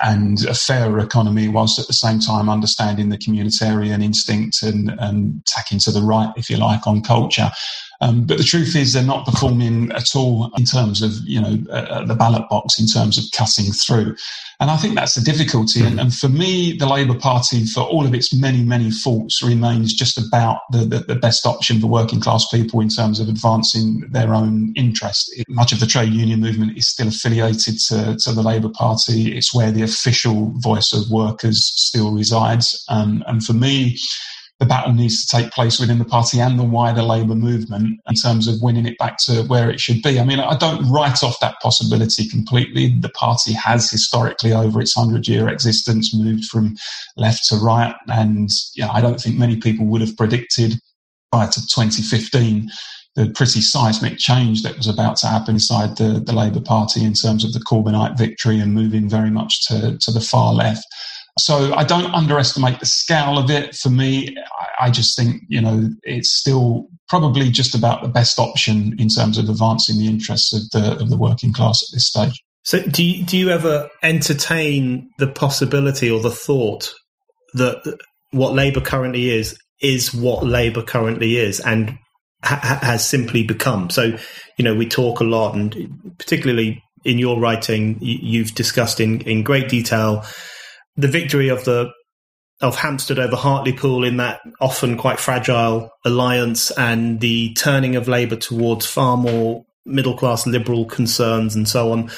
and 0.02 0.46
a 0.46 0.54
fairer 0.54 1.00
economy, 1.00 1.48
whilst 1.48 1.80
at 1.80 1.88
the 1.88 1.94
same 1.94 2.20
time 2.20 2.50
understanding 2.50 3.10
the 3.10 3.18
communitarian 3.18 4.04
instinct 4.04 4.62
and, 4.62 4.92
and 5.00 5.46
tacking 5.46 5.80
to 5.80 5.92
the 5.92 6.02
right, 6.02 6.32
if 6.38 6.50
you 6.50 6.58
like, 6.58 6.86
on 6.86 7.02
culture. 7.02 7.50
Um, 8.02 8.26
but 8.26 8.38
the 8.38 8.44
truth 8.44 8.76
is, 8.76 8.94
they're 8.94 9.04
not 9.04 9.26
performing 9.26 9.92
at 9.92 10.16
all 10.16 10.52
in 10.58 10.66
terms 10.66 11.02
of 11.02 11.12
you 11.24 11.42
know 11.42 11.58
uh, 11.72 12.06
the 12.06 12.16
ballot 12.16 12.48
box 12.50 12.80
in 12.80 12.88
terms 12.88 13.18
of 13.18 13.26
cutting 13.36 13.72
through. 13.72 14.16
And 14.60 14.72
I 14.72 14.78
think 14.78 14.96
that's 14.96 15.14
the 15.14 15.22
difficulty. 15.22 15.86
And, 15.86 16.00
and, 16.00 16.12
for 16.12 16.30
me, 16.30 16.76
the 16.76 16.88
Labour 16.88 17.14
Party, 17.14 17.64
for 17.66 17.82
all 17.82 18.08
of 18.08 18.16
its 18.16 18.34
many, 18.34 18.64
many 18.64 18.90
faults, 18.90 19.44
remains 19.44 19.94
just 19.94 20.18
about 20.18 20.62
the, 20.72 20.80
the, 20.80 21.00
the, 21.00 21.16
best 21.16 21.46
option 21.46 21.80
for 21.80 21.86
working 21.86 22.20
class 22.20 22.48
people 22.50 22.80
in 22.80 22.90
terms 22.90 23.20
of 23.20 23.30
advancing 23.30 24.00
their 24.10 24.34
own 24.34 24.74
interest. 24.76 25.32
It, 25.38 25.46
much 25.48 25.74
of 25.74 25.80
the 25.80 25.86
trade 25.86 26.12
union 26.12 26.40
movement 26.40 26.76
is 26.76 26.88
still 26.88 27.08
affiliated 27.08 27.80
to, 27.88 28.18
to 28.20 28.32
the 28.32 28.42
Labour 28.42 28.70
Party. 28.70 29.38
It's 29.38 29.54
where 29.54 29.72
the 29.72 29.84
official 29.84 30.52
voice 30.56 30.92
of 30.92 31.12
workers 31.12 31.72
still 31.76 32.12
resides. 32.12 32.84
Um, 32.90 33.24
and 33.28 33.44
for 33.44 33.54
me, 33.54 34.00
the 34.60 34.66
battle 34.66 34.94
needs 34.94 35.24
to 35.24 35.38
take 35.38 35.52
place 35.52 35.80
within 35.80 36.00
the 36.00 36.06
party 36.06 36.40
and 36.40 36.58
the 36.58 36.64
wider 36.64 37.04
Labour 37.04 37.36
movement 37.36 38.00
in 38.08 38.16
terms 38.16 38.48
of 38.48 38.62
winning 38.62 38.88
it 38.88 38.98
back 38.98 39.18
to 39.18 39.44
where 39.44 39.70
it 39.70 39.80
should 39.80 40.02
be. 40.02 40.20
I 40.20 40.26
mean, 40.26 40.40
I 40.40 40.58
don't 40.58 40.90
write 40.90 41.22
off 41.22 41.40
that 41.42 41.60
possibility 41.62 42.28
completely. 42.28 42.98
The 43.00 43.10
party 43.10 43.54
has 43.54 43.90
historically, 43.90 44.54
over 44.54 44.82
its 44.82 44.98
100 44.98 45.28
year 45.28 45.48
existence, 45.48 46.16
moved 46.16 46.46
from 46.46 46.76
left 47.18 47.48
to 47.50 47.58
right. 47.58 47.96
And 48.08 48.50
you 48.74 48.84
know, 48.84 48.92
I 48.92 49.02
don't 49.02 49.20
think 49.20 49.38
many 49.38 49.58
people 49.58 49.86
would 49.86 50.02
have 50.02 50.18
predicted 50.18 50.74
prior 51.32 51.50
to 51.50 51.60
2015 51.68 52.70
the 53.18 53.30
pretty 53.32 53.62
seismic 53.62 54.20
change 54.20 54.62
that 54.62 54.78
was 54.78 54.88
about 54.88 55.18
to 55.18 55.26
happen 55.26 55.56
inside 55.56 55.98
the, 55.98 56.22
the 56.24 56.34
Labour 56.34 56.62
Party 56.62 57.04
in 57.04 57.14
terms 57.14 57.44
of 57.44 57.52
the 57.52 57.60
Corbynite 57.60 58.16
victory 58.16 58.60
and 58.60 58.76
moving 58.76 59.10
very 59.10 59.32
much 59.32 59.66
to, 59.68 59.98
to 59.98 60.12
the 60.12 60.22
far 60.22 60.54
left. 60.54 60.86
So 61.40 61.74
I 61.74 61.84
don't 61.84 62.14
underestimate 62.14 62.80
the 62.80 62.86
scale 62.86 63.38
of 63.38 63.50
it. 63.50 63.76
For 63.76 63.90
me, 63.90 64.36
I 64.80 64.90
just 64.90 65.16
think, 65.16 65.42
you 65.48 65.62
know, 65.62 65.90
it's 66.04 66.32
still 66.32 66.88
probably 67.10 67.50
just 67.50 67.76
about 67.76 68.02
the 68.02 68.10
best 68.10 68.40
option 68.40 68.96
in 69.00 69.08
terms 69.08 69.38
of 69.38 69.50
advancing 69.50 69.98
the 70.00 70.08
interests 70.08 70.54
of 70.54 70.70
the, 70.72 70.98
of 71.00 71.10
the 71.10 71.18
working 71.18 71.54
class 71.54 71.84
at 71.84 71.94
this 71.94 72.08
stage. 72.08 72.44
So 72.64 72.82
do 72.82 73.04
you, 73.04 73.24
do 73.24 73.38
you 73.38 73.50
ever 73.50 73.90
entertain 74.04 75.10
the 75.20 75.28
possibility 75.28 76.10
or 76.10 76.20
the 76.20 76.32
thought 76.32 76.92
that 77.54 77.98
what 78.32 78.54
Labour 78.54 78.82
currently 78.82 79.30
is, 79.30 79.58
is 79.82 80.14
what 80.14 80.44
Labour 80.44 80.82
currently 80.82 81.38
is 81.38 81.60
and 81.62 81.98
ha- 82.44 82.80
has 82.82 83.08
simply 83.08 83.44
become? 83.44 83.90
So, 83.90 84.18
you 84.58 84.66
know, 84.66 84.76
we 84.76 84.88
talk 84.88 85.22
a 85.22 85.24
lot 85.24 85.56
and 85.56 86.16
particularly 86.18 86.84
in 87.06 87.20
your 87.20 87.40
writing, 87.40 87.98
you've 88.02 88.54
discussed 88.54 89.00
in, 89.00 89.22
in 89.22 89.44
great 89.44 89.70
detail 89.70 90.26
the 90.98 91.08
victory 91.08 91.50
of 91.50 91.64
the 91.66 91.92
of 92.60 92.76
Hampstead 92.76 93.20
over 93.20 93.36
Hartlepool 93.36 94.04
in 94.04 94.18
that 94.18 94.42
often 94.60 94.98
quite 94.98 95.20
fragile 95.20 95.92
alliance 96.04 96.72
and 96.72 97.20
the 97.20 97.54
turning 97.54 97.96
of 97.96 98.08
Labour 98.08 98.36
towards 98.36 98.86
far 98.86 99.16
more 99.16 99.64
middle 99.86 100.18
class 100.18 100.48
liberal 100.48 100.86
concerns 100.86 101.56
and 101.56 101.68
so 101.70 101.92
on. 101.92 102.10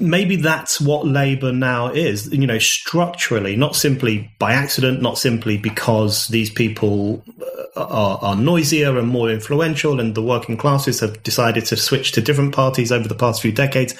Maybe 0.00 0.34
that's 0.34 0.80
what 0.80 1.06
Labour 1.06 1.52
now 1.52 1.92
is, 1.92 2.32
you 2.32 2.48
know, 2.48 2.58
structurally, 2.58 3.54
not 3.54 3.76
simply 3.76 4.32
by 4.40 4.52
accident, 4.52 5.00
not 5.00 5.16
simply 5.16 5.56
because 5.56 6.26
these 6.26 6.50
people 6.50 7.22
uh, 7.76 7.84
are, 7.84 8.18
are 8.20 8.36
noisier 8.36 8.98
and 8.98 9.06
more 9.06 9.30
influential 9.30 10.00
and 10.00 10.16
the 10.16 10.22
working 10.22 10.56
classes 10.56 10.98
have 10.98 11.22
decided 11.22 11.66
to 11.66 11.76
switch 11.76 12.10
to 12.12 12.20
different 12.20 12.52
parties 12.52 12.90
over 12.90 13.06
the 13.06 13.14
past 13.14 13.40
few 13.40 13.52
decades 13.52 13.94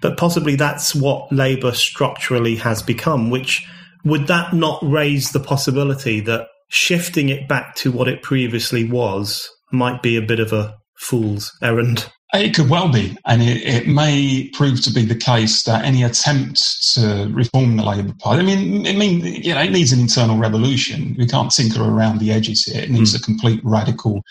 but 0.00 0.16
possibly 0.16 0.56
that's 0.56 0.94
what 0.94 1.30
Labour 1.32 1.72
structurally 1.72 2.56
has 2.56 2.82
become, 2.82 3.30
which 3.30 3.66
would 4.04 4.26
that 4.28 4.52
not 4.54 4.78
raise 4.82 5.32
the 5.32 5.40
possibility 5.40 6.20
that 6.20 6.48
shifting 6.68 7.28
it 7.28 7.48
back 7.48 7.74
to 7.76 7.92
what 7.92 8.08
it 8.08 8.22
previously 8.22 8.84
was 8.84 9.48
might 9.72 10.02
be 10.02 10.16
a 10.16 10.22
bit 10.22 10.40
of 10.40 10.52
a 10.52 10.74
fool's 10.96 11.52
errand? 11.62 12.10
It 12.32 12.54
could 12.54 12.70
well 12.70 12.88
be, 12.88 13.16
and 13.26 13.42
it, 13.42 13.66
it, 13.66 13.88
may 13.88 14.48
prove 14.52 14.80
to 14.82 14.92
be 14.92 15.04
the 15.04 15.16
case 15.16 15.64
that 15.64 15.84
any 15.84 16.04
attempt 16.04 16.60
to 16.94 17.28
reform 17.32 17.76
the 17.76 17.82
Labour 17.82 18.14
Party, 18.20 18.40
I 18.40 18.44
mean, 18.44 18.86
it 18.86 18.96
mean 18.96 19.24
you 19.24 19.52
know, 19.52 19.60
it 19.60 19.72
needs 19.72 19.90
an 19.90 19.98
internal 19.98 20.38
revolution. 20.38 21.16
We 21.18 21.26
can't 21.26 21.50
tinker 21.50 21.82
around 21.82 22.20
the 22.20 22.30
edges 22.30 22.62
here. 22.62 22.84
It 22.84 22.90
needs 22.90 23.14
mm. 23.14 23.18
a 23.18 23.22
complete 23.24 23.60
radical 23.64 24.22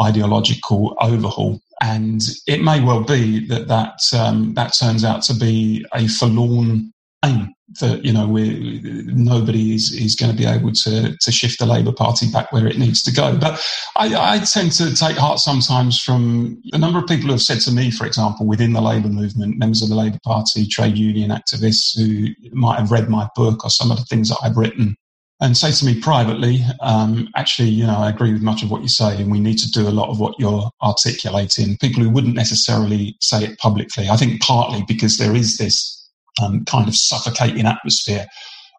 ideological 0.00 0.96
overhaul. 1.00 1.60
And 1.82 2.22
it 2.46 2.62
may 2.62 2.80
well 2.80 3.02
be 3.02 3.46
that 3.48 3.68
that, 3.68 4.00
um, 4.18 4.54
that 4.54 4.74
turns 4.78 5.04
out 5.04 5.22
to 5.24 5.34
be 5.34 5.84
a 5.94 6.06
forlorn 6.08 6.92
aim 7.24 7.54
that, 7.80 8.04
you 8.04 8.12
know, 8.12 8.28
we 8.28 8.80
nobody 9.06 9.74
is, 9.74 9.92
is 9.92 10.14
going 10.14 10.30
to 10.30 10.36
be 10.36 10.46
able 10.46 10.72
to, 10.72 11.16
to 11.18 11.32
shift 11.32 11.58
the 11.58 11.66
Labour 11.66 11.92
Party 11.92 12.30
back 12.30 12.52
where 12.52 12.66
it 12.66 12.78
needs 12.78 13.02
to 13.02 13.12
go. 13.12 13.36
But 13.36 13.60
I, 13.96 14.34
I 14.34 14.38
tend 14.40 14.72
to 14.72 14.94
take 14.94 15.16
heart 15.16 15.38
sometimes 15.38 16.00
from 16.00 16.60
a 16.72 16.78
number 16.78 16.98
of 16.98 17.06
people 17.06 17.26
who 17.26 17.32
have 17.32 17.42
said 17.42 17.60
to 17.60 17.72
me, 17.72 17.90
for 17.90 18.06
example, 18.06 18.46
within 18.46 18.72
the 18.72 18.80
Labour 18.80 19.08
movement, 19.08 19.58
members 19.58 19.82
of 19.82 19.88
the 19.88 19.94
Labour 19.94 20.18
Party, 20.24 20.66
trade 20.66 20.98
union 20.98 21.30
activists 21.30 21.96
who 21.96 22.28
might 22.52 22.78
have 22.78 22.92
read 22.92 23.08
my 23.08 23.28
book 23.34 23.64
or 23.64 23.70
some 23.70 23.90
of 23.90 23.96
the 23.96 24.04
things 24.04 24.28
that 24.28 24.38
I've 24.42 24.56
written 24.56 24.96
and 25.44 25.54
say 25.54 25.70
to 25.70 25.84
me 25.84 26.00
privately, 26.00 26.62
um, 26.80 27.28
actually, 27.36 27.68
you 27.68 27.86
know, 27.86 27.98
I 27.98 28.08
agree 28.08 28.32
with 28.32 28.40
much 28.40 28.62
of 28.62 28.70
what 28.70 28.80
you 28.80 28.88
say, 28.88 29.20
and 29.20 29.30
we 29.30 29.40
need 29.40 29.58
to 29.58 29.70
do 29.70 29.86
a 29.86 29.90
lot 29.90 30.08
of 30.08 30.18
what 30.18 30.34
you're 30.38 30.70
articulating. 30.82 31.76
People 31.76 32.02
who 32.02 32.08
wouldn't 32.08 32.34
necessarily 32.34 33.14
say 33.20 33.44
it 33.44 33.58
publicly, 33.58 34.08
I 34.08 34.16
think 34.16 34.40
partly 34.40 34.82
because 34.88 35.18
there 35.18 35.36
is 35.36 35.58
this 35.58 36.08
um, 36.42 36.64
kind 36.64 36.88
of 36.88 36.96
suffocating 36.96 37.66
atmosphere 37.66 38.26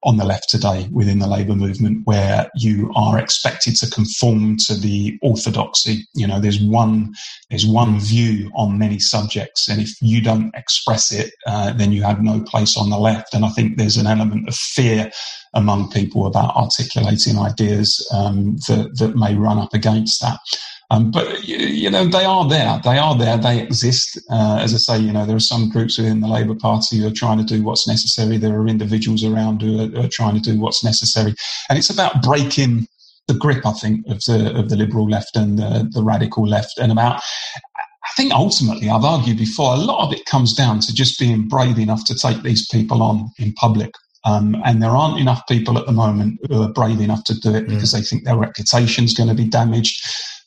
on 0.05 0.17
the 0.17 0.25
left 0.25 0.49
today 0.49 0.87
within 0.91 1.19
the 1.19 1.27
labour 1.27 1.55
movement 1.55 2.05
where 2.05 2.49
you 2.55 2.91
are 2.95 3.17
expected 3.17 3.75
to 3.75 3.89
conform 3.89 4.55
to 4.55 4.75
the 4.75 5.17
orthodoxy. 5.23 6.07
You 6.13 6.27
know, 6.27 6.39
there's 6.39 6.61
one, 6.61 7.13
there's 7.49 7.65
one 7.65 7.99
view 7.99 8.51
on 8.55 8.77
many 8.77 8.99
subjects. 8.99 9.67
And 9.67 9.81
if 9.81 9.91
you 10.01 10.21
don't 10.21 10.53
express 10.55 11.11
it, 11.11 11.33
uh, 11.47 11.73
then 11.73 11.91
you 11.91 12.03
have 12.03 12.21
no 12.21 12.41
place 12.41 12.77
on 12.77 12.91
the 12.91 12.99
left. 12.99 13.33
And 13.33 13.43
I 13.43 13.49
think 13.49 13.77
there's 13.77 13.97
an 13.97 14.07
element 14.07 14.47
of 14.47 14.55
fear 14.55 15.11
among 15.55 15.89
people 15.89 16.27
about 16.27 16.55
articulating 16.55 17.39
ideas 17.39 18.07
um, 18.13 18.57
that, 18.67 18.91
that 18.99 19.15
may 19.15 19.33
run 19.35 19.57
up 19.57 19.73
against 19.73 20.21
that. 20.21 20.39
Um, 20.91 21.09
but 21.09 21.43
you 21.47 21.89
know 21.89 22.05
they 22.05 22.25
are 22.25 22.47
there. 22.47 22.79
They 22.83 22.97
are 22.97 23.17
there. 23.17 23.37
They 23.37 23.61
exist. 23.61 24.19
Uh, 24.29 24.59
as 24.61 24.73
I 24.73 24.77
say, 24.77 24.99
you 24.99 25.11
know 25.11 25.25
there 25.25 25.35
are 25.35 25.39
some 25.39 25.69
groups 25.69 25.97
within 25.97 26.21
the 26.21 26.27
Labour 26.27 26.55
Party 26.55 26.97
who 26.97 27.07
are 27.07 27.11
trying 27.11 27.39
to 27.39 27.43
do 27.43 27.63
what's 27.63 27.87
necessary. 27.87 28.37
There 28.37 28.59
are 28.59 28.67
individuals 28.67 29.23
around 29.23 29.61
who 29.61 29.79
are, 29.81 30.05
are 30.05 30.09
trying 30.09 30.35
to 30.35 30.41
do 30.41 30.59
what's 30.59 30.83
necessary, 30.83 31.33
and 31.69 31.77
it's 31.79 31.89
about 31.89 32.21
breaking 32.21 32.87
the 33.27 33.33
grip, 33.33 33.65
I 33.65 33.71
think, 33.73 34.05
of 34.07 34.23
the 34.25 34.55
of 34.55 34.69
the 34.69 34.75
liberal 34.75 35.09
left 35.09 35.35
and 35.35 35.57
the, 35.57 35.89
the 35.91 36.03
radical 36.03 36.47
left, 36.47 36.77
and 36.77 36.91
about. 36.91 37.21
I 38.05 38.13
think 38.15 38.31
ultimately, 38.33 38.87
I've 38.87 39.03
argued 39.03 39.39
before, 39.39 39.73
a 39.73 39.77
lot 39.77 40.05
of 40.05 40.13
it 40.13 40.25
comes 40.25 40.53
down 40.53 40.79
to 40.81 40.93
just 40.93 41.19
being 41.19 41.47
brave 41.47 41.79
enough 41.79 42.05
to 42.05 42.15
take 42.15 42.43
these 42.43 42.67
people 42.67 43.01
on 43.01 43.31
in 43.39 43.51
public. 43.53 43.91
Um, 44.25 44.55
and 44.63 44.81
there 44.81 44.91
aren't 44.91 45.19
enough 45.19 45.41
people 45.47 45.77
at 45.77 45.85
the 45.85 45.91
moment 45.91 46.39
who 46.47 46.61
are 46.61 46.71
brave 46.71 46.99
enough 46.99 47.23
to 47.25 47.39
do 47.39 47.53
it 47.53 47.65
mm. 47.65 47.69
because 47.69 47.91
they 47.91 48.01
think 48.01 48.23
their 48.23 48.37
reputation 48.37 49.05
is 49.05 49.13
going 49.13 49.29
to 49.29 49.35
be 49.35 49.45
damaged. 49.47 49.99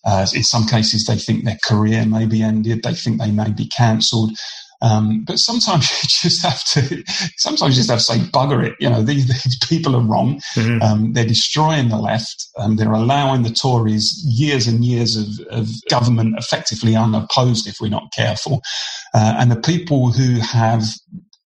Uh, 0.05 0.27
in 0.35 0.43
some 0.43 0.67
cases, 0.67 1.05
they 1.05 1.17
think 1.17 1.45
their 1.45 1.59
career 1.65 2.07
may 2.07 2.27
be 2.27 2.43
ended. 2.43 2.83
They 2.83 2.95
think 2.95 3.21
they 3.21 3.31
may 3.31 3.51
be 3.51 3.67
cancelled. 3.67 4.33
Um, 4.81 5.25
but 5.25 5.39
sometimes 5.39 5.91
you 6.03 6.09
just 6.09 6.43
have 6.43 6.65
to, 6.65 7.03
sometimes 7.37 7.77
you 7.77 7.81
just 7.81 7.91
have 7.91 7.99
to 7.99 8.05
say, 8.05 8.19
bugger 8.31 8.65
it. 8.65 8.77
You 8.79 8.91
know, 8.91 9.03
these, 9.03 9.27
these 9.27 9.59
people 9.67 9.97
are 9.97 10.03
wrong. 10.03 10.41
Mm-hmm. 10.55 10.83
Um, 10.83 11.13
they're 11.13 11.27
destroying 11.27 11.89
the 11.89 11.99
left. 11.99 12.47
Um, 12.57 12.77
they're 12.77 12.93
allowing 12.93 13.43
the 13.43 13.51
Tories 13.51 14.23
years 14.25 14.67
and 14.67 14.85
years 14.85 15.17
of, 15.17 15.47
of 15.51 15.69
government 15.91 16.39
effectively 16.39 16.95
unopposed 16.95 17.67
if 17.67 17.77
we're 17.81 17.89
not 17.89 18.13
careful. 18.13 18.63
Uh, 19.15 19.37
and 19.39 19.51
the 19.51 19.61
people 19.61 20.13
who 20.13 20.41
have 20.41 20.85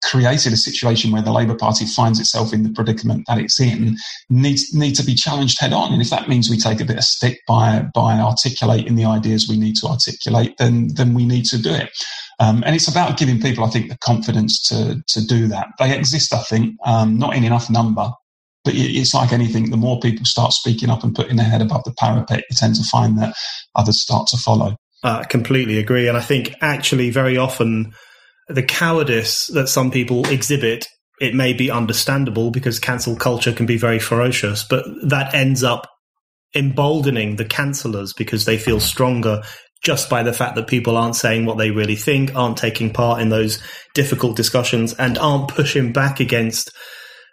created 0.03 0.53
a 0.53 0.57
situation 0.57 1.13
where 1.13 1.23
the 1.23 1.33
Labour 1.33 1.55
Party 1.55 1.85
finds 1.87 2.21
itself 2.21 2.53
in 2.53 2.63
the 2.63 2.71
predicament 2.71 3.25
that 3.27 3.39
it's 3.39 3.61
in 3.61 3.97
needs 4.29 4.75
need 4.75 4.95
to 4.97 5.05
be 5.05 5.15
challenged 5.15 5.61
head 5.61 5.73
on. 5.73 5.93
And 5.93 6.03
if 6.03 6.11
that 6.11 6.29
means 6.29 6.51
we 6.51 6.57
take 6.57 6.81
a 6.81 6.85
bit 6.85 6.99
of 6.99 7.05
stick 7.05 7.41
by 7.47 7.87
by 7.95 8.15
articulating 8.19 8.97
the 8.97 9.05
ideas 9.05 9.49
we 9.49 9.59
need 9.59 9.77
to 9.77 9.87
articulate, 9.87 10.55
then 10.59 10.89
then 10.95 11.15
we 11.15 11.25
need 11.25 11.45
to 11.47 11.59
do 11.59 11.73
it. 11.73 11.91
Um, 12.41 12.63
and 12.67 12.75
it's 12.75 12.89
about 12.89 13.19
giving 13.19 13.41
people, 13.41 13.65
I 13.65 13.71
think, 13.71 13.89
the 13.89 13.99
confidence 13.99 14.63
to 14.69 15.03
to 15.09 15.27
do 15.27 15.47
that. 15.49 15.69
They 15.79 15.97
exist, 15.97 16.35
I 16.35 16.43
think, 16.43 16.77
um, 16.85 17.19
not 17.19 17.37
in 17.37 17.45
enough 17.45 17.71
number. 17.71 18.11
But 18.65 18.75
it's 18.77 19.13
like 19.13 19.33
anything, 19.33 19.71
the 19.71 19.77
more 19.77 19.99
people 19.99 20.25
start 20.25 20.53
speaking 20.53 20.89
up 20.89 21.03
and 21.03 21.13
putting 21.13 21.35
their 21.35 21.47
head 21.47 21.63
above 21.63 21.83
the 21.83 21.93
parapet, 21.99 22.45
you 22.49 22.57
tend 22.57 22.77
to 22.77 22.85
find 22.85 23.19
that 23.19 23.35
others 23.75 24.01
start 24.01 24.29
to 24.29 24.37
follow. 24.37 24.77
I 25.03 25.25
completely 25.25 25.79
agree. 25.79 26.07
And 26.07 26.17
I 26.17 26.21
think 26.21 26.55
actually 26.61 27.11
very 27.11 27.37
often 27.37 27.93
the 28.55 28.63
cowardice 28.63 29.47
that 29.49 29.69
some 29.69 29.91
people 29.91 30.27
exhibit, 30.29 30.87
it 31.21 31.35
may 31.35 31.53
be 31.53 31.71
understandable 31.71 32.51
because 32.51 32.79
cancel 32.79 33.17
culture 33.17 33.53
can 33.53 33.67
be 33.67 33.77
very 33.77 33.99
ferocious, 33.99 34.65
but 34.65 34.85
that 35.05 35.35
ends 35.35 35.63
up 35.63 35.89
emboldening 36.55 37.37
the 37.37 37.45
cancelers 37.45 38.11
because 38.17 38.45
they 38.45 38.59
feel 38.59 38.81
stronger 38.81 39.43
just 39.83 40.09
by 40.09 40.23
the 40.23 40.33
fact 40.33 40.55
that 40.55 40.69
people 40.69 40.97
aren't 40.97 41.17
saying 41.17 41.45
what 41.45 41.59
they 41.59 41.71
really 41.71 41.97
think, 41.97 42.35
aren't 42.37 42.57
taking 42.57 42.93
part 42.93 43.21
in 43.21 43.31
those 43.31 43.61
difficult 43.95 44.37
discussions, 44.37 44.95
and 44.95 45.19
aren't 45.19 45.49
pushing 45.49 45.93
back 45.93 46.21
against 46.21 46.71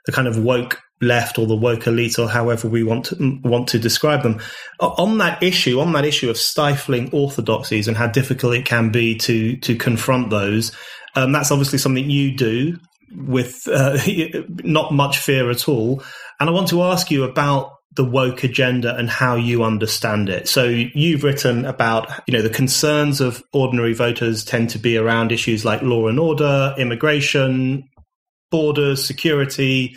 the 0.06 0.12
kind 0.12 0.28
of 0.28 0.38
woke 0.38 0.80
left 1.02 1.39
or 1.39 1.47
the 1.47 1.56
woke 1.56 1.88
elite 1.88 2.20
or 2.20 2.28
however 2.28 2.68
we 2.68 2.84
want 2.84 3.06
to 3.06 3.39
want 3.43 3.68
to 3.70 3.80
describe 3.80 4.22
them 4.22 4.39
on 4.80 5.18
that 5.18 5.41
issue 5.41 5.80
on 5.80 5.93
that 5.93 6.06
issue 6.06 6.30
of 6.30 6.38
stifling 6.38 7.10
orthodoxies 7.12 7.88
and 7.88 7.95
how 7.95 8.08
difficult 8.08 8.54
it 8.54 8.66
can 8.66 8.91
be 8.91 9.16
to 9.16 9.56
to 9.58 9.76
confront 9.76 10.30
those 10.30 10.76
um, 11.16 11.32
that's 11.32 11.52
obviously 11.52 11.80
something 11.80 12.10
you 12.10 12.36
do 12.36 12.78
with 13.16 13.68
uh, 13.68 13.97
not 14.64 14.93
much 14.93 15.20
fear 15.20 15.50
at 15.50 15.70
all 15.70 16.04
and 16.39 16.50
i 16.50 16.54
want 16.54 16.68
to 16.68 16.84
ask 16.84 17.10
you 17.10 17.24
about 17.24 17.72
the 17.95 18.06
woke 18.06 18.43
agenda 18.43 18.95
and 18.95 19.10
how 19.10 19.36
you 19.36 19.64
understand 19.64 20.30
it. 20.30 20.47
So 20.47 20.66
you've 20.66 21.24
written 21.24 21.66
about, 21.66 22.10
you 22.28 22.34
know, 22.34 22.41
the 22.41 22.50
concerns 22.50 23.20
of 23.20 23.43
ordinary 23.52 23.93
voters 23.93 24.45
tend 24.45 24.70
to 24.70 24.80
be 24.80 24.95
around 24.95 25.32
issues 25.32 25.66
like 25.66 25.82
law 25.82 26.08
and 26.08 26.20
order, 26.20 26.76
immigration, 26.78 27.89
borders, 28.52 29.04
security, 29.04 29.95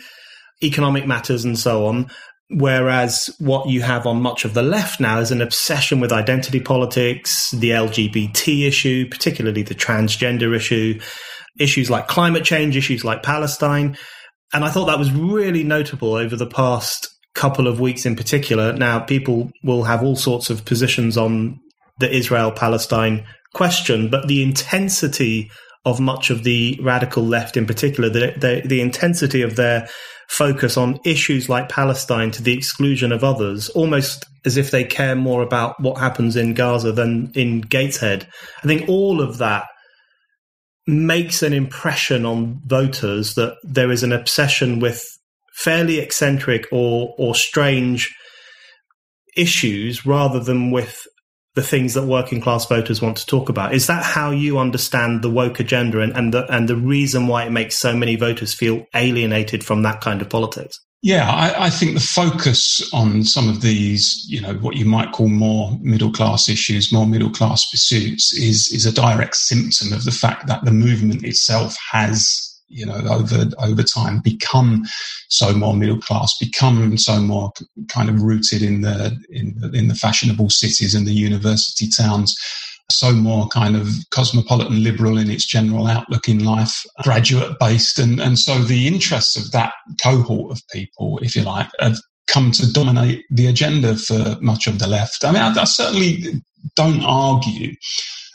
economic 0.63 1.05
matters, 1.05 1.43
and 1.43 1.57
so 1.57 1.85
on. 1.85 2.09
Whereas 2.49 3.33
what 3.39 3.69
you 3.69 3.81
have 3.81 4.05
on 4.05 4.21
much 4.21 4.45
of 4.45 4.53
the 4.53 4.61
left 4.61 4.99
now 4.99 5.19
is 5.19 5.31
an 5.31 5.41
obsession 5.41 5.99
with 5.99 6.11
identity 6.11 6.59
politics, 6.59 7.49
the 7.51 7.71
LGBT 7.71 8.67
issue, 8.67 9.09
particularly 9.09 9.63
the 9.63 9.73
transgender 9.73 10.55
issue, 10.55 10.99
issues 11.57 11.89
like 11.89 12.07
climate 12.07 12.43
change, 12.43 12.77
issues 12.77 13.03
like 13.03 13.23
Palestine. 13.23 13.97
And 14.53 14.63
I 14.63 14.69
thought 14.69 14.85
that 14.85 14.99
was 14.99 15.11
really 15.11 15.63
notable 15.63 16.13
over 16.13 16.35
the 16.35 16.45
past 16.45 17.09
couple 17.33 17.67
of 17.67 17.79
weeks 17.79 18.05
in 18.05 18.15
particular. 18.15 18.73
Now, 18.73 18.99
people 18.99 19.51
will 19.63 19.83
have 19.83 20.03
all 20.03 20.15
sorts 20.15 20.49
of 20.49 20.65
positions 20.65 21.17
on 21.17 21.59
the 21.99 22.15
Israel 22.15 22.51
Palestine 22.51 23.25
question, 23.53 24.09
but 24.09 24.27
the 24.27 24.43
intensity 24.43 25.49
of 25.85 25.99
much 25.99 26.29
of 26.29 26.43
the 26.43 26.79
radical 26.81 27.23
left 27.23 27.57
in 27.57 27.65
particular, 27.65 28.09
the, 28.09 28.33
the, 28.37 28.61
the, 28.65 28.81
intensity 28.81 29.41
of 29.41 29.57
their 29.57 29.87
focus 30.33 30.77
on 30.77 30.99
issues 31.05 31.47
like 31.47 31.69
Palestine 31.69 32.31
to 32.31 32.41
the 32.41 32.57
exclusion 32.57 33.11
of 33.11 33.23
others, 33.23 33.69
almost 33.69 34.25
as 34.45 34.57
if 34.57 34.71
they 34.71 34.83
care 34.83 35.15
more 35.15 35.43
about 35.43 35.79
what 35.79 35.99
happens 35.99 36.35
in 36.35 36.55
Gaza 36.55 36.91
than 36.91 37.31
in 37.35 37.61
Gateshead. 37.61 38.27
I 38.63 38.67
think 38.67 38.89
all 38.89 39.21
of 39.21 39.37
that 39.37 39.65
makes 40.87 41.43
an 41.43 41.53
impression 41.53 42.25
on 42.25 42.59
voters 42.65 43.35
that 43.35 43.55
there 43.63 43.91
is 43.91 44.01
an 44.01 44.11
obsession 44.11 44.79
with 44.79 45.05
fairly 45.53 45.99
eccentric 45.99 46.65
or 46.71 47.13
or 47.19 47.35
strange 47.35 48.11
issues 49.37 50.03
rather 50.05 50.39
than 50.39 50.71
with 50.71 51.05
the 51.55 51.63
things 51.63 51.93
that 51.93 52.05
working 52.05 52.41
class 52.41 52.65
voters 52.65 53.01
want 53.01 53.17
to 53.17 53.25
talk 53.25 53.49
about. 53.49 53.73
Is 53.73 53.87
that 53.87 54.03
how 54.03 54.31
you 54.31 54.57
understand 54.57 55.21
the 55.21 55.29
woke 55.29 55.59
agenda 55.59 55.99
and, 55.99 56.11
and 56.13 56.33
the 56.33 56.51
and 56.51 56.67
the 56.67 56.75
reason 56.75 57.27
why 57.27 57.45
it 57.45 57.51
makes 57.51 57.77
so 57.77 57.95
many 57.95 58.15
voters 58.15 58.53
feel 58.53 58.85
alienated 58.95 59.63
from 59.63 59.83
that 59.83 60.01
kind 60.01 60.21
of 60.21 60.29
politics? 60.29 60.79
Yeah, 61.03 61.29
I, 61.29 61.65
I, 61.65 61.69
think 61.69 61.95
the 61.95 61.99
focus 61.99 62.89
on 62.93 63.25
some 63.25 63.49
of 63.49 63.59
these, 63.59 64.25
you 64.29 64.39
know, 64.39 64.53
what 64.53 64.77
you 64.77 64.85
might 64.85 65.11
call 65.11 65.27
more 65.27 65.77
middle 65.81 66.13
class 66.13 66.47
issues, 66.47 66.93
more 66.93 67.05
middle 67.05 67.29
class 67.29 67.69
pursuits, 67.69 68.31
is 68.31 68.71
is 68.71 68.85
a 68.85 68.93
direct 68.93 69.35
symptom 69.35 69.91
of 69.91 70.05
the 70.05 70.11
fact 70.11 70.47
that 70.47 70.63
the 70.63 70.71
movement 70.71 71.25
itself 71.25 71.75
has 71.91 72.52
you 72.73 72.85
know, 72.85 72.95
over 73.09 73.49
over 73.59 73.83
time, 73.83 74.19
become 74.19 74.83
so 75.29 75.53
more 75.53 75.75
middle 75.75 75.99
class, 75.99 76.37
become 76.37 76.97
so 76.97 77.19
more 77.19 77.51
kind 77.87 78.09
of 78.09 78.21
rooted 78.21 78.61
in 78.61 78.81
the 78.81 79.17
in 79.29 79.55
in 79.73 79.87
the 79.87 79.95
fashionable 79.95 80.49
cities 80.49 80.95
and 80.95 81.07
the 81.07 81.13
university 81.13 81.87
towns 81.87 82.35
so 82.91 83.11
more 83.13 83.47
kind 83.47 83.75
of 83.75 83.87
cosmopolitan 84.11 84.83
liberal 84.83 85.17
in 85.17 85.29
its 85.29 85.45
general 85.45 85.87
outlook 85.87 86.27
in 86.27 86.43
life, 86.43 86.83
graduate 87.01 87.57
based. 87.59 87.97
And, 87.97 88.19
and 88.19 88.37
so 88.37 88.59
the 88.59 88.87
interests 88.87 89.35
of 89.35 89.51
that 89.51 89.73
cohort 90.01 90.51
of 90.51 90.61
people, 90.71 91.19
if 91.21 91.35
you 91.35 91.43
like, 91.43 91.67
have 91.79 91.97
come 92.27 92.51
to 92.51 92.71
dominate 92.71 93.25
the 93.29 93.47
agenda 93.47 93.95
for 93.95 94.37
much 94.41 94.67
of 94.67 94.79
the 94.79 94.87
left. 94.87 95.23
I 95.23 95.31
mean, 95.31 95.41
I, 95.41 95.61
I 95.61 95.63
certainly 95.65 96.41
don't 96.75 97.03
argue 97.03 97.73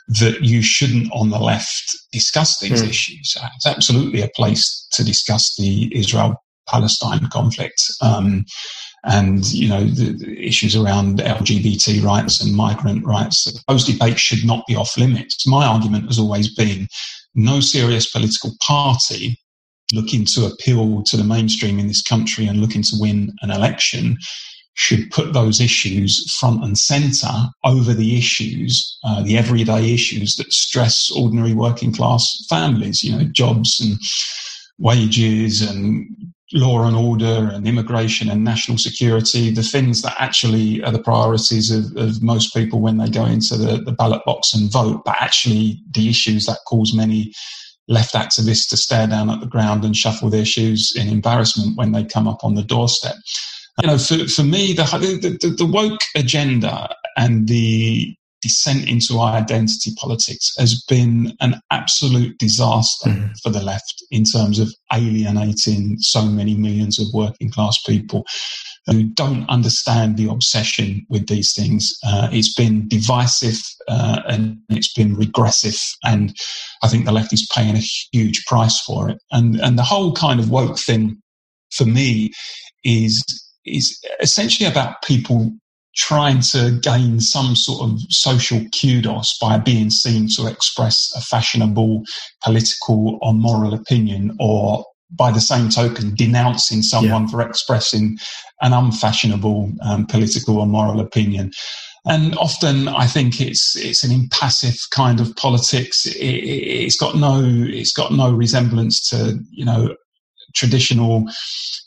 that 0.08 0.40
you 0.40 0.62
shouldn't 0.62 1.12
on 1.12 1.30
the 1.30 1.38
left 1.38 1.96
discuss 2.12 2.58
these 2.58 2.82
mm. 2.82 2.88
issues. 2.88 3.36
It's 3.56 3.66
absolutely 3.66 4.22
a 4.22 4.30
place 4.34 4.86
to 4.92 5.04
discuss 5.04 5.54
the 5.56 5.94
Israel 5.96 6.42
Palestine 6.66 7.28
conflict. 7.28 7.82
Um, 8.00 8.44
and 9.04 9.50
you 9.52 9.68
know 9.68 9.84
the, 9.84 10.12
the, 10.12 10.46
issues 10.46 10.74
around 10.74 11.20
LGBT 11.20 12.02
rights 12.02 12.42
and 12.42 12.56
migrant 12.56 13.06
rights. 13.06 13.46
Those 13.68 13.84
debates 13.84 14.20
should 14.20 14.44
not 14.44 14.66
be 14.66 14.74
off 14.74 14.96
limits. 14.96 15.46
My 15.46 15.66
argument 15.66 16.06
has 16.06 16.18
always 16.18 16.52
been 16.52 16.88
no 17.34 17.60
serious 17.60 18.10
political 18.10 18.54
party 18.60 19.38
looking 19.92 20.24
to 20.26 20.46
appeal 20.46 21.02
to 21.04 21.16
the 21.16 21.24
mainstream 21.24 21.78
in 21.78 21.86
this 21.86 22.02
country 22.02 22.46
and 22.46 22.60
looking 22.60 22.82
to 22.82 22.96
win 22.98 23.32
an 23.40 23.50
election 23.50 24.18
should 24.78 25.10
put 25.10 25.32
those 25.32 25.60
issues 25.60 26.32
front 26.38 26.62
and 26.62 26.78
center 26.78 27.28
over 27.64 27.92
the 27.92 28.16
issues, 28.16 28.96
uh, 29.02 29.20
the 29.24 29.36
everyday 29.36 29.92
issues 29.92 30.36
that 30.36 30.52
stress 30.52 31.10
ordinary 31.10 31.52
working 31.52 31.92
class 31.92 32.46
families, 32.48 33.02
you 33.02 33.10
know, 33.10 33.24
jobs 33.24 33.80
and 33.80 33.98
wages 34.78 35.68
and 35.68 36.06
law 36.52 36.86
and 36.86 36.94
order 36.94 37.50
and 37.52 37.66
immigration 37.66 38.30
and 38.30 38.44
national 38.44 38.78
security, 38.78 39.50
the 39.50 39.64
things 39.64 40.00
that 40.02 40.14
actually 40.20 40.80
are 40.84 40.92
the 40.92 41.02
priorities 41.02 41.72
of, 41.72 41.96
of 41.96 42.22
most 42.22 42.54
people 42.54 42.80
when 42.80 42.98
they 42.98 43.10
go 43.10 43.26
into 43.26 43.56
the, 43.56 43.78
the 43.78 43.92
ballot 43.92 44.22
box 44.24 44.54
and 44.54 44.70
vote, 44.70 45.02
but 45.04 45.16
actually 45.18 45.82
the 45.90 46.08
issues 46.08 46.46
that 46.46 46.60
cause 46.68 46.94
many 46.94 47.34
left 47.88 48.14
activists 48.14 48.68
to 48.68 48.76
stare 48.76 49.08
down 49.08 49.28
at 49.28 49.40
the 49.40 49.46
ground 49.46 49.84
and 49.84 49.96
shuffle 49.96 50.30
their 50.30 50.44
shoes 50.44 50.94
in 50.94 51.08
embarrassment 51.08 51.76
when 51.76 51.90
they 51.90 52.04
come 52.04 52.28
up 52.28 52.44
on 52.44 52.54
the 52.54 52.62
doorstep 52.62 53.16
you 53.82 53.88
know, 53.88 53.98
for, 53.98 54.26
for 54.28 54.42
me, 54.42 54.72
the, 54.72 55.38
the, 55.40 55.50
the 55.50 55.66
woke 55.66 56.00
agenda 56.16 56.88
and 57.16 57.48
the 57.48 58.14
descent 58.40 58.88
into 58.88 59.20
identity 59.20 59.92
politics 59.98 60.54
has 60.58 60.82
been 60.88 61.36
an 61.40 61.60
absolute 61.70 62.38
disaster 62.38 63.10
mm-hmm. 63.10 63.32
for 63.42 63.50
the 63.50 63.62
left 63.62 64.04
in 64.10 64.24
terms 64.24 64.58
of 64.58 64.72
alienating 64.92 65.96
so 65.98 66.24
many 66.24 66.54
millions 66.54 67.00
of 67.00 67.06
working 67.12 67.50
class 67.50 67.80
people 67.82 68.24
who 68.86 69.04
don't 69.04 69.48
understand 69.50 70.16
the 70.16 70.30
obsession 70.30 71.04
with 71.10 71.26
these 71.26 71.52
things. 71.52 71.92
Uh, 72.06 72.28
it's 72.32 72.54
been 72.54 72.88
divisive 72.88 73.60
uh, 73.88 74.22
and 74.26 74.56
it's 74.70 74.92
been 74.92 75.14
regressive, 75.14 75.78
and 76.04 76.34
I 76.82 76.88
think 76.88 77.04
the 77.04 77.12
left 77.12 77.32
is 77.32 77.48
paying 77.54 77.76
a 77.76 77.84
huge 78.12 78.44
price 78.46 78.80
for 78.80 79.10
it. 79.10 79.18
And 79.30 79.60
and 79.60 79.78
the 79.78 79.82
whole 79.82 80.12
kind 80.12 80.40
of 80.40 80.50
woke 80.50 80.78
thing 80.78 81.20
for 81.70 81.84
me 81.84 82.32
is 82.84 83.22
is 83.76 83.98
essentially 84.20 84.68
about 84.68 85.02
people 85.02 85.52
trying 85.96 86.40
to 86.40 86.78
gain 86.82 87.20
some 87.20 87.56
sort 87.56 87.90
of 87.90 88.00
social 88.08 88.60
kudos 88.78 89.36
by 89.38 89.58
being 89.58 89.90
seen 89.90 90.28
to 90.28 90.46
express 90.46 91.12
a 91.16 91.20
fashionable 91.20 92.04
political 92.42 93.18
or 93.20 93.34
moral 93.34 93.74
opinion 93.74 94.36
or 94.38 94.84
by 95.10 95.32
the 95.32 95.40
same 95.40 95.68
token 95.70 96.14
denouncing 96.14 96.82
someone 96.82 97.22
yeah. 97.22 97.28
for 97.28 97.40
expressing 97.40 98.16
an 98.60 98.72
unfashionable 98.72 99.72
um, 99.82 100.06
political 100.06 100.58
or 100.58 100.66
moral 100.66 101.00
opinion 101.00 101.50
and 102.08 102.36
often 102.38 102.88
I 102.88 103.06
think 103.06 103.40
it's 103.40 103.76
it's 103.76 104.02
an 104.02 104.12
impassive 104.12 104.78
kind 104.90 105.20
of 105.20 105.34
politics. 105.36 106.06
It, 106.06 106.84
has 106.84 106.96
got 106.96 107.16
no 107.16 107.42
it's 107.42 107.92
got 107.92 108.12
no 108.12 108.32
resemblance 108.32 109.08
to 109.10 109.38
you 109.50 109.64
know 109.64 109.94
traditional 110.54 111.24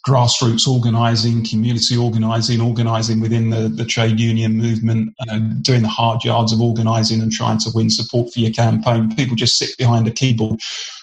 grassroots 0.07 0.68
organising, 0.68 1.45
community 1.45 1.95
organising, 1.95 2.59
organising 2.59 3.20
within 3.20 3.49
the, 3.49 3.70
the 3.70 3.86
trade 3.86 4.20
union 4.20 4.57
movement, 4.57 5.14
know, 5.28 5.39
doing 5.62 5.84
the 5.84 5.88
hard 5.88 6.24
yards 6.24 6.51
of 6.51 6.62
organising 6.62 7.22
and 7.22 7.32
trying 7.32 7.59
to 7.59 7.70
win 7.74 7.89
support 7.89 8.34
for 8.34 8.39
your 8.39 8.51
campaign. 8.51 9.16
People 9.16 9.36
just 9.36 9.57
sit 9.57 9.78
behind 9.78 10.07
a 10.07 10.12
keyboard 10.12 10.59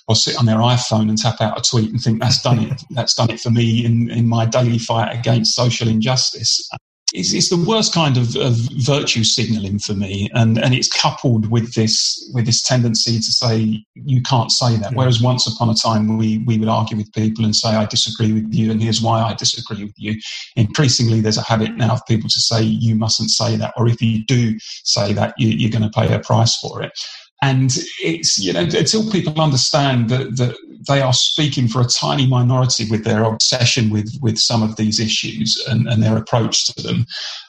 or 0.08 0.16
sit 0.16 0.36
on 0.38 0.46
their 0.46 0.56
iPhone 0.56 1.08
and 1.08 1.18
tap 1.18 1.40
out 1.40 1.58
a 1.58 1.62
tweet 1.62 1.90
and 1.90 2.00
think 2.00 2.20
that's 2.20 2.42
done 2.42 2.58
it. 2.58 2.82
That's 2.90 3.14
done 3.14 3.30
it 3.30 3.40
for 3.40 3.50
me 3.50 3.84
in, 3.84 4.10
in 4.10 4.26
my 4.26 4.46
daily 4.46 4.78
fight 4.78 5.16
against 5.16 5.54
social 5.54 5.86
injustice 5.86 6.68
it's, 7.14 7.32
it's, 7.32 7.48
the 7.48 7.56
worst 7.56 7.94
kind 7.94 8.16
of, 8.16 8.36
of 8.36 8.54
virtue 8.84 9.24
signaling 9.24 9.78
for 9.78 9.94
me, 9.94 10.28
and 10.34 10.58
and 10.58 10.74
it's 10.74 10.88
coupled 10.88 11.50
with 11.50 11.74
this 11.74 12.30
with 12.34 12.44
this 12.44 12.62
tendency 12.62 13.16
to 13.16 13.32
say 13.32 13.84
you 13.94 14.22
can't 14.22 14.52
say 14.52 14.76
that. 14.76 14.94
Whereas 14.94 15.22
once 15.22 15.46
upon 15.46 15.70
a 15.70 15.74
time 15.74 16.18
we 16.18 16.38
we 16.46 16.58
would 16.58 16.68
argue 16.68 16.96
with 16.96 17.12
people 17.12 17.44
and 17.44 17.56
say 17.56 17.70
I 17.70 17.86
disagree 17.86 18.32
with 18.32 18.52
you, 18.52 18.70
and 18.70 18.82
here's 18.82 19.00
why 19.00 19.22
I 19.22 19.34
disagree 19.34 19.84
with 19.84 19.94
you. 19.96 20.20
Increasingly, 20.56 21.20
there's 21.20 21.38
a 21.38 21.42
habit 21.42 21.76
now 21.76 21.94
of 21.94 22.04
people 22.06 22.28
to 22.28 22.40
say 22.40 22.62
you 22.62 22.94
mustn't 22.94 23.30
say 23.30 23.56
that, 23.56 23.72
or 23.76 23.88
if 23.88 24.02
you 24.02 24.24
do 24.26 24.58
say 24.84 25.12
that, 25.14 25.34
you, 25.38 25.48
you're 25.48 25.70
going 25.70 25.90
to 25.90 26.00
pay 26.00 26.12
a 26.14 26.20
price 26.20 26.56
for 26.56 26.82
it. 26.82 26.92
And 27.40 27.72
it's, 28.00 28.38
you 28.38 28.52
know, 28.52 28.62
until 28.62 29.10
people 29.10 29.40
understand 29.40 30.10
that, 30.10 30.36
that 30.38 30.56
they 30.88 31.00
are 31.00 31.12
speaking 31.12 31.68
for 31.68 31.80
a 31.80 31.84
tiny 31.86 32.26
minority 32.26 32.90
with 32.90 33.04
their 33.04 33.22
obsession 33.22 33.90
with, 33.90 34.18
with 34.20 34.38
some 34.38 34.62
of 34.62 34.76
these 34.76 34.98
issues 34.98 35.62
and, 35.68 35.86
and 35.88 36.02
their 36.02 36.16
approach 36.16 36.66
to 36.66 36.82
them, 36.82 37.06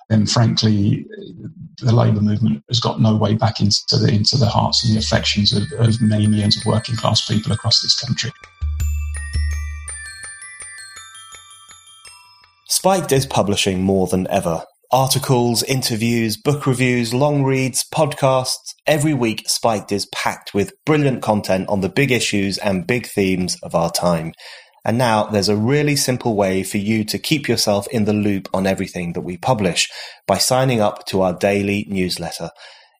then 0.09 0.27
frankly, 0.27 1.05
the 1.81 1.95
labour 1.95 2.21
movement 2.21 2.63
has 2.67 2.79
got 2.79 3.01
no 3.01 3.15
way 3.15 3.33
back 3.33 3.59
into 3.59 3.97
the, 3.97 4.09
into 4.09 4.37
the 4.37 4.47
hearts 4.47 4.85
and 4.85 4.93
the 4.93 4.99
affections 4.99 5.53
of, 5.53 5.63
of 5.79 5.99
many 6.01 6.27
millions 6.27 6.57
of 6.57 6.65
working 6.65 6.95
class 6.95 7.25
people 7.25 7.51
across 7.51 7.81
this 7.81 7.99
country. 7.99 8.31
Spiked 12.67 13.11
is 13.11 13.25
publishing 13.25 13.81
more 13.83 14.07
than 14.07 14.27
ever. 14.29 14.63
Articles, 14.91 15.61
interviews, 15.61 16.35
book 16.35 16.65
reviews, 16.65 17.13
long 17.13 17.43
reads, 17.43 17.85
podcasts. 17.93 18.73
Every 18.87 19.13
week, 19.13 19.43
Spiked 19.47 19.91
is 19.91 20.07
packed 20.07 20.55
with 20.55 20.73
brilliant 20.83 21.21
content 21.21 21.69
on 21.69 21.81
the 21.81 21.89
big 21.89 22.11
issues 22.11 22.57
and 22.57 22.87
big 22.87 23.05
themes 23.05 23.55
of 23.61 23.75
our 23.75 23.91
time. 23.91 24.33
And 24.83 24.97
now 24.97 25.25
there's 25.25 25.47
a 25.47 25.55
really 25.55 25.95
simple 25.95 26.35
way 26.35 26.63
for 26.63 26.79
you 26.79 27.03
to 27.03 27.19
keep 27.19 27.47
yourself 27.47 27.87
in 27.89 28.05
the 28.05 28.13
loop 28.13 28.47
on 28.51 28.65
everything 28.65 29.13
that 29.13 29.21
we 29.21 29.37
publish 29.37 29.87
by 30.25 30.39
signing 30.39 30.81
up 30.81 31.05
to 31.09 31.21
our 31.21 31.33
daily 31.33 31.85
newsletter. 31.87 32.49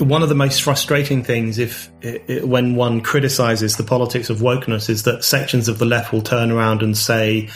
One 0.00 0.22
of 0.22 0.28
the 0.28 0.34
most 0.34 0.62
frustrating 0.62 1.22
things, 1.22 1.58
if 1.58 1.88
when 2.42 2.74
one 2.74 3.02
criticizes 3.02 3.76
the 3.76 3.84
politics 3.84 4.30
of 4.30 4.38
wokeness, 4.38 4.90
is 4.90 5.04
that 5.04 5.22
sections 5.22 5.68
of 5.68 5.78
the 5.78 5.84
left 5.84 6.12
will 6.12 6.22
turn 6.22 6.50
around 6.50 6.82
and 6.82 6.98
say, 6.98 7.48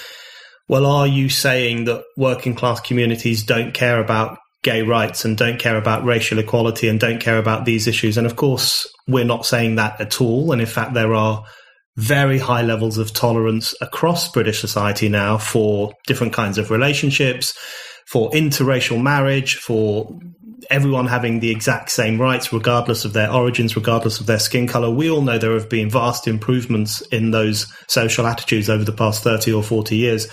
"Well, 0.68 0.86
are 0.86 1.08
you 1.08 1.28
saying 1.28 1.86
that 1.86 2.04
working 2.16 2.54
class 2.54 2.78
communities 2.80 3.42
don't 3.42 3.74
care 3.74 3.98
about 4.00 4.38
gay 4.66 4.82
rights 4.82 5.24
and 5.24 5.36
don't 5.36 5.58
care 5.58 5.78
about 5.78 6.04
racial 6.04 6.38
equality 6.38 6.88
and 6.88 7.00
don't 7.00 7.20
care 7.20 7.38
about 7.38 7.64
these 7.64 7.86
issues?" 7.86 8.18
And 8.18 8.26
of 8.26 8.34
course, 8.36 8.86
we're 9.06 9.32
not 9.34 9.46
saying 9.46 9.76
that 9.76 10.00
at 10.00 10.20
all. 10.20 10.52
And 10.52 10.60
in 10.60 10.66
fact, 10.76 10.92
there 10.92 11.14
are 11.14 11.44
very 11.96 12.38
high 12.38 12.62
levels 12.62 12.98
of 12.98 13.12
tolerance 13.12 13.74
across 13.80 14.30
British 14.30 14.60
society 14.60 15.08
now 15.08 15.38
for 15.38 15.92
different 16.06 16.34
kinds 16.34 16.58
of 16.58 16.70
relationships, 16.70 17.54
for 18.12 18.30
interracial 18.32 19.00
marriage, 19.00 19.56
for 19.56 19.86
everyone 20.70 21.06
having 21.06 21.40
the 21.40 21.50
exact 21.50 21.90
same 21.90 22.20
rights, 22.20 22.52
regardless 22.52 23.04
of 23.04 23.12
their 23.12 23.30
origins, 23.30 23.76
regardless 23.76 24.20
of 24.20 24.26
their 24.26 24.38
skin 24.38 24.66
color. 24.66 24.90
We 24.90 25.10
all 25.10 25.22
know 25.22 25.38
there 25.38 25.52
have 25.52 25.68
been 25.68 25.90
vast 25.90 26.26
improvements 26.26 27.00
in 27.12 27.30
those 27.30 27.66
social 27.88 28.26
attitudes 28.26 28.68
over 28.68 28.84
the 28.84 28.92
past 28.92 29.22
30 29.22 29.52
or 29.52 29.62
40 29.62 29.96
years. 29.96 30.28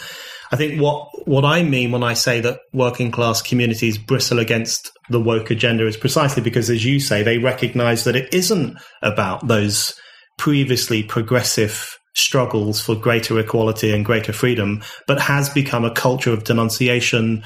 I 0.53 0.55
think 0.55 0.79
what, 0.79 1.09
what 1.27 1.43
I 1.43 1.63
mean 1.63 1.91
when 1.91 2.03
I 2.03 2.13
say 2.13 2.39
that 2.41 2.59
working 2.73 3.09
class 3.09 3.41
communities 3.41 3.97
bristle 3.97 4.37
against 4.37 4.91
the 5.09 5.19
woke 5.19 5.49
agenda 5.49 5.87
is 5.87 5.97
precisely 5.97 6.43
because, 6.43 6.69
as 6.69 6.85
you 6.85 6.99
say, 6.99 7.23
they 7.23 7.39
recognize 7.39 8.03
that 8.03 8.15
it 8.15 8.31
isn't 8.31 8.77
about 9.01 9.47
those 9.47 9.95
previously 10.37 11.01
progressive 11.01 11.97
struggles 12.13 12.79
for 12.79 12.93
greater 12.93 13.39
equality 13.39 13.91
and 13.91 14.05
greater 14.05 14.31
freedom, 14.31 14.83
but 15.07 15.19
has 15.19 15.49
become 15.49 15.83
a 15.83 15.93
culture 15.95 16.31
of 16.31 16.43
denunciation, 16.43 17.43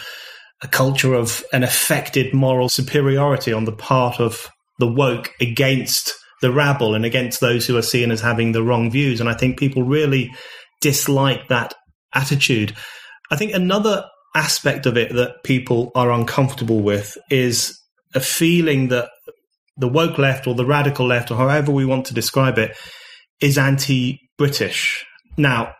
a 0.61 0.67
culture 0.67 1.13
of 1.13 1.45
an 1.53 1.63
affected 1.63 2.33
moral 2.33 2.67
superiority 2.67 3.53
on 3.53 3.63
the 3.63 3.71
part 3.71 4.19
of 4.19 4.49
the 4.79 4.87
woke 4.87 5.31
against 5.39 6.13
the 6.41 6.51
rabble 6.51 6.93
and 6.93 7.05
against 7.05 7.39
those 7.39 7.65
who 7.65 7.77
are 7.77 7.81
seen 7.81 8.11
as 8.11 8.19
having 8.19 8.51
the 8.51 8.63
wrong 8.63 8.91
views. 8.91 9.21
And 9.21 9.29
I 9.29 9.33
think 9.33 9.57
people 9.57 9.83
really 9.83 10.29
dislike 10.81 11.47
that 11.47 11.73
attitude. 12.13 12.75
I 13.29 13.35
think 13.35 13.53
another 13.53 14.05
aspect 14.35 14.85
of 14.85 14.97
it 14.97 15.13
that 15.13 15.43
people 15.43 15.91
are 15.95 16.11
uncomfortable 16.11 16.81
with 16.81 17.17
is 17.29 17.79
a 18.13 18.19
feeling 18.19 18.89
that 18.89 19.09
the 19.77 19.87
woke 19.87 20.17
left 20.17 20.47
or 20.47 20.55
the 20.55 20.65
radical 20.65 21.05
left, 21.05 21.31
or 21.31 21.37
however 21.37 21.71
we 21.71 21.85
want 21.85 22.05
to 22.07 22.13
describe 22.13 22.57
it, 22.57 22.75
is 23.39 23.57
anti 23.57 24.19
British. 24.37 25.05
Now, 25.37 25.73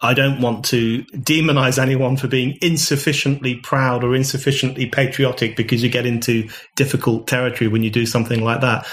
I 0.00 0.12
don't 0.14 0.40
want 0.40 0.66
to 0.66 1.02
demonize 1.04 1.80
anyone 1.80 2.16
for 2.16 2.28
being 2.28 2.58
insufficiently 2.60 3.56
proud 3.56 4.04
or 4.04 4.14
insufficiently 4.14 4.86
patriotic 4.86 5.56
because 5.56 5.82
you 5.82 5.88
get 5.88 6.06
into 6.06 6.48
difficult 6.76 7.26
territory 7.26 7.68
when 7.68 7.82
you 7.82 7.90
do 7.90 8.04
something 8.04 8.44
like 8.44 8.60
that. 8.60 8.86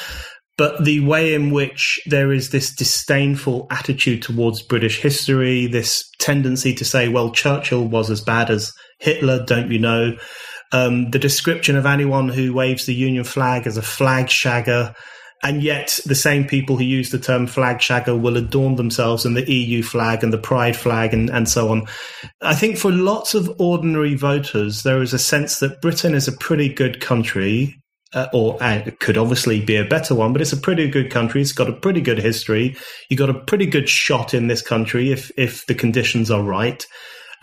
But 0.62 0.86
the 0.86 1.00
way 1.00 1.34
in 1.34 1.50
which 1.50 2.00
there 2.06 2.32
is 2.32 2.52
this 2.52 2.72
disdainful 2.72 3.66
attitude 3.72 4.22
towards 4.22 4.62
British 4.62 5.02
history, 5.02 5.66
this 5.66 6.08
tendency 6.20 6.76
to 6.76 6.86
say, 6.86 7.08
well, 7.08 7.32
Churchill 7.32 7.88
was 7.88 8.12
as 8.12 8.22
bad 8.22 8.52
as 8.52 8.72
Hitler, 9.00 9.44
don't 9.44 9.72
you 9.72 9.80
know? 9.80 10.16
Um, 10.72 11.10
the 11.10 11.18
description 11.18 11.76
of 11.76 11.88
anyone 11.88 12.30
who 12.30 12.54
waves 12.54 12.86
the 12.86 12.94
Union 12.94 13.24
flag 13.24 13.66
as 13.66 13.76
a 13.76 13.82
flag 13.82 14.28
shagger, 14.28 14.94
and 15.42 15.64
yet, 15.64 16.00
the 16.06 16.14
same 16.14 16.46
people 16.46 16.78
who 16.78 16.84
use 16.84 17.10
the 17.10 17.18
term 17.18 17.48
flag 17.48 17.78
shagger 17.78 18.22
will 18.22 18.38
adorn 18.38 18.76
themselves 18.76 19.26
in 19.26 19.34
the 19.34 19.52
EU 19.52 19.82
flag 19.82 20.24
and 20.24 20.32
the 20.32 20.38
pride 20.38 20.78
flag 20.78 21.12
and, 21.12 21.32
and 21.32 21.50
so 21.50 21.70
on. 21.70 21.88
I 22.42 22.54
think 22.54 22.78
for 22.78 22.92
lots 22.92 23.34
of 23.34 23.52
ordinary 23.60 24.14
voters, 24.14 24.84
there 24.84 25.02
is 25.02 25.12
a 25.12 25.18
sense 25.18 25.58
that 25.58 25.82
Britain 25.82 26.14
is 26.14 26.28
a 26.28 26.34
pretty 26.38 26.70
good 26.72 27.02
country. 27.02 27.81
Uh, 28.14 28.28
or 28.34 28.62
uh, 28.62 28.82
it 28.86 29.00
could 29.00 29.18
obviously 29.18 29.62
be 29.62 29.78
a 29.78 29.86
better 29.86 30.14
one, 30.14 30.34
but 30.34 30.42
it's 30.42 30.52
a 30.52 30.58
pretty 30.58 30.90
good 30.90 31.10
country. 31.10 31.42
It's 31.42 31.54
got 31.54 31.70
a 31.70 31.74
pretty 31.74 32.02
good 32.02 32.20
history. 32.20 32.76
You 33.08 33.16
got 33.16 33.30
a 33.30 33.34
pretty 33.34 33.66
good 33.66 33.88
shot 33.88 34.34
in 34.34 34.48
this 34.48 34.62
country 34.62 35.12
if 35.12 35.32
if 35.38 35.66
the 35.66 35.76
conditions 35.76 36.30
are 36.30 36.44
right 36.44 36.86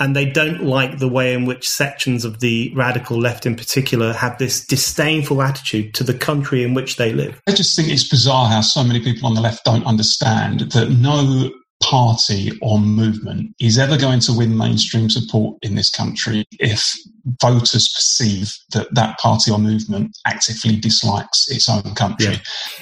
and 0.01 0.14
they 0.14 0.25
don't 0.25 0.62
like 0.64 0.99
the 0.99 1.09
way 1.09 1.35
in 1.35 1.45
which 1.45 1.69
sections 1.69 2.25
of 2.25 2.41
the 2.41 2.73
radical 2.75 3.19
left 3.19 3.47
in 3.47 3.57
particular 3.57 4.12
have 4.12 4.39
this 4.39 4.64
disdainful 4.64 5.43
attitude 5.43 5.93
to 5.95 6.05
the 6.05 6.14
country 6.14 6.62
in 6.62 6.75
which 6.75 6.97
they 6.97 7.12
live. 7.12 7.41
I 7.47 7.53
just 7.53 7.75
think 7.75 7.89
it's 7.89 8.09
bizarre 8.09 8.49
how 8.49 8.61
so 8.61 8.85
many 8.85 9.03
people 9.03 9.27
on 9.27 9.35
the 9.35 9.41
left 9.41 9.64
don't 9.64 9.85
understand 9.85 10.61
that 10.73 10.91
no 10.91 11.51
party 11.83 12.51
or 12.61 12.79
movement 12.79 13.55
is 13.61 13.79
ever 13.79 13.97
going 13.97 14.20
to 14.20 14.33
win 14.33 14.57
mainstream 14.57 15.09
support 15.09 15.57
in 15.62 15.74
this 15.74 15.91
country 15.91 16.45
if 16.59 16.93
voters 17.41 17.89
perceive 17.95 18.53
that 18.72 18.93
that 18.95 19.18
party 19.18 19.51
or 19.51 19.59
movement 19.59 20.16
actively 20.26 20.76
dislikes 20.76 21.49
its 21.51 21.68
own 21.68 21.95
country. 21.95 22.33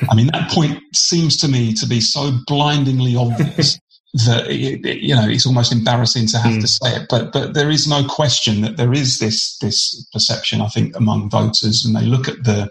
Yeah. 0.01 0.09
I 0.11 0.15
mean, 0.15 0.29
that 0.29 0.51
point 0.51 0.83
seems 0.95 1.37
to 1.39 1.49
me 1.49 1.75
to 1.75 1.87
be 1.87 2.01
so 2.01 2.33
blindingly 2.47 3.17
obvious 3.17 3.79
that 4.25 4.51
you 4.51 5.15
know 5.15 5.29
it's 5.29 5.47
almost 5.47 5.73
embarrassing 5.73 6.27
to 6.27 6.39
have 6.39 6.55
mm. 6.55 6.61
to 6.61 6.67
say 6.67 6.97
it 6.97 7.07
but 7.11 7.33
but 7.33 7.53
there 7.53 7.69
is 7.69 7.87
no 7.87 8.07
question 8.07 8.63
that 8.63 8.79
there 8.79 8.93
is 8.93 9.19
this 9.19 9.59
this 9.59 10.07
perception 10.13 10.63
i 10.63 10.69
think 10.69 10.97
among 10.97 11.29
voters 11.29 11.85
and 11.85 11.95
they 11.95 12.07
look 12.07 12.27
at 12.27 12.43
the 12.45 12.71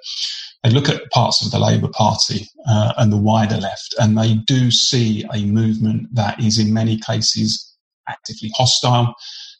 they 0.65 0.71
look 0.71 0.89
at 0.89 1.09
parts 1.11 1.45
of 1.45 1.51
the 1.51 1.59
labour 1.59 1.89
party 1.89 2.49
uh, 2.67 2.93
and 2.97 3.13
the 3.13 3.17
wider 3.17 3.57
left 3.57 3.93
and 3.99 4.17
they 4.17 4.33
do 4.33 4.71
see 4.71 5.23
a 5.33 5.45
movement 5.45 6.07
that 6.13 6.39
is 6.39 6.57
in 6.57 6.73
many 6.73 6.97
cases 6.97 7.75
actively 8.09 8.51
hostile 8.55 9.13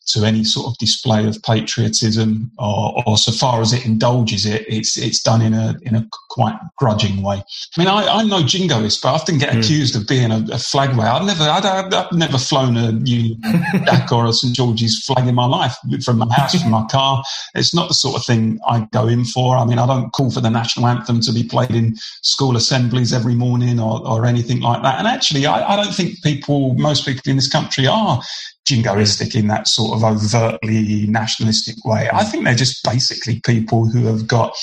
to 0.07 0.23
any 0.23 0.43
sort 0.43 0.67
of 0.67 0.77
display 0.77 1.27
of 1.27 1.41
patriotism, 1.43 2.51
or, 2.59 3.03
or 3.05 3.17
so 3.17 3.31
far 3.31 3.61
as 3.61 3.73
it 3.73 3.85
indulges 3.85 4.45
it, 4.45 4.65
it's 4.67 4.97
it's 4.97 5.21
done 5.21 5.41
in 5.41 5.53
a 5.53 5.75
in 5.81 5.95
a 5.95 6.07
quite 6.29 6.55
grudging 6.77 7.23
way. 7.23 7.37
I 7.37 7.79
mean, 7.79 7.87
I, 7.87 8.21
am 8.21 8.27
no 8.27 8.43
jingoist, 8.43 9.01
but 9.01 9.09
I 9.09 9.13
often 9.13 9.37
get 9.37 9.53
mm. 9.53 9.59
accused 9.59 9.95
of 9.95 10.07
being 10.07 10.31
a, 10.31 10.45
a 10.51 10.57
flag 10.57 10.89
wave. 10.97 11.07
I've 11.07 11.25
never 11.25 11.43
I'd, 11.43 11.65
I've 11.65 12.11
never 12.11 12.37
flown 12.37 12.77
a 12.77 12.91
Union 12.91 13.41
Jack 13.85 14.11
or 14.11 14.25
a 14.25 14.33
St 14.33 14.55
George's 14.55 15.03
flag 15.05 15.27
in 15.27 15.35
my 15.35 15.45
life 15.45 15.75
from 16.03 16.19
my 16.19 16.33
house, 16.33 16.61
from 16.61 16.71
my 16.71 16.85
car. 16.85 17.23
It's 17.55 17.73
not 17.73 17.87
the 17.87 17.93
sort 17.93 18.17
of 18.17 18.25
thing 18.25 18.59
I 18.67 18.87
go 18.91 19.07
in 19.07 19.25
for. 19.25 19.57
I 19.57 19.65
mean, 19.65 19.79
I 19.79 19.87
don't 19.87 20.11
call 20.11 20.31
for 20.31 20.41
the 20.41 20.49
national 20.49 20.87
anthem 20.87 21.21
to 21.21 21.31
be 21.31 21.43
played 21.43 21.71
in 21.71 21.95
school 22.21 22.55
assemblies 22.55 23.13
every 23.13 23.35
morning 23.35 23.79
or, 23.79 24.05
or 24.07 24.25
anything 24.25 24.61
like 24.61 24.83
that. 24.83 24.99
And 24.99 25.07
actually, 25.07 25.45
I, 25.45 25.73
I 25.73 25.75
don't 25.75 25.93
think 25.93 26.21
people, 26.21 26.73
most 26.75 27.05
people 27.05 27.29
in 27.29 27.37
this 27.37 27.49
country, 27.49 27.87
are 27.87 28.21
jingoistic 28.67 29.35
in 29.35 29.47
that 29.47 29.67
sort 29.67 29.95
of 29.95 30.03
overtly 30.03 31.05
nationalistic 31.07 31.83
way. 31.85 32.09
I 32.11 32.23
think 32.23 32.43
they're 32.43 32.55
just 32.55 32.83
basically 32.83 33.39
people 33.41 33.85
who 33.85 34.05
have 34.05 34.27
got 34.27 34.55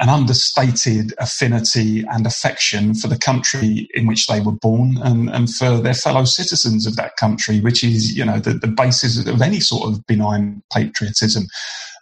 an 0.00 0.08
understated 0.08 1.12
affinity 1.18 2.04
and 2.10 2.26
affection 2.26 2.94
for 2.94 3.06
the 3.06 3.18
country 3.18 3.86
in 3.92 4.06
which 4.06 4.26
they 4.28 4.40
were 4.40 4.52
born 4.52 4.96
and, 5.02 5.28
and 5.28 5.52
for 5.52 5.76
their 5.78 5.94
fellow 5.94 6.24
citizens 6.24 6.86
of 6.86 6.96
that 6.96 7.16
country, 7.16 7.60
which 7.60 7.84
is, 7.84 8.16
you 8.16 8.24
know, 8.24 8.38
the, 8.40 8.54
the 8.54 8.66
basis 8.66 9.26
of 9.26 9.42
any 9.42 9.60
sort 9.60 9.90
of 9.90 10.04
benign 10.06 10.62
patriotism. 10.72 11.44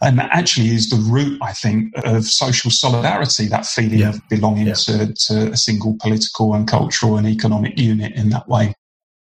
And 0.01 0.17
that 0.21 0.31
actually 0.33 0.69
is 0.69 0.91
the 0.91 0.97
root, 1.11 1.43
I 1.43 1.53
think, 1.53 1.93
of 2.05 2.25
social 2.25 2.71
solidarity, 2.71 3.47
that 3.49 3.67
feeling 3.67 3.99
yeah. 3.99 4.11
of 4.11 4.29
belonging 4.29 4.69
yeah. 4.69 4.75
to, 4.75 5.13
to 5.13 5.51
a 5.51 5.57
single 5.57 5.97
political 6.01 6.55
and 6.55 6.69
cultural 6.69 7.17
and 7.17 7.27
economic 7.27 7.77
unit 7.77 8.13
in 8.15 8.31
that 8.31 8.49
way. 8.49 8.75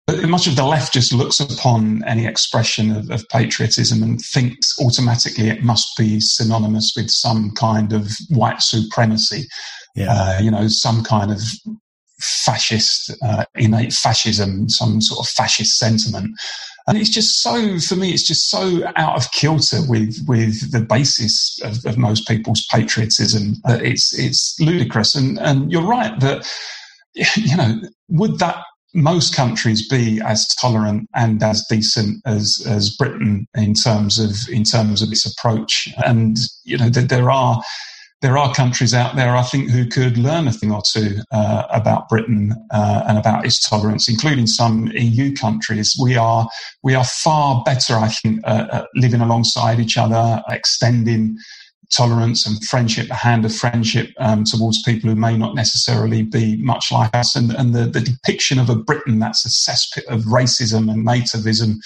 But 0.07 0.29
much 0.29 0.45
of 0.45 0.55
the 0.55 0.65
left 0.65 0.93
just 0.93 1.13
looks 1.13 1.39
upon 1.39 2.03
any 2.05 2.27
expression 2.27 2.95
of, 2.95 3.09
of, 3.09 3.27
patriotism 3.29 4.03
and 4.03 4.21
thinks 4.21 4.75
automatically 4.79 5.49
it 5.49 5.63
must 5.63 5.97
be 5.97 6.19
synonymous 6.19 6.93
with 6.95 7.09
some 7.09 7.51
kind 7.51 7.91
of 7.91 8.11
white 8.29 8.61
supremacy, 8.61 9.47
yeah. 9.95 10.07
uh, 10.09 10.39
you 10.41 10.51
know, 10.51 10.67
some 10.67 11.03
kind 11.03 11.31
of 11.31 11.41
fascist, 12.21 13.15
uh, 13.23 13.45
innate 13.55 13.93
fascism, 13.93 14.69
some 14.69 15.01
sort 15.01 15.25
of 15.25 15.29
fascist 15.29 15.79
sentiment. 15.79 16.29
And 16.87 16.99
it's 16.99 17.09
just 17.09 17.41
so, 17.41 17.79
for 17.79 17.95
me, 17.95 18.11
it's 18.11 18.27
just 18.27 18.47
so 18.49 18.83
out 18.95 19.17
of 19.17 19.31
kilter 19.31 19.79
with 19.87 20.23
with 20.27 20.71
the 20.71 20.81
basis 20.81 21.59
of, 21.63 21.83
of 21.83 21.97
most 21.97 22.27
people's 22.27 22.63
patriotism 22.69 23.55
that 23.63 23.81
it's 23.81 24.13
it's 24.17 24.55
ludicrous. 24.59 25.15
And 25.15 25.39
and 25.39 25.71
you're 25.71 25.81
right 25.81 26.19
that 26.19 26.47
you 27.35 27.57
know 27.57 27.81
would 28.09 28.37
that 28.37 28.63
most 28.95 29.35
countries 29.35 29.87
be 29.87 30.21
as 30.21 30.47
tolerant 30.55 31.09
and 31.13 31.43
as 31.43 31.65
decent 31.69 32.21
as 32.25 32.65
as 32.67 32.95
Britain 32.95 33.47
in 33.53 33.73
terms 33.73 34.17
of 34.17 34.31
in 34.49 34.63
terms 34.63 35.01
of 35.01 35.11
its 35.11 35.25
approach. 35.25 35.89
And 36.05 36.37
you 36.63 36.77
know 36.77 36.89
that 36.89 37.09
there 37.09 37.29
are 37.29 37.61
there 38.21 38.37
are 38.37 38.53
countries 38.53 38.93
out 38.93 39.15
there, 39.15 39.35
I 39.35 39.43
think, 39.43 39.69
who 39.69 39.85
could 39.85 40.17
learn 40.17 40.47
a 40.47 40.51
thing 40.51 40.71
or 40.71 40.81
two 40.81 41.19
uh, 41.31 41.63
about 41.69 42.09
Britain 42.09 42.55
uh, 42.71 43.03
and 43.07 43.17
about 43.17 43.45
its 43.45 43.59
tolerance, 43.69 44.09
including 44.09 44.47
some 44.47 44.87
EU 44.95 45.35
countries. 45.35 45.95
We 46.01 46.15
are 46.15 46.47
we 46.81 46.95
are 46.95 47.03
far 47.03 47.61
better, 47.63 47.95
I 47.95 48.07
think, 48.07 48.39
uh, 48.45 48.85
living 48.95 49.21
alongside 49.21 49.79
each 49.79 49.97
other, 49.97 50.41
extending 50.49 51.37
tolerance 51.91 52.45
and 52.45 52.63
friendship, 52.65 53.09
a 53.09 53.15
hand 53.15 53.45
of 53.45 53.55
friendship 53.55 54.11
um, 54.17 54.43
towards 54.43 54.81
people 54.83 55.09
who 55.09 55.15
may 55.15 55.37
not 55.37 55.55
necessarily 55.55 56.23
be 56.23 56.57
much 56.57 56.91
like 56.91 57.15
us. 57.15 57.35
And, 57.35 57.51
and 57.51 57.73
the, 57.73 57.85
the 57.85 58.01
depiction 58.01 58.59
of 58.59 58.69
a 58.69 58.75
Britain 58.75 59.19
that's 59.19 59.45
a 59.45 59.49
cesspit 59.49 60.05
of 60.05 60.21
racism 60.23 60.91
and 60.91 61.05
nativism 61.05 61.77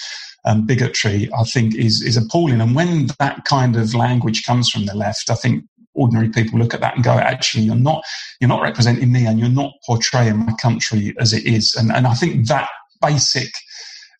and 0.44 0.66
bigotry, 0.66 1.28
I 1.38 1.44
think, 1.44 1.74
is 1.74 2.02
is 2.02 2.16
appalling. 2.16 2.60
And 2.60 2.74
when 2.74 3.08
that 3.18 3.44
kind 3.44 3.76
of 3.76 3.94
language 3.94 4.44
comes 4.44 4.70
from 4.70 4.86
the 4.86 4.94
left, 4.94 5.30
I 5.30 5.34
think 5.34 5.64
ordinary 5.94 6.30
people 6.30 6.58
look 6.58 6.72
at 6.72 6.80
that 6.80 6.94
and 6.94 7.04
go, 7.04 7.12
actually, 7.12 7.64
you're 7.64 7.74
not 7.74 8.02
you're 8.40 8.48
not 8.48 8.62
representing 8.62 9.12
me, 9.12 9.26
and 9.26 9.38
you're 9.38 9.48
not 9.48 9.72
portraying 9.84 10.38
my 10.38 10.54
country 10.62 11.14
as 11.18 11.32
it 11.32 11.44
is. 11.44 11.74
And 11.74 11.92
and 11.92 12.06
I 12.06 12.14
think 12.14 12.46
that 12.48 12.70
basic 13.02 13.50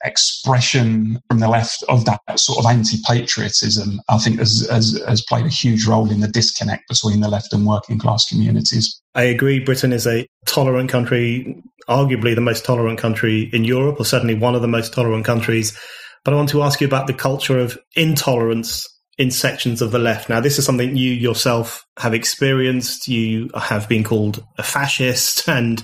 expression 0.04 1.20
from 1.28 1.40
the 1.40 1.48
left 1.48 1.82
of 1.88 2.04
that 2.06 2.20
sort 2.36 2.58
of 2.58 2.70
anti-patriotism, 2.70 4.00
I 4.08 4.18
think 4.18 4.38
has, 4.38 4.66
has, 4.70 5.02
has 5.06 5.22
played 5.22 5.46
a 5.46 5.50
huge 5.50 5.86
role 5.86 6.10
in 6.10 6.20
the 6.20 6.28
disconnect 6.28 6.88
between 6.88 7.20
the 7.20 7.28
left 7.28 7.52
and 7.52 7.66
working 7.66 7.98
class 7.98 8.24
communities. 8.24 9.00
I 9.14 9.24
agree. 9.24 9.60
Britain 9.60 9.92
is 9.92 10.06
a 10.06 10.26
tolerant 10.46 10.90
country, 10.90 11.62
arguably 11.88 12.34
the 12.34 12.40
most 12.40 12.64
tolerant 12.64 12.98
country 12.98 13.50
in 13.52 13.64
Europe, 13.64 14.00
or 14.00 14.04
certainly 14.04 14.34
one 14.34 14.54
of 14.54 14.62
the 14.62 14.68
most 14.68 14.92
tolerant 14.92 15.24
countries. 15.24 15.78
But 16.24 16.34
I 16.34 16.36
want 16.36 16.50
to 16.50 16.62
ask 16.62 16.80
you 16.80 16.86
about 16.86 17.06
the 17.06 17.14
culture 17.14 17.58
of 17.58 17.78
intolerance 17.96 18.86
in 19.18 19.30
sections 19.30 19.82
of 19.82 19.90
the 19.90 19.98
left. 19.98 20.28
Now, 20.30 20.40
this 20.40 20.58
is 20.58 20.64
something 20.64 20.96
you 20.96 21.12
yourself 21.12 21.84
have 21.98 22.14
experienced. 22.14 23.06
You 23.06 23.50
have 23.54 23.88
been 23.88 24.04
called 24.04 24.42
a 24.56 24.62
fascist 24.62 25.46
and 25.48 25.82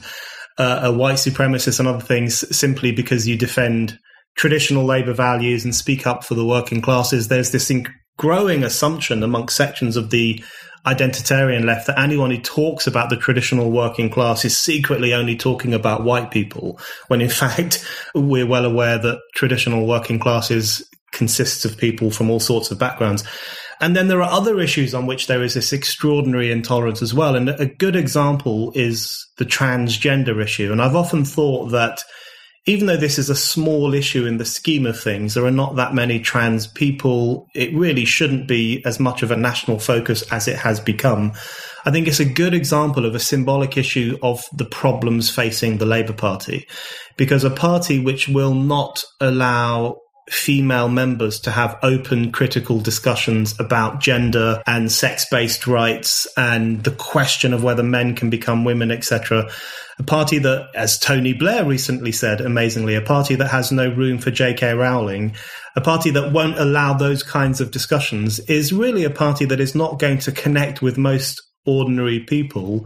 uh, 0.58 0.80
a 0.84 0.92
white 0.92 1.16
supremacist 1.16 1.78
and 1.78 1.88
other 1.88 2.04
things 2.04 2.56
simply 2.56 2.92
because 2.92 3.28
you 3.28 3.36
defend 3.36 3.98
traditional 4.36 4.84
labour 4.84 5.12
values 5.12 5.64
and 5.64 5.74
speak 5.74 6.06
up 6.06 6.24
for 6.24 6.34
the 6.34 6.46
working 6.46 6.80
classes. 6.80 7.28
There's 7.28 7.50
this 7.50 7.70
inc- 7.70 7.92
growing 8.16 8.62
assumption 8.62 9.22
amongst 9.22 9.56
sections 9.56 9.96
of 9.96 10.10
the 10.10 10.42
identitarian 10.86 11.64
left 11.64 11.88
that 11.88 11.98
anyone 11.98 12.30
who 12.30 12.40
talks 12.40 12.86
about 12.86 13.10
the 13.10 13.16
traditional 13.16 13.72
working 13.72 14.08
class 14.08 14.44
is 14.44 14.56
secretly 14.56 15.12
only 15.12 15.36
talking 15.36 15.74
about 15.74 16.04
white 16.04 16.30
people, 16.30 16.78
when 17.08 17.20
in 17.20 17.28
fact, 17.42 17.84
we're 18.14 18.46
well 18.46 18.64
aware 18.64 18.98
that 18.98 19.18
traditional 19.34 19.86
working 19.86 20.18
classes 20.18 20.88
consists 21.12 21.64
of 21.64 21.78
people 21.78 22.10
from 22.10 22.30
all 22.30 22.40
sorts 22.40 22.70
of 22.70 22.78
backgrounds. 22.78 23.24
And 23.80 23.94
then 23.94 24.08
there 24.08 24.22
are 24.22 24.30
other 24.30 24.58
issues 24.60 24.94
on 24.94 25.06
which 25.06 25.26
there 25.26 25.42
is 25.42 25.54
this 25.54 25.72
extraordinary 25.72 26.50
intolerance 26.50 27.02
as 27.02 27.12
well. 27.12 27.34
And 27.34 27.50
a 27.50 27.66
good 27.66 27.96
example 27.96 28.72
is 28.74 29.26
the 29.36 29.44
transgender 29.44 30.42
issue. 30.42 30.72
And 30.72 30.80
I've 30.80 30.96
often 30.96 31.24
thought 31.24 31.72
that 31.72 32.02
even 32.66 32.86
though 32.86 32.96
this 32.96 33.16
is 33.16 33.30
a 33.30 33.36
small 33.36 33.94
issue 33.94 34.26
in 34.26 34.38
the 34.38 34.44
scheme 34.44 34.86
of 34.86 35.00
things, 35.00 35.34
there 35.34 35.44
are 35.44 35.52
not 35.52 35.76
that 35.76 35.94
many 35.94 36.18
trans 36.18 36.66
people. 36.66 37.46
It 37.54 37.72
really 37.72 38.04
shouldn't 38.04 38.48
be 38.48 38.84
as 38.84 38.98
much 38.98 39.22
of 39.22 39.30
a 39.30 39.36
national 39.36 39.78
focus 39.78 40.22
as 40.32 40.48
it 40.48 40.56
has 40.56 40.80
become. 40.80 41.32
I 41.84 41.92
think 41.92 42.08
it's 42.08 42.18
a 42.18 42.24
good 42.24 42.54
example 42.54 43.06
of 43.06 43.14
a 43.14 43.20
symbolic 43.20 43.76
issue 43.76 44.18
of 44.20 44.42
the 44.52 44.64
problems 44.64 45.30
facing 45.30 45.78
the 45.78 45.86
Labour 45.86 46.12
Party, 46.12 46.66
because 47.16 47.44
a 47.44 47.50
party 47.50 48.00
which 48.00 48.28
will 48.28 48.54
not 48.54 49.04
allow 49.20 50.00
female 50.30 50.88
members 50.88 51.38
to 51.38 51.52
have 51.52 51.78
open 51.82 52.32
critical 52.32 52.80
discussions 52.80 53.54
about 53.60 54.00
gender 54.00 54.60
and 54.66 54.90
sex-based 54.90 55.68
rights 55.68 56.26
and 56.36 56.82
the 56.82 56.90
question 56.90 57.52
of 57.54 57.62
whether 57.62 57.84
men 57.84 58.14
can 58.14 58.28
become 58.28 58.64
women 58.64 58.90
etc 58.90 59.48
a 60.00 60.02
party 60.02 60.38
that 60.38 60.68
as 60.74 60.98
tony 60.98 61.32
blair 61.32 61.64
recently 61.64 62.10
said 62.10 62.40
amazingly 62.40 62.96
a 62.96 63.00
party 63.00 63.36
that 63.36 63.50
has 63.50 63.70
no 63.70 63.88
room 63.88 64.18
for 64.18 64.32
jk 64.32 64.76
rowling 64.76 65.32
a 65.76 65.80
party 65.80 66.10
that 66.10 66.32
won't 66.32 66.58
allow 66.58 66.92
those 66.92 67.22
kinds 67.22 67.60
of 67.60 67.70
discussions 67.70 68.40
is 68.40 68.72
really 68.72 69.04
a 69.04 69.10
party 69.10 69.44
that 69.44 69.60
is 69.60 69.76
not 69.76 70.00
going 70.00 70.18
to 70.18 70.32
connect 70.32 70.82
with 70.82 70.98
most 70.98 71.40
ordinary 71.66 72.18
people 72.18 72.84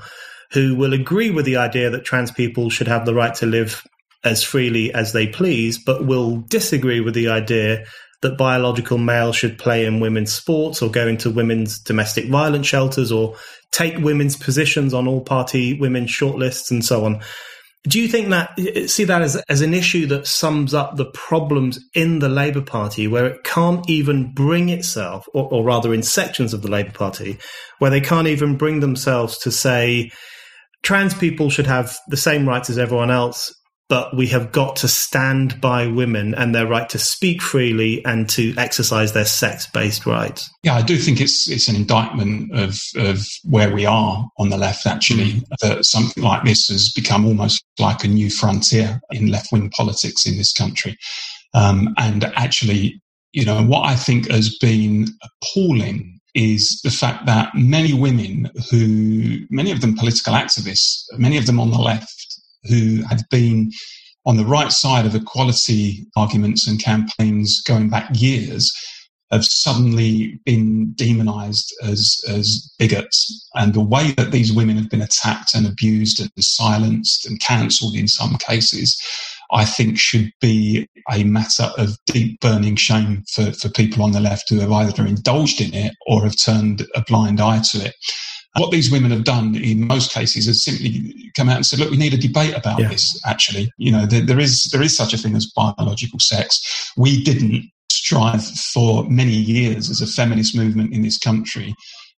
who 0.52 0.74
will 0.74 0.92
agree 0.92 1.30
with 1.30 1.44
the 1.46 1.56
idea 1.56 1.88
that 1.88 2.04
trans 2.04 2.30
people 2.30 2.68
should 2.68 2.88
have 2.88 3.06
the 3.06 3.14
right 3.14 3.34
to 3.34 3.46
live 3.46 3.86
as 4.24 4.42
freely 4.42 4.92
as 4.92 5.12
they 5.12 5.26
please, 5.26 5.82
but 5.82 6.06
will 6.06 6.38
disagree 6.48 7.00
with 7.00 7.14
the 7.14 7.28
idea 7.28 7.84
that 8.22 8.36
biological 8.36 8.98
males 8.98 9.36
should 9.36 9.58
play 9.58 9.86
in 9.86 10.00
women's 10.00 10.32
sports 10.32 10.82
or 10.82 10.90
go 10.90 11.06
into 11.06 11.30
women's 11.30 11.78
domestic 11.78 12.28
violence 12.28 12.66
shelters 12.66 13.10
or 13.10 13.34
take 13.72 13.96
women's 13.98 14.36
positions 14.36 14.92
on 14.92 15.08
all 15.08 15.22
party 15.22 15.78
women's 15.78 16.10
shortlists 16.10 16.70
and 16.70 16.84
so 16.84 17.04
on. 17.04 17.20
Do 17.84 17.98
you 17.98 18.08
think 18.08 18.28
that 18.28 18.50
see 18.90 19.04
that 19.04 19.22
as 19.22 19.36
as 19.48 19.62
an 19.62 19.72
issue 19.72 20.04
that 20.08 20.26
sums 20.26 20.74
up 20.74 20.96
the 20.96 21.10
problems 21.12 21.78
in 21.94 22.18
the 22.18 22.28
Labour 22.28 22.60
Party, 22.60 23.08
where 23.08 23.24
it 23.24 23.42
can't 23.42 23.88
even 23.88 24.34
bring 24.34 24.68
itself, 24.68 25.26
or, 25.32 25.48
or 25.50 25.64
rather 25.64 25.94
in 25.94 26.02
sections 26.02 26.52
of 26.52 26.60
the 26.60 26.70
Labour 26.70 26.92
Party, 26.92 27.38
where 27.78 27.90
they 27.90 28.02
can't 28.02 28.28
even 28.28 28.58
bring 28.58 28.80
themselves 28.80 29.38
to 29.38 29.50
say 29.50 30.10
trans 30.82 31.14
people 31.14 31.48
should 31.48 31.66
have 31.66 31.96
the 32.08 32.18
same 32.18 32.46
rights 32.46 32.68
as 32.68 32.76
everyone 32.76 33.10
else, 33.10 33.50
but 33.90 34.16
we 34.16 34.28
have 34.28 34.52
got 34.52 34.76
to 34.76 34.88
stand 34.88 35.60
by 35.60 35.88
women 35.88 36.32
and 36.36 36.54
their 36.54 36.66
right 36.66 36.88
to 36.88 36.98
speak 36.98 37.42
freely 37.42 38.02
and 38.04 38.28
to 38.30 38.54
exercise 38.56 39.12
their 39.12 39.24
sex-based 39.24 40.06
rights. 40.06 40.48
Yeah, 40.62 40.76
I 40.76 40.82
do 40.82 40.96
think 40.96 41.20
it's 41.20 41.50
it's 41.50 41.68
an 41.68 41.74
indictment 41.74 42.56
of 42.56 42.78
of 42.96 43.26
where 43.42 43.74
we 43.74 43.84
are 43.84 44.30
on 44.38 44.48
the 44.48 44.56
left. 44.56 44.86
Actually, 44.86 45.42
that 45.60 45.84
something 45.84 46.22
like 46.22 46.44
this 46.44 46.68
has 46.68 46.92
become 46.92 47.26
almost 47.26 47.62
like 47.80 48.04
a 48.04 48.08
new 48.08 48.30
frontier 48.30 49.00
in 49.10 49.26
left-wing 49.26 49.70
politics 49.70 50.24
in 50.24 50.38
this 50.38 50.52
country, 50.52 50.96
um, 51.52 51.92
and 51.98 52.24
actually, 52.36 53.02
you 53.32 53.44
know, 53.44 53.60
what 53.62 53.84
I 53.86 53.96
think 53.96 54.30
has 54.30 54.56
been 54.56 55.08
appalling 55.22 56.20
is 56.34 56.80
the 56.84 56.90
fact 56.92 57.26
that 57.26 57.50
many 57.54 57.92
women 57.92 58.48
who, 58.70 59.40
many 59.50 59.72
of 59.72 59.80
them 59.80 59.96
political 59.96 60.32
activists, 60.32 61.02
many 61.18 61.36
of 61.36 61.46
them 61.46 61.58
on 61.58 61.70
the 61.70 61.78
left, 61.78 62.19
who 62.64 63.02
had 63.08 63.22
been 63.30 63.70
on 64.26 64.36
the 64.36 64.44
right 64.44 64.72
side 64.72 65.06
of 65.06 65.14
equality 65.14 66.06
arguments 66.16 66.68
and 66.68 66.82
campaigns 66.82 67.62
going 67.62 67.88
back 67.88 68.08
years 68.12 68.72
have 69.30 69.44
suddenly 69.44 70.40
been 70.44 70.92
demonized 70.94 71.72
as, 71.84 72.20
as 72.28 72.72
bigots. 72.78 73.48
And 73.54 73.72
the 73.72 73.80
way 73.80 74.12
that 74.16 74.32
these 74.32 74.52
women 74.52 74.76
have 74.76 74.90
been 74.90 75.02
attacked 75.02 75.54
and 75.54 75.66
abused 75.66 76.20
and 76.20 76.30
silenced 76.38 77.26
and 77.26 77.40
cancelled 77.40 77.94
in 77.94 78.08
some 78.08 78.36
cases, 78.38 78.96
I 79.52 79.64
think 79.64 79.98
should 79.98 80.32
be 80.40 80.88
a 81.10 81.24
matter 81.24 81.70
of 81.78 81.96
deep 82.06 82.40
burning 82.40 82.76
shame 82.76 83.24
for, 83.32 83.52
for 83.52 83.68
people 83.68 84.02
on 84.02 84.12
the 84.12 84.20
left 84.20 84.48
who 84.48 84.58
have 84.60 84.72
either 84.72 85.06
indulged 85.06 85.60
in 85.60 85.74
it 85.74 85.94
or 86.06 86.24
have 86.24 86.36
turned 86.36 86.86
a 86.94 87.02
blind 87.02 87.40
eye 87.40 87.60
to 87.70 87.84
it. 87.84 87.94
What 88.56 88.72
these 88.72 88.90
women 88.90 89.12
have 89.12 89.24
done 89.24 89.54
in 89.54 89.86
most 89.86 90.12
cases 90.12 90.48
is 90.48 90.64
simply 90.64 91.30
come 91.36 91.48
out 91.48 91.56
and 91.56 91.66
said, 91.66 91.78
look, 91.78 91.90
we 91.90 91.96
need 91.96 92.14
a 92.14 92.18
debate 92.18 92.56
about 92.56 92.80
yeah. 92.80 92.88
this, 92.88 93.20
actually. 93.24 93.70
You 93.78 93.92
know, 93.92 94.06
there, 94.06 94.22
there 94.22 94.40
is 94.40 94.70
there 94.72 94.82
is 94.82 94.96
such 94.96 95.14
a 95.14 95.18
thing 95.18 95.36
as 95.36 95.46
biological 95.46 96.18
sex. 96.18 96.92
We 96.96 97.22
didn't 97.22 97.70
strive 97.90 98.44
for 98.44 99.04
many 99.08 99.32
years 99.32 99.88
as 99.88 100.00
a 100.00 100.06
feminist 100.06 100.56
movement 100.56 100.92
in 100.92 101.02
this 101.02 101.18
country 101.18 101.74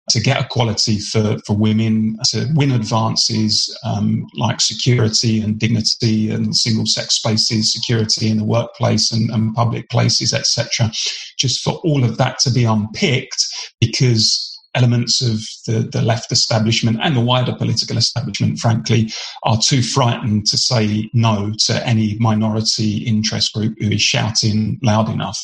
to 0.09 0.19
get 0.19 0.43
equality 0.43 0.99
for, 0.99 1.37
for 1.45 1.55
women, 1.55 2.17
to 2.29 2.47
win 2.53 2.71
advances 2.71 3.75
um, 3.85 4.25
like 4.35 4.59
security 4.59 5.41
and 5.41 5.59
dignity 5.59 6.31
and 6.31 6.55
single 6.55 6.85
sex 6.85 7.15
spaces, 7.15 7.71
security 7.71 8.29
in 8.29 8.37
the 8.37 8.43
workplace 8.43 9.11
and, 9.11 9.29
and 9.31 9.53
public 9.53 9.89
places, 9.89 10.33
etc. 10.33 10.91
Just 11.37 11.61
for 11.61 11.73
all 11.83 12.03
of 12.03 12.17
that 12.17 12.39
to 12.39 12.51
be 12.51 12.63
unpicked 12.63 13.45
because 13.79 14.50
elements 14.75 15.21
of 15.21 15.39
the, 15.67 15.87
the 15.91 16.01
left 16.01 16.31
establishment 16.31 16.99
and 17.01 17.15
the 17.15 17.21
wider 17.21 17.53
political 17.53 17.97
establishment, 17.97 18.59
frankly, 18.59 19.11
are 19.43 19.57
too 19.57 19.81
frightened 19.81 20.45
to 20.47 20.57
say 20.57 21.09
no 21.13 21.51
to 21.65 21.85
any 21.87 22.17
minority 22.19 22.97
interest 22.99 23.53
group 23.53 23.75
who 23.79 23.89
is 23.89 24.01
shouting 24.01 24.79
loud 24.81 25.09
enough. 25.09 25.43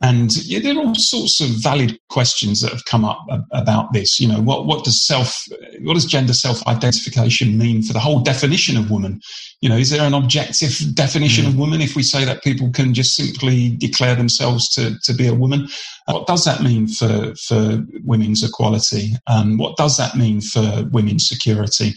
And 0.00 0.36
yeah, 0.46 0.60
there 0.60 0.76
are 0.76 0.86
all 0.86 0.94
sorts 0.94 1.40
of 1.40 1.48
valid 1.60 1.98
questions 2.08 2.60
that 2.60 2.70
have 2.70 2.84
come 2.84 3.04
up 3.04 3.26
about 3.50 3.92
this. 3.92 4.20
You 4.20 4.28
know, 4.28 4.40
what, 4.40 4.64
what 4.64 4.84
does 4.84 5.04
self 5.04 5.44
what 5.80 5.94
does 5.94 6.04
gender 6.04 6.32
self-identification 6.32 7.58
mean 7.58 7.82
for 7.82 7.92
the 7.92 7.98
whole 7.98 8.20
definition 8.20 8.76
of 8.76 8.90
woman? 8.90 9.20
You 9.60 9.68
know, 9.68 9.76
is 9.76 9.90
there 9.90 10.06
an 10.06 10.14
objective 10.14 10.78
definition 10.94 11.44
mm. 11.44 11.48
of 11.48 11.58
woman 11.58 11.80
if 11.80 11.96
we 11.96 12.04
say 12.04 12.24
that 12.24 12.44
people 12.44 12.70
can 12.70 12.94
just 12.94 13.16
simply 13.16 13.70
declare 13.70 14.14
themselves 14.14 14.68
to, 14.74 14.96
to 15.02 15.12
be 15.12 15.26
a 15.26 15.34
woman? 15.34 15.68
What 16.06 16.26
does 16.26 16.44
that 16.44 16.62
mean 16.62 16.86
for, 16.86 17.34
for 17.34 17.84
women's 18.04 18.44
equality? 18.44 19.14
Um, 19.26 19.58
what 19.58 19.76
does 19.76 19.96
that 19.96 20.16
mean 20.16 20.40
for 20.40 20.88
women's 20.92 21.28
security? 21.28 21.94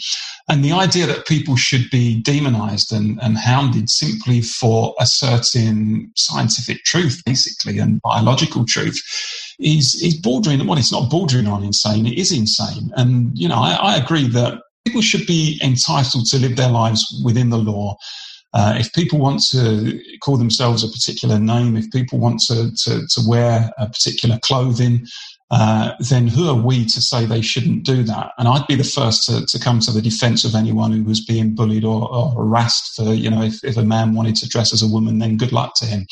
And 0.50 0.66
the 0.66 0.74
idea 0.74 1.06
that 1.06 1.28
people 1.28 1.56
should 1.56 1.90
be 1.92 2.22
demonized 2.22 2.92
and, 2.92 3.20
and 3.22 3.38
hounded 3.38 3.90
simply 3.90 4.42
for 4.42 4.96
asserting 5.00 6.12
scientific 6.16 6.84
truth, 6.84 7.22
basically, 7.26 7.80
and 7.80 7.91
biological 8.00 8.66
truth 8.66 9.02
is, 9.60 10.02
is 10.02 10.16
bordering, 10.16 10.66
well, 10.66 10.78
it's 10.78 10.92
not 10.92 11.10
bordering 11.10 11.48
on 11.48 11.64
insane, 11.64 12.06
it 12.06 12.18
is 12.18 12.32
insane. 12.32 12.92
And, 12.96 13.38
you 13.38 13.48
know, 13.48 13.56
I, 13.56 13.74
I 13.74 13.98
agree 13.98 14.28
that 14.30 14.62
people 14.86 15.02
should 15.02 15.26
be 15.28 15.60
entitled 15.64 16.26
to 16.28 16.40
live 16.40 16.56
their 16.56 16.70
lives 16.70 17.22
within 17.24 17.50
the 17.50 17.58
law. 17.58 17.98
Uh, 18.54 18.76
if 18.78 18.92
people 18.94 19.18
want 19.18 19.42
to 19.52 19.98
call 20.22 20.36
themselves 20.36 20.84
a 20.84 20.88
particular 20.90 21.40
name, 21.40 21.78
if 21.78 21.90
people 21.92 22.20
want 22.20 22.40
to, 22.42 22.72
to, 22.76 23.08
to 23.08 23.22
wear 23.26 23.72
a 23.78 23.88
particular 23.88 24.38
clothing, 24.44 25.06
uh, 25.52 25.92
then 26.10 26.28
who 26.28 26.50
are 26.50 26.62
we 26.62 26.86
to 26.86 27.02
say 27.02 27.26
they 27.26 27.42
shouldn't 27.42 27.86
do 27.86 28.04
that? 28.04 28.32
And 28.38 28.48
I'd 28.48 28.68
be 28.68 28.76
the 28.76 28.84
first 28.84 29.26
to, 29.26 29.46
to 29.46 29.60
come 29.60 29.80
to 29.82 29.92
the 29.92 30.02
defense 30.02 30.46
of 30.46 30.56
anyone 30.56 30.92
who 30.92 31.04
was 31.04 31.24
being 31.24 31.56
bullied 31.56 31.84
or, 31.84 32.10
or 32.14 32.32
harassed 32.32 32.96
for, 32.96 33.14
you 33.14 33.30
know, 33.30 33.42
if, 33.42 33.64
if 33.64 33.78
a 33.78 33.84
man 33.84 34.16
wanted 34.16 34.36
to 34.38 34.50
dress 34.50 34.74
as 34.74 34.82
a 34.82 34.88
woman, 34.88 35.20
then 35.20 35.38
good 35.38 35.52
luck 35.52 35.76
to 35.76 35.86
him. 35.86 36.06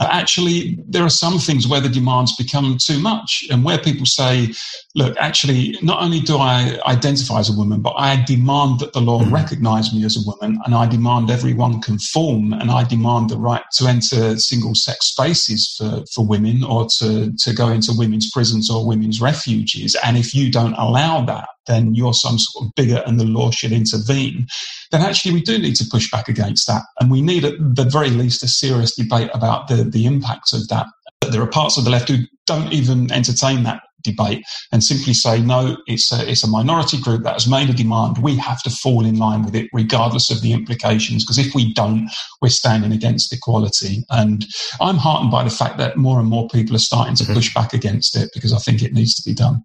Actually, 0.00 0.78
there 0.86 1.02
are 1.02 1.10
some 1.10 1.38
things 1.38 1.66
where 1.66 1.80
the 1.80 1.88
demands 1.88 2.36
become 2.36 2.78
too 2.78 3.00
much 3.00 3.44
and 3.50 3.64
where 3.64 3.78
people 3.78 4.06
say, 4.06 4.52
look, 4.94 5.16
actually, 5.18 5.76
not 5.82 6.00
only 6.00 6.20
do 6.20 6.38
I 6.38 6.78
identify 6.86 7.40
as 7.40 7.50
a 7.50 7.56
woman, 7.56 7.82
but 7.82 7.94
I 7.96 8.22
demand 8.24 8.78
that 8.78 8.92
the 8.92 9.00
law 9.00 9.20
mm. 9.20 9.32
recognize 9.32 9.92
me 9.92 10.04
as 10.04 10.16
a 10.16 10.24
woman 10.24 10.60
and 10.64 10.74
I 10.74 10.86
demand 10.86 11.30
everyone 11.30 11.82
conform 11.82 12.52
and 12.52 12.70
I 12.70 12.84
demand 12.84 13.30
the 13.30 13.38
right 13.38 13.64
to 13.72 13.86
enter 13.88 14.38
single 14.38 14.74
sex 14.76 15.06
spaces 15.06 15.74
for, 15.76 16.04
for 16.14 16.24
women 16.24 16.62
or 16.62 16.86
to, 16.98 17.32
to 17.32 17.52
go 17.52 17.68
into 17.68 17.92
women's 17.92 18.30
prisons 18.30 18.70
or 18.70 18.86
women's 18.86 19.20
refuges. 19.20 19.96
And 20.04 20.16
if 20.16 20.32
you 20.32 20.50
don't 20.50 20.74
allow 20.74 21.24
that, 21.24 21.48
then 21.68 21.94
you're 21.94 22.14
some 22.14 22.38
sort 22.38 22.66
of 22.66 22.74
bigot 22.74 23.06
and 23.06 23.20
the 23.20 23.24
law 23.24 23.50
should 23.50 23.72
intervene, 23.72 24.46
then 24.90 25.02
actually 25.02 25.32
we 25.32 25.42
do 25.42 25.58
need 25.58 25.76
to 25.76 25.86
push 25.90 26.10
back 26.10 26.28
against 26.28 26.66
that. 26.66 26.82
And 26.98 27.10
we 27.10 27.22
need 27.22 27.44
at 27.44 27.54
the 27.58 27.84
very 27.84 28.10
least 28.10 28.42
a 28.42 28.48
serious 28.48 28.96
debate 28.96 29.30
about 29.32 29.68
the, 29.68 29.84
the 29.84 30.06
impact 30.06 30.52
of 30.52 30.66
that. 30.68 30.86
But 31.20 31.32
There 31.32 31.42
are 31.42 31.46
parts 31.46 31.78
of 31.78 31.84
the 31.84 31.90
left 31.90 32.08
who 32.08 32.24
don't 32.46 32.72
even 32.72 33.12
entertain 33.12 33.62
that 33.64 33.82
debate 34.02 34.44
and 34.72 34.82
simply 34.82 35.12
say, 35.12 35.40
no, 35.40 35.76
it's 35.86 36.12
a, 36.12 36.30
it's 36.30 36.44
a 36.44 36.48
minority 36.48 37.00
group 37.00 37.24
that 37.24 37.34
has 37.34 37.48
made 37.48 37.68
a 37.68 37.72
demand. 37.72 38.18
We 38.18 38.36
have 38.36 38.62
to 38.62 38.70
fall 38.70 39.04
in 39.04 39.18
line 39.18 39.44
with 39.44 39.54
it, 39.54 39.68
regardless 39.72 40.30
of 40.30 40.40
the 40.40 40.52
implications, 40.52 41.24
because 41.24 41.38
if 41.38 41.54
we 41.54 41.72
don't, 41.74 42.08
we're 42.40 42.48
standing 42.48 42.92
against 42.92 43.32
equality. 43.32 44.04
And 44.10 44.46
I'm 44.80 44.96
heartened 44.96 45.30
by 45.30 45.44
the 45.44 45.50
fact 45.50 45.78
that 45.78 45.96
more 45.96 46.20
and 46.20 46.28
more 46.28 46.48
people 46.48 46.76
are 46.76 46.80
starting 46.80 47.16
to 47.16 47.24
mm-hmm. 47.24 47.34
push 47.34 47.52
back 47.54 47.72
against 47.72 48.16
it 48.16 48.30
because 48.34 48.52
I 48.52 48.58
think 48.58 48.82
it 48.82 48.92
needs 48.92 49.14
to 49.14 49.28
be 49.28 49.34
done. 49.34 49.64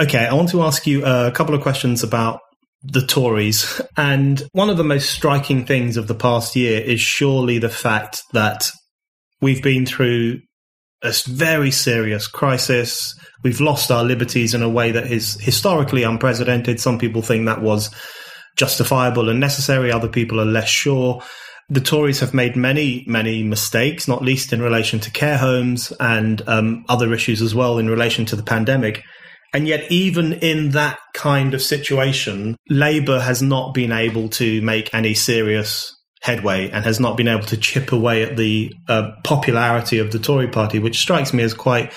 Okay, 0.00 0.26
I 0.26 0.34
want 0.34 0.50
to 0.50 0.62
ask 0.62 0.86
you 0.86 1.04
a 1.04 1.30
couple 1.30 1.54
of 1.54 1.60
questions 1.60 2.02
about 2.02 2.40
the 2.82 3.06
Tories. 3.06 3.80
And 3.96 4.42
one 4.52 4.70
of 4.70 4.76
the 4.76 4.84
most 4.84 5.10
striking 5.10 5.66
things 5.66 5.96
of 5.96 6.08
the 6.08 6.14
past 6.14 6.56
year 6.56 6.80
is 6.80 7.00
surely 7.00 7.58
the 7.58 7.68
fact 7.68 8.22
that 8.32 8.70
we've 9.40 9.62
been 9.62 9.84
through 9.84 10.40
a 11.02 11.12
very 11.26 11.70
serious 11.70 12.26
crisis. 12.26 13.14
We've 13.42 13.60
lost 13.60 13.90
our 13.90 14.04
liberties 14.04 14.54
in 14.54 14.62
a 14.62 14.68
way 14.68 14.92
that 14.92 15.10
is 15.10 15.34
historically 15.40 16.04
unprecedented. 16.04 16.80
Some 16.80 16.98
people 16.98 17.22
think 17.22 17.46
that 17.46 17.60
was 17.60 17.90
justifiable 18.56 19.28
and 19.28 19.40
necessary. 19.40 19.92
Other 19.92 20.08
people 20.08 20.40
are 20.40 20.46
less 20.46 20.68
sure. 20.68 21.22
The 21.68 21.80
Tories 21.80 22.20
have 22.20 22.34
made 22.34 22.56
many, 22.56 23.04
many 23.06 23.42
mistakes, 23.42 24.08
not 24.08 24.22
least 24.22 24.52
in 24.52 24.62
relation 24.62 25.00
to 25.00 25.10
care 25.10 25.38
homes 25.38 25.92
and 26.00 26.42
um, 26.48 26.84
other 26.88 27.12
issues 27.12 27.42
as 27.42 27.54
well 27.54 27.78
in 27.78 27.88
relation 27.88 28.24
to 28.26 28.36
the 28.36 28.42
pandemic. 28.42 29.02
And 29.52 29.68
yet, 29.68 29.90
even 29.90 30.32
in 30.34 30.70
that 30.70 30.98
kind 31.12 31.52
of 31.52 31.60
situation, 31.60 32.56
Labour 32.70 33.20
has 33.20 33.42
not 33.42 33.74
been 33.74 33.92
able 33.92 34.28
to 34.30 34.62
make 34.62 34.94
any 34.94 35.12
serious 35.12 35.94
headway 36.22 36.70
and 36.70 36.84
has 36.84 36.98
not 36.98 37.16
been 37.16 37.28
able 37.28 37.44
to 37.44 37.56
chip 37.56 37.92
away 37.92 38.22
at 38.22 38.36
the 38.36 38.72
uh, 38.88 39.10
popularity 39.24 39.98
of 39.98 40.10
the 40.10 40.18
Tory 40.18 40.48
party, 40.48 40.78
which 40.78 40.98
strikes 40.98 41.34
me 41.34 41.42
as 41.42 41.52
quite 41.52 41.92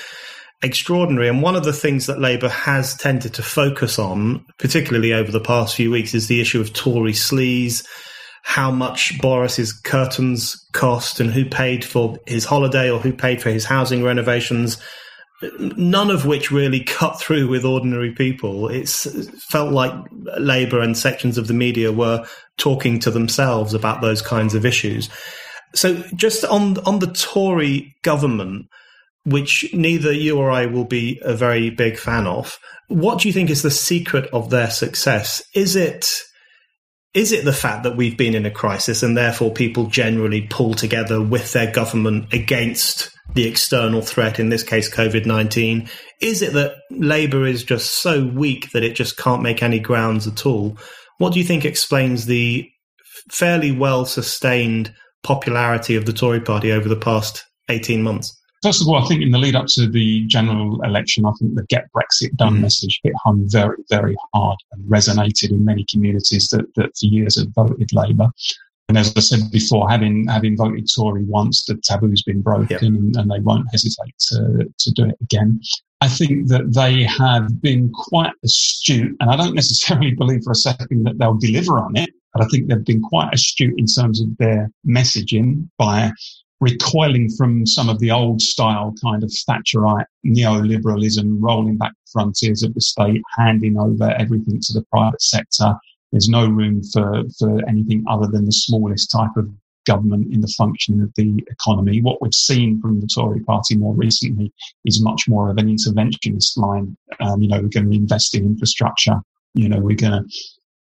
extraordinary. 0.62 1.30
And 1.30 1.42
one 1.42 1.56
of 1.56 1.64
the 1.64 1.72
things 1.72 2.08
that 2.08 2.20
Labour 2.20 2.50
has 2.50 2.96
tended 2.96 3.36
to 3.36 3.44
focus 3.44 4.00
on, 4.00 4.46
particularly 4.58 5.14
over 5.14 5.32
the 5.32 5.40
past 5.40 5.76
few 5.76 5.92
weeks, 5.92 6.14
is 6.14 6.28
the 6.28 6.42
issue 6.42 6.60
of 6.60 6.74
Tory 6.74 7.14
sleaze, 7.14 7.86
how 8.44 8.70
much 8.70 9.22
Boris's 9.22 9.72
curtains 9.72 10.58
cost, 10.74 11.22
and 11.22 11.32
who 11.32 11.46
paid 11.46 11.86
for 11.86 12.18
his 12.28 12.44
holiday 12.44 12.90
or 12.90 13.00
who 13.00 13.14
paid 13.14 13.42
for 13.42 13.50
his 13.50 13.64
housing 13.64 14.04
renovations 14.04 14.78
none 15.60 16.10
of 16.10 16.26
which 16.26 16.52
really 16.52 16.84
cut 16.84 17.20
through 17.20 17.48
with 17.48 17.66
ordinary 17.66 18.12
people. 18.12 18.70
It's 18.70 19.06
it 19.06 19.34
felt 19.36 19.72
like 19.72 19.94
Labour 20.38 20.80
and 20.82 20.98
sections 20.98 21.38
of 21.38 21.48
the 21.48 21.54
media 21.54 21.92
were 21.92 22.26
talking 22.58 23.00
to 23.00 23.12
themselves 23.12 23.74
about 23.74 24.02
those 24.02 24.22
kinds 24.22 24.56
of 24.56 24.66
issues. 24.66 25.10
So, 25.74 25.96
just 26.16 26.46
on 26.46 26.78
on 26.80 27.00
the 27.00 27.12
Tory 27.12 27.96
government, 28.02 28.68
which 29.26 29.66
neither 29.74 30.12
you 30.12 30.38
or 30.38 30.52
I 30.52 30.68
will 30.68 30.86
be 30.86 31.20
a 31.24 31.34
very 31.34 31.70
big 31.70 31.98
fan 31.98 32.28
of, 32.28 32.58
what 32.88 33.20
do 33.20 33.28
you 33.28 33.34
think 33.34 33.50
is 33.50 33.62
the 33.62 33.72
secret 33.72 34.30
of 34.32 34.50
their 34.50 34.70
success? 34.70 35.44
Is 35.54 35.76
it 35.76 36.22
is 37.14 37.32
it 37.32 37.46
the 37.46 37.54
fact 37.54 37.84
that 37.84 37.96
we've 37.96 38.18
been 38.18 38.36
in 38.36 38.46
a 38.46 38.52
crisis 38.52 39.02
and 39.02 39.16
therefore 39.16 39.52
people 39.52 39.88
generally 39.88 40.42
pull 40.50 40.74
together 40.74 41.22
with 41.22 41.54
their 41.54 41.72
government 41.72 42.34
against 42.34 43.10
the 43.34 43.48
external 43.48 44.02
threat, 44.02 44.40
in 44.40 44.50
this 44.50 44.64
case, 44.64 44.90
COVID 44.90 45.26
19? 45.26 45.90
Is 46.22 46.42
it 46.42 46.54
that 46.54 46.76
Labour 46.92 47.46
is 47.46 47.64
just 47.64 48.02
so 48.02 48.26
weak 48.26 48.72
that 48.72 48.84
it 48.84 48.96
just 48.96 49.18
can't 49.18 49.42
make 49.42 49.62
any 49.62 49.80
grounds 49.80 50.28
at 50.28 50.46
all? 50.46 50.78
What 51.18 51.34
do 51.34 51.40
you 51.40 51.46
think 51.46 51.66
explains 51.66 52.26
the 52.26 52.70
fairly 53.32 53.72
well 53.72 54.06
sustained 54.06 54.94
popularity 55.24 55.96
of 55.96 56.06
the 56.06 56.14
Tory 56.14 56.42
party 56.42 56.72
over 56.72 56.88
the 56.88 56.96
past 56.96 57.44
18 57.70 58.04
months? 58.04 58.38
First 58.66 58.82
of 58.82 58.88
all, 58.88 58.96
I 58.96 59.08
think 59.08 59.22
in 59.22 59.30
the 59.30 59.38
lead 59.38 59.56
up 59.56 59.68
to 59.76 59.88
the 59.88 60.26
general 60.26 60.82
election, 60.82 61.26
I 61.26 61.32
think 61.38 61.54
the 61.54 61.66
Get 61.66 61.86
Brexit 61.96 62.36
Done 62.36 62.58
mm. 62.58 62.62
message 62.62 63.00
hit 63.04 63.14
home 63.24 63.46
very, 63.48 63.78
very 63.92 64.16
hard 64.34 64.58
and 64.72 64.84
resonated 64.90 65.52
in 65.52 65.64
many 65.64 65.86
communities 65.88 66.48
that, 66.50 66.66
that 66.76 66.98
for 66.98 67.06
years 67.06 67.38
had 67.38 67.54
voted 67.54 67.94
Labour. 67.94 68.30
And 68.88 68.98
as 68.98 69.14
I 69.16 69.20
said 69.20 69.52
before, 69.52 69.90
having 69.90 70.28
having 70.28 70.56
voted 70.56 70.88
Tory 70.94 71.24
once, 71.24 71.66
the 71.66 71.76
taboo's 71.76 72.22
been 72.22 72.42
broken 72.42 72.68
yep. 72.70 72.82
and, 72.82 73.16
and, 73.16 73.32
they 73.32 73.40
won't 73.40 73.68
hesitate 73.72 74.14
to, 74.30 74.72
to 74.78 74.92
do 74.92 75.06
it 75.06 75.18
again. 75.22 75.60
I 76.02 76.08
think 76.08 76.50
that 76.50 76.74
they 76.74 77.04
have 77.04 77.62
been 77.62 77.92
quite 77.92 78.34
astute, 78.44 79.16
and 79.20 79.32
I 79.32 79.36
don't 79.36 79.56
necessarily 79.56 80.12
believe 80.18 80.44
for 80.44 80.52
a 80.52 80.56
second 80.56 81.04
that 81.06 81.18
they'll 81.18 81.38
deliver 81.38 81.80
on 81.80 81.98
it, 81.98 82.12
but 82.34 82.44
I 82.44 82.48
think 82.48 82.68
they've 82.68 82.86
been 82.86 83.02
quite 83.02 83.34
astute 83.34 83.74
in 83.78 83.88
terms 83.88 84.22
of 84.22 84.28
their 84.38 84.70
messaging 84.88 85.68
by 85.78 86.12
recoiling 86.62 87.30
from 87.30 87.66
some 87.66 87.90
of 87.90 88.00
the 88.00 88.12
old 88.12 88.42
style 88.42 88.94
kind 89.02 89.24
of 89.24 89.30
Thatcherite 89.30 90.06
neoliberalism, 90.26 91.38
rolling 91.40 91.78
back 91.78 91.92
the 91.92 92.12
frontiers 92.12 92.64
of 92.64 92.74
the 92.74 92.82
state, 92.82 93.22
handing 93.38 93.80
over 93.80 94.12
everything 94.12 94.60
to 94.62 94.74
the 94.74 94.86
private 94.92 95.22
sector. 95.22 95.74
There's 96.16 96.30
no 96.30 96.48
room 96.48 96.82
for, 96.94 97.24
for 97.38 97.60
anything 97.68 98.06
other 98.10 98.28
than 98.28 98.46
the 98.46 98.54
smallest 98.54 99.12
type 99.12 99.36
of 99.36 99.50
government 99.86 100.34
in 100.34 100.40
the 100.40 100.54
functioning 100.58 101.02
of 101.02 101.12
the 101.18 101.44
economy. 101.52 102.02
What 102.02 102.22
we've 102.22 102.34
seen 102.34 102.80
from 102.80 103.02
the 103.02 103.08
Tory 103.14 103.42
party 103.42 103.76
more 103.76 103.94
recently 103.94 104.54
is 104.86 105.04
much 105.04 105.24
more 105.28 105.50
of 105.50 105.58
an 105.58 105.68
interventionist 105.68 106.56
line. 106.56 106.96
Um, 107.20 107.42
you 107.42 107.50
know, 107.50 107.62
we're 107.62 107.68
going 107.68 107.92
to 107.92 107.98
invest 107.98 108.34
in 108.34 108.46
infrastructure. 108.46 109.20
You 109.56 109.68
know, 109.68 109.80
we're 109.80 109.98
going 109.98 110.14
to 110.14 110.24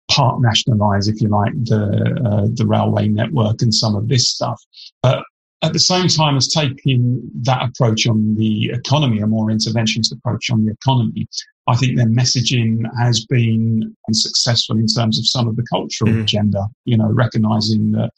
part 0.09 0.41
nationalize, 0.41 1.07
if 1.07 1.21
you 1.21 1.29
like, 1.29 1.53
the 1.63 2.19
uh, 2.25 2.47
the 2.53 2.67
railway 2.67 3.07
network 3.07 3.61
and 3.61 3.73
some 3.73 3.95
of 3.95 4.09
this 4.09 4.27
stuff. 4.27 4.61
But 5.01 5.23
at 5.61 5.71
the 5.71 5.79
same 5.79 6.09
time 6.09 6.35
as 6.35 6.49
taking 6.49 7.21
that 7.43 7.63
approach 7.63 8.05
on 8.05 8.35
the 8.35 8.71
economy, 8.71 9.21
a 9.21 9.27
more 9.27 9.47
interventionist 9.47 10.11
approach 10.11 10.49
on 10.49 10.65
the 10.65 10.73
economy, 10.73 11.25
I 11.71 11.75
think 11.75 11.97
their 11.97 12.07
messaging 12.07 12.83
has 12.99 13.25
been 13.25 13.95
successful 14.11 14.77
in 14.77 14.87
terms 14.87 15.17
of 15.17 15.25
some 15.27 15.47
of 15.47 15.55
the 15.55 15.63
cultural 15.63 16.11
mm. 16.11 16.21
agenda, 16.21 16.67
you 16.85 16.97
know, 16.97 17.09
recognizing 17.11 17.91
that, 17.93 18.11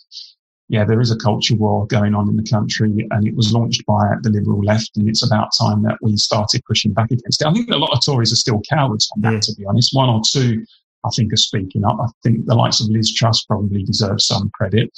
yeah, 0.70 0.84
there 0.84 1.02
is 1.02 1.12
a 1.12 1.18
culture 1.18 1.56
war 1.56 1.86
going 1.88 2.16
on 2.16 2.30
in 2.30 2.36
the 2.36 2.50
country 2.50 3.08
and 3.12 3.28
it 3.28 3.36
was 3.36 3.54
launched 3.54 3.86
by 3.86 4.16
the 4.24 4.30
liberal 4.30 4.64
left 4.64 4.98
and 4.98 5.08
it's 5.08 5.26
about 5.26 5.50
time 5.60 5.84
that 5.84 5.98
we 6.02 6.18
started 6.18 6.62
pushing 6.68 6.94
back 6.94 7.12
against 7.12 7.42
it. 7.42 7.48
I 7.48 7.54
think 7.54 7.70
a 7.70 7.78
lot 7.78 7.96
of 7.96 8.04
Tories 8.04 8.34
are 8.34 8.38
still 8.38 8.62
cowards 8.68 9.10
on 9.16 9.22
that, 9.22 9.34
mm. 9.34 9.42
to 9.42 9.56
be 9.56 9.66
honest. 9.66 9.96
One 9.96 10.10
or 10.10 10.22
two, 10.28 10.66
I 11.06 11.10
think, 11.16 11.32
are 11.32 11.38
speaking 11.38 11.86
up. 11.86 11.98
I 12.02 12.08
think 12.24 12.46
the 12.46 12.56
likes 12.56 12.82
of 12.82 12.88
Liz 12.90 13.14
Truss 13.14 13.44
probably 13.44 13.84
deserve 13.84 14.22
some 14.22 14.50
credit. 14.56 14.90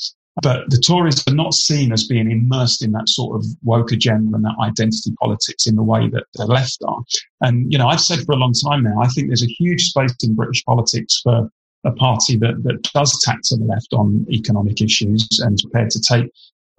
But 0.42 0.70
the 0.70 0.78
Tories 0.78 1.24
are 1.28 1.34
not 1.34 1.54
seen 1.54 1.94
as 1.94 2.08
being 2.08 2.30
immersed 2.30 2.84
in 2.84 2.92
that 2.92 3.08
sort 3.08 3.38
of 3.38 3.46
woke 3.64 3.92
agenda 3.94 4.36
and 4.36 4.44
that 4.44 4.58
identity 4.62 5.14
politics 5.22 5.66
in 5.66 5.76
the 5.76 5.84
way 5.84 6.10
that 6.10 6.26
the 6.34 6.46
left 6.46 6.78
are. 6.86 7.02
And, 7.42 7.72
you 7.72 7.78
know, 7.78 7.88
I've 7.88 8.02
said 8.02 8.20
for 8.26 8.34
a 8.34 8.38
long 8.38 8.54
time 8.54 8.84
now, 8.84 9.02
I 9.02 9.08
think 9.08 9.28
there's 9.28 9.44
a 9.44 9.48
huge 9.48 9.84
space 9.84 10.14
in 10.24 10.36
British 10.36 10.64
politics 10.66 11.22
for 11.24 11.50
a 11.86 11.92
party 11.92 12.36
that, 12.38 12.64
that 12.64 12.82
does 12.94 13.18
tack 13.24 13.40
to 13.44 13.56
the 13.56 13.64
left 13.64 13.94
on 13.94 14.26
economic 14.30 14.82
issues 14.82 15.28
and 15.40 15.54
is 15.54 15.62
prepared 15.62 15.92
to 15.92 16.02
take 16.02 16.30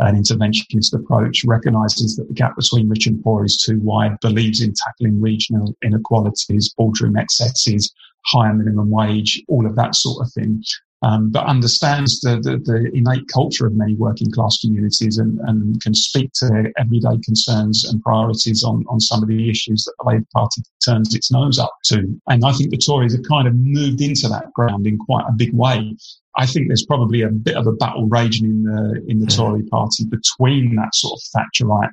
an 0.00 0.22
interventionist 0.22 0.92
approach, 0.92 1.42
recognizes 1.44 2.16
that 2.16 2.28
the 2.28 2.34
gap 2.34 2.56
between 2.56 2.90
rich 2.90 3.06
and 3.06 3.22
poor 3.24 3.44
is 3.44 3.56
too 3.56 3.78
wide, 3.80 4.20
believes 4.20 4.60
in 4.60 4.74
tackling 4.74 5.18
regional 5.18 5.74
inequalities, 5.82 6.74
boardroom 6.76 7.16
excesses, 7.16 7.90
higher 8.26 8.52
minimum 8.52 8.90
wage, 8.90 9.42
all 9.48 9.64
of 9.64 9.76
that 9.76 9.94
sort 9.94 10.26
of 10.26 10.30
thing 10.32 10.62
um, 11.02 11.30
but 11.30 11.44
understands 11.46 12.20
the, 12.20 12.36
the, 12.40 12.58
the, 12.58 12.90
innate 12.96 13.28
culture 13.28 13.66
of 13.66 13.74
many 13.74 13.94
working 13.94 14.30
class 14.30 14.58
communities 14.60 15.18
and, 15.18 15.38
and 15.40 15.80
can 15.82 15.94
speak 15.94 16.30
to 16.34 16.46
their 16.46 16.72
everyday 16.78 17.18
concerns 17.22 17.84
and 17.84 18.02
priorities 18.02 18.64
on, 18.64 18.84
on 18.88 18.98
some 18.98 19.22
of 19.22 19.28
the 19.28 19.50
issues 19.50 19.84
that 19.84 19.94
the 19.98 20.08
Labour 20.08 20.26
Party 20.32 20.62
turns 20.84 21.14
its 21.14 21.30
nose 21.30 21.58
up 21.58 21.72
to. 21.84 22.18
And 22.28 22.44
I 22.44 22.52
think 22.52 22.70
the 22.70 22.78
Tories 22.78 23.14
have 23.14 23.24
kind 23.28 23.46
of 23.46 23.54
moved 23.54 24.00
into 24.00 24.28
that 24.28 24.52
ground 24.54 24.86
in 24.86 24.98
quite 24.98 25.26
a 25.28 25.32
big 25.32 25.52
way. 25.52 25.94
I 26.38 26.46
think 26.46 26.68
there's 26.68 26.86
probably 26.86 27.22
a 27.22 27.30
bit 27.30 27.56
of 27.56 27.66
a 27.66 27.72
battle 27.72 28.06
raging 28.08 28.46
in 28.46 28.62
the 28.62 29.04
in 29.08 29.20
the 29.20 29.26
mm-hmm. 29.26 29.42
Tory 29.42 29.62
party 29.64 30.04
between 30.04 30.76
that 30.76 30.94
sort 30.94 31.18
of 31.18 31.42
Thatcherite 31.42 31.92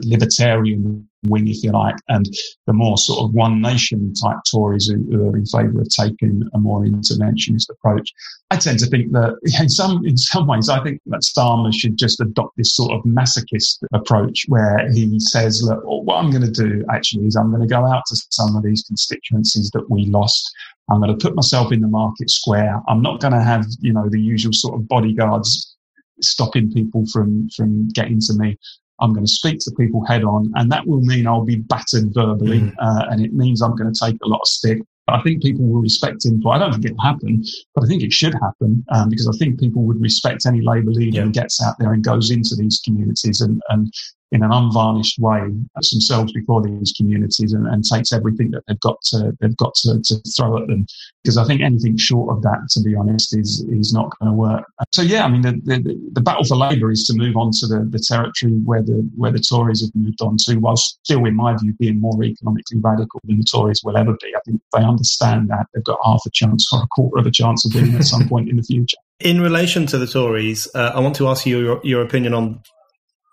libertarian 0.00 1.08
wing, 1.24 1.48
if 1.48 1.62
you 1.62 1.72
like, 1.72 1.96
and 2.08 2.26
the 2.66 2.72
more 2.72 2.96
sort 2.98 3.20
of 3.20 3.34
one 3.34 3.60
nation 3.60 4.12
type 4.14 4.38
Tories 4.50 4.86
who, 4.86 5.02
who, 5.10 5.28
are 5.28 5.36
in 5.36 5.46
favour 5.46 5.80
of 5.80 5.88
taking 5.88 6.42
a 6.54 6.58
more 6.58 6.84
interventionist 6.84 7.70
approach. 7.70 8.12
I 8.50 8.56
tend 8.56 8.78
to 8.80 8.86
think 8.86 9.12
that 9.12 9.38
in 9.60 9.68
some 9.68 10.04
in 10.04 10.16
some 10.16 10.46
ways, 10.46 10.68
I 10.68 10.82
think 10.82 11.00
that 11.06 11.22
Starmer 11.22 11.72
should 11.72 11.96
just 11.96 12.20
adopt 12.20 12.56
this 12.56 12.74
sort 12.74 12.92
of 12.92 13.02
masochist 13.04 13.78
approach 13.92 14.44
where 14.48 14.90
he 14.92 15.18
says, 15.20 15.62
"Look, 15.62 15.82
what 15.84 16.16
I'm 16.16 16.30
going 16.30 16.44
to 16.44 16.50
do 16.50 16.84
actually 16.90 17.26
is 17.26 17.36
I'm 17.36 17.50
going 17.50 17.66
to 17.66 17.74
go 17.74 17.86
out 17.86 18.02
to 18.08 18.16
some 18.30 18.56
of 18.56 18.62
these 18.62 18.82
constituencies 18.82 19.70
that 19.70 19.90
we 19.90 20.06
lost." 20.06 20.52
I'm 20.90 21.00
going 21.00 21.16
to 21.16 21.26
put 21.26 21.34
myself 21.34 21.72
in 21.72 21.80
the 21.80 21.88
market 21.88 22.28
square. 22.28 22.78
I'm 22.88 23.00
not 23.00 23.18
going 23.18 23.32
to 23.32 23.40
have, 23.40 23.64
you 23.80 23.90
know, 23.92 24.06
the 24.10 24.20
usual 24.20 24.52
sort 24.52 24.74
of 24.74 24.86
bodyguards 24.86 25.74
stopping 26.20 26.70
people 26.72 27.04
from 27.12 27.48
from 27.50 27.88
getting 27.88 28.20
to 28.20 28.34
me. 28.34 28.58
I'm 29.00 29.12
going 29.12 29.26
to 29.26 29.30
speak 29.30 29.58
to 29.60 29.72
people 29.72 30.04
head 30.06 30.24
on, 30.24 30.52
and 30.54 30.70
that 30.70 30.86
will 30.86 31.00
mean 31.00 31.26
I'll 31.26 31.44
be 31.44 31.56
battered 31.56 32.14
verbally, 32.14 32.60
mm. 32.60 32.74
uh, 32.78 33.06
and 33.10 33.24
it 33.24 33.32
means 33.32 33.60
I'm 33.60 33.76
going 33.76 33.92
to 33.92 33.98
take 33.98 34.16
a 34.22 34.28
lot 34.28 34.40
of 34.40 34.48
stick. 34.48 34.78
But 35.06 35.16
I 35.16 35.22
think 35.22 35.42
people 35.42 35.66
will 35.66 35.82
respect 35.82 36.24
him. 36.24 36.40
for. 36.40 36.54
I 36.54 36.58
don't 36.58 36.72
think 36.72 36.86
it'll 36.86 37.02
happen, 37.02 37.44
but 37.74 37.84
I 37.84 37.86
think 37.86 38.02
it 38.02 38.12
should 38.12 38.34
happen 38.34 38.84
um, 38.90 39.10
because 39.10 39.28
I 39.28 39.36
think 39.38 39.60
people 39.60 39.82
would 39.82 40.00
respect 40.00 40.46
any 40.46 40.62
Labour 40.62 40.92
leader 40.92 41.18
yeah. 41.18 41.22
who 41.24 41.30
gets 41.30 41.62
out 41.62 41.74
there 41.78 41.92
and 41.92 42.02
goes 42.02 42.30
into 42.30 42.56
these 42.56 42.80
communities 42.82 43.40
and, 43.42 43.60
and 43.68 43.92
in 44.34 44.42
an 44.42 44.50
unvarnished 44.52 45.16
way 45.20 45.48
puts 45.76 45.92
themselves 45.92 46.32
before 46.32 46.60
these 46.60 46.92
communities 46.96 47.52
and, 47.52 47.68
and, 47.68 47.84
takes 47.84 48.12
everything 48.12 48.50
that 48.50 48.62
they've 48.66 48.80
got 48.80 49.00
to 49.02 49.32
they've 49.40 49.56
got 49.56 49.74
to, 49.74 50.00
to, 50.02 50.16
throw 50.36 50.60
at 50.60 50.66
them. 50.66 50.86
Because 51.22 51.36
I 51.36 51.44
think 51.44 51.60
anything 51.60 51.96
short 51.96 52.34
of 52.34 52.42
that 52.42 52.66
to 52.70 52.82
be 52.82 52.96
honest 52.96 53.36
is 53.36 53.64
is 53.70 53.92
not 53.92 54.10
going 54.18 54.32
to 54.32 54.36
work. 54.36 54.64
So 54.92 55.02
yeah 55.02 55.24
I 55.24 55.28
mean 55.28 55.42
the, 55.42 55.52
the, 55.64 56.10
the 56.12 56.20
battle 56.20 56.44
for 56.44 56.56
Labour 56.56 56.90
is 56.90 57.06
to 57.06 57.14
move 57.14 57.36
on 57.36 57.52
to 57.60 57.66
the, 57.66 57.86
the 57.88 58.00
territory 58.00 58.52
where 58.64 58.82
the 58.82 59.08
where 59.16 59.30
the 59.30 59.38
Tories 59.38 59.82
have 59.82 59.94
moved 59.94 60.20
on 60.20 60.36
to 60.46 60.56
while 60.56 60.76
still 60.76 61.24
in 61.24 61.36
my 61.36 61.56
view 61.56 61.72
being 61.78 62.00
more 62.00 62.22
economically 62.24 62.80
radical 62.80 63.20
than 63.24 63.38
the 63.38 63.44
Tories 63.44 63.82
will 63.84 63.96
ever 63.96 64.16
be. 64.20 64.34
I 64.34 64.40
think 64.44 64.60
they 64.72 64.82
understand 64.82 65.48
that 65.50 65.66
they've 65.72 65.84
got 65.84 65.98
half 66.04 66.22
a 66.26 66.30
chance 66.30 66.68
or 66.72 66.82
a 66.82 66.86
quarter 66.88 67.18
of 67.20 67.26
a 67.26 67.30
chance 67.30 67.64
of 67.64 67.74
winning 67.74 67.94
at 67.94 68.04
some 68.04 68.28
point 68.32 68.48
in 68.48 68.56
the 68.56 68.64
future. 68.64 68.96
In 69.20 69.40
relation 69.40 69.86
to 69.86 69.98
the 69.98 70.08
Tories, 70.08 70.66
uh, 70.74 70.90
I 70.94 71.00
want 71.00 71.14
to 71.16 71.28
ask 71.28 71.46
you 71.46 71.60
your, 71.60 71.80
your 71.84 72.02
opinion 72.02 72.34
on 72.34 72.60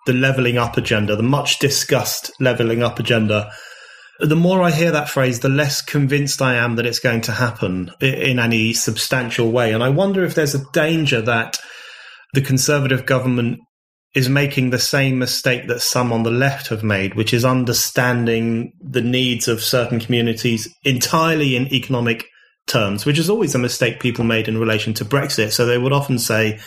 the 0.05 0.13
levelling 0.13 0.57
up 0.57 0.77
agenda, 0.77 1.15
the 1.15 1.23
much 1.23 1.59
discussed 1.59 2.31
levelling 2.39 2.81
up 2.81 2.99
agenda, 2.99 3.51
the 4.19 4.35
more 4.35 4.61
I 4.61 4.71
hear 4.71 4.91
that 4.91 5.09
phrase, 5.09 5.39
the 5.39 5.49
less 5.49 5.81
convinced 5.81 6.41
I 6.41 6.55
am 6.55 6.75
that 6.75 6.85
it's 6.85 6.99
going 6.99 7.21
to 7.21 7.31
happen 7.31 7.91
in 7.99 8.39
any 8.39 8.73
substantial 8.73 9.51
way. 9.51 9.73
And 9.73 9.83
I 9.83 9.89
wonder 9.89 10.23
if 10.23 10.35
there's 10.35 10.55
a 10.55 10.65
danger 10.73 11.21
that 11.21 11.57
the 12.33 12.41
Conservative 12.41 13.05
government 13.05 13.59
is 14.13 14.29
making 14.29 14.69
the 14.69 14.79
same 14.79 15.17
mistake 15.17 15.67
that 15.67 15.81
some 15.81 16.11
on 16.11 16.23
the 16.23 16.31
left 16.31 16.67
have 16.67 16.83
made, 16.83 17.15
which 17.15 17.33
is 17.33 17.45
understanding 17.45 18.73
the 18.81 19.01
needs 19.01 19.47
of 19.47 19.63
certain 19.63 19.99
communities 19.99 20.67
entirely 20.83 21.55
in 21.55 21.73
economic 21.73 22.27
terms, 22.67 23.05
which 23.05 23.17
is 23.17 23.29
always 23.29 23.55
a 23.55 23.59
mistake 23.59 23.99
people 23.99 24.23
made 24.23 24.47
in 24.47 24.57
relation 24.57 24.93
to 24.93 25.05
Brexit. 25.05 25.51
So 25.51 25.65
they 25.65 25.77
would 25.77 25.93
often 25.93 26.19
say, 26.19 26.59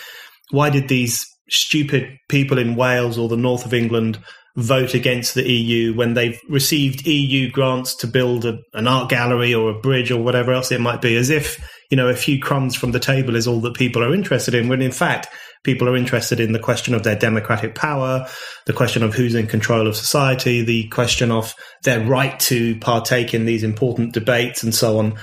why 0.51 0.71
did 0.71 0.89
these 0.89 1.25
stupid 1.49 2.19
people 2.29 2.59
in 2.59 2.77
Wales 2.77 3.19
or 3.19 3.29
the 3.29 3.37
north 3.37 3.65
of 3.65 3.75
England 3.75 4.19
vote 4.57 4.95
against 4.95 5.35
the 5.35 5.49
EU 5.51 5.95
when 5.95 6.15
they've 6.15 6.41
received 6.49 7.07
EU 7.07 7.51
grants 7.51 7.95
to 7.97 8.07
build 8.07 8.45
a, 8.45 8.59
an 8.75 8.87
art 8.87 9.11
gallery 9.11 9.53
or 9.53 9.71
a 9.71 9.81
bridge 9.81 10.11
or 10.11 10.23
whatever 10.23 10.53
else 10.53 10.71
it 10.71 10.81
might 10.81 11.03
be, 11.03 11.17
as 11.17 11.29
if, 11.29 11.59
you 11.91 11.97
know, 11.97 12.09
a 12.09 12.15
few 12.15 12.41
crumbs 12.41 12.77
from 12.77 12.93
the 12.93 13.01
table 13.01 13.35
is 13.35 13.49
all 13.49 13.61
that 13.61 13.75
people 13.75 14.03
are 14.03 14.15
interested 14.15 14.55
in, 14.55 14.69
when 14.69 14.81
in 14.81 14.93
fact, 14.93 15.27
people 15.65 15.89
are 15.89 15.97
interested 15.97 16.39
in 16.39 16.53
the 16.53 16.59
question 16.59 16.95
of 16.95 17.03
their 17.03 17.17
democratic 17.17 17.75
power, 17.75 18.29
the 18.67 18.73
question 18.73 19.03
of 19.03 19.15
who's 19.15 19.35
in 19.35 19.47
control 19.47 19.89
of 19.89 19.97
society, 19.97 20.63
the 20.63 20.87
question 20.89 21.33
of 21.33 21.55
their 21.83 22.01
right 22.07 22.39
to 22.39 22.79
partake 22.79 23.35
in 23.35 23.47
these 23.47 23.65
important 23.65 24.13
debates 24.13 24.63
and 24.63 24.75
so 24.75 24.99
on. 24.99 25.15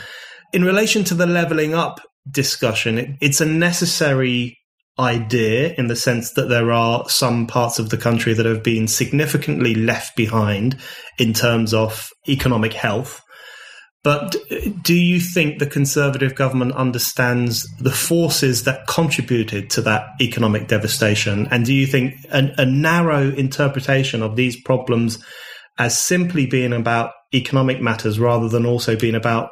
In 0.51 0.65
relation 0.65 1.05
to 1.05 1.13
the 1.13 1.28
levelling 1.28 1.74
up 1.74 2.01
discussion, 2.30 2.97
it, 2.97 3.09
it's 3.22 3.39
a 3.39 3.45
necessary 3.45 4.57
idea 5.00 5.74
in 5.78 5.88
the 5.88 5.96
sense 5.96 6.34
that 6.34 6.50
there 6.50 6.72
are 6.72 7.08
some 7.10 7.48
parts 7.48 7.80
of 7.80 7.89
the 7.89 7.98
country 7.98 8.34
that 8.34 8.46
have 8.46 8.64
been 8.64 8.88
significantly 8.88 9.74
left 9.74 10.16
behind 10.16 10.78
in 11.18 11.34
terms 11.34 11.74
of 11.74 12.10
economic 12.28 12.74
health. 12.74 13.22
But 14.04 14.36
do 14.82 14.96
you 14.96 15.20
think 15.20 15.60
the 15.60 15.68
Conservative 15.68 16.34
government 16.34 16.74
understands 16.74 17.68
the 17.80 17.92
forces 17.92 18.64
that 18.64 18.88
contributed 18.88 19.70
to 19.72 19.82
that 19.84 20.08
economic 20.20 20.68
devastation? 20.68 21.48
And 21.52 21.66
do 21.66 21.74
you 21.74 21.86
think 21.86 22.16
a, 22.32 22.52
a 22.58 22.66
narrow 22.66 23.30
interpretation 23.30 24.24
of 24.24 24.36
these 24.36 24.60
problems 24.60 25.24
as 25.78 26.00
simply 26.00 26.48
being 26.48 26.74
about 26.74 27.12
economic 27.34 27.80
matters 27.80 28.20
rather 28.20 28.50
than 28.50 28.66
also 28.66 28.96
being 28.96 29.16
about 29.16 29.52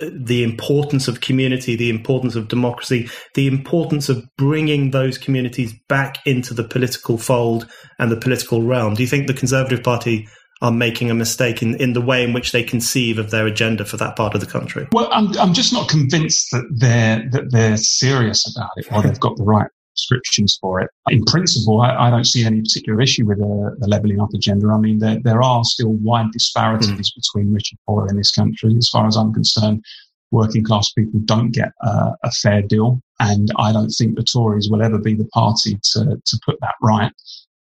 the 0.00 0.42
importance 0.42 1.08
of 1.08 1.20
community, 1.20 1.76
the 1.76 1.90
importance 1.90 2.36
of 2.36 2.48
democracy, 2.48 3.08
the 3.34 3.46
importance 3.46 4.08
of 4.08 4.24
bringing 4.36 4.90
those 4.90 5.18
communities 5.18 5.72
back 5.88 6.18
into 6.26 6.52
the 6.54 6.64
political 6.64 7.16
fold 7.16 7.66
and 7.98 8.10
the 8.10 8.16
political 8.16 8.62
realm. 8.62 8.94
Do 8.94 9.02
you 9.02 9.08
think 9.08 9.26
the 9.26 9.34
Conservative 9.34 9.82
Party 9.82 10.28
are 10.62 10.72
making 10.72 11.10
a 11.10 11.14
mistake 11.14 11.62
in, 11.62 11.74
in 11.76 11.92
the 11.92 12.00
way 12.00 12.24
in 12.24 12.32
which 12.32 12.52
they 12.52 12.62
conceive 12.62 13.18
of 13.18 13.30
their 13.30 13.46
agenda 13.46 13.84
for 13.84 13.96
that 13.98 14.16
part 14.16 14.34
of 14.34 14.40
the 14.40 14.46
country? 14.46 14.88
Well, 14.92 15.08
I'm, 15.12 15.36
I'm 15.38 15.52
just 15.52 15.72
not 15.72 15.88
convinced 15.88 16.50
that 16.52 16.64
they're 16.70 17.28
that 17.30 17.50
they're 17.50 17.76
serious 17.76 18.50
about 18.54 18.70
it 18.76 18.90
or 18.90 19.02
they've 19.02 19.20
got 19.20 19.36
the 19.36 19.44
right 19.44 19.70
prescriptions 19.96 20.58
for 20.60 20.80
it. 20.80 20.90
In 21.08 21.24
principle, 21.24 21.80
I, 21.80 22.06
I 22.06 22.10
don't 22.10 22.26
see 22.26 22.44
any 22.44 22.60
particular 22.60 23.00
issue 23.00 23.26
with 23.26 23.38
the, 23.38 23.76
the 23.78 23.88
levelling 23.88 24.20
up 24.20 24.30
agenda. 24.34 24.68
I 24.68 24.78
mean, 24.78 24.98
there, 24.98 25.18
there 25.22 25.42
are 25.42 25.64
still 25.64 25.92
wide 25.92 26.30
disparities 26.32 27.10
mm. 27.10 27.14
between 27.14 27.52
rich 27.52 27.72
and 27.72 27.78
poor 27.86 28.06
in 28.08 28.16
this 28.16 28.32
country. 28.32 28.74
As 28.76 28.88
far 28.88 29.06
as 29.06 29.16
I'm 29.16 29.32
concerned, 29.32 29.84
working 30.30 30.64
class 30.64 30.92
people 30.92 31.20
don't 31.24 31.52
get 31.52 31.72
uh, 31.82 32.12
a 32.22 32.30
fair 32.30 32.62
deal. 32.62 33.00
And 33.20 33.50
I 33.58 33.72
don't 33.72 33.90
think 33.90 34.16
the 34.16 34.22
Tories 34.22 34.68
will 34.70 34.82
ever 34.82 34.98
be 34.98 35.14
the 35.14 35.24
party 35.26 35.78
to, 35.92 36.20
to 36.24 36.40
put 36.44 36.58
that 36.60 36.74
right. 36.82 37.12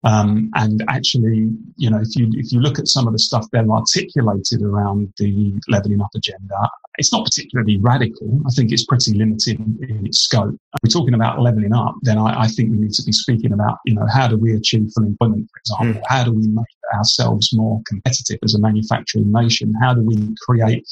Um, 0.03 0.49
and 0.55 0.83
actually, 0.89 1.51
you 1.77 1.89
know, 1.89 1.99
if 2.01 2.15
you 2.15 2.29
if 2.33 2.51
you 2.51 2.59
look 2.59 2.79
at 2.79 2.87
some 2.87 3.05
of 3.05 3.13
the 3.13 3.19
stuff 3.19 3.45
they've 3.51 3.69
articulated 3.69 4.63
around 4.63 5.13
the 5.17 5.53
levelling 5.67 6.01
up 6.01 6.09
agenda, 6.15 6.69
it's 6.97 7.13
not 7.13 7.23
particularly 7.23 7.77
radical. 7.77 8.41
I 8.47 8.49
think 8.49 8.71
it's 8.71 8.85
pretty 8.85 9.13
limited 9.13 9.59
in, 9.59 10.05
its 10.05 10.19
scope. 10.19 10.55
If 10.55 10.79
we're 10.83 10.99
talking 10.99 11.13
about 11.13 11.39
levelling 11.39 11.73
up, 11.73 11.95
then 12.01 12.17
I, 12.17 12.41
I, 12.41 12.47
think 12.47 12.71
we 12.71 12.77
need 12.77 12.93
to 12.93 13.03
be 13.03 13.11
speaking 13.11 13.53
about, 13.53 13.77
you 13.85 13.93
know, 13.93 14.05
how 14.11 14.27
do 14.27 14.37
we 14.37 14.55
achieve 14.55 14.89
full 14.95 15.05
employment, 15.05 15.47
for 15.53 15.59
example? 15.59 16.01
Mm. 16.01 16.05
How 16.07 16.23
do 16.23 16.33
we 16.33 16.47
make 16.47 16.65
ourselves 16.95 17.53
more 17.53 17.81
competitive 17.87 18.39
as 18.43 18.55
a 18.55 18.59
manufacturing 18.59 19.31
nation? 19.31 19.73
How 19.81 19.93
do 19.93 20.01
we 20.01 20.35
create 20.41 20.87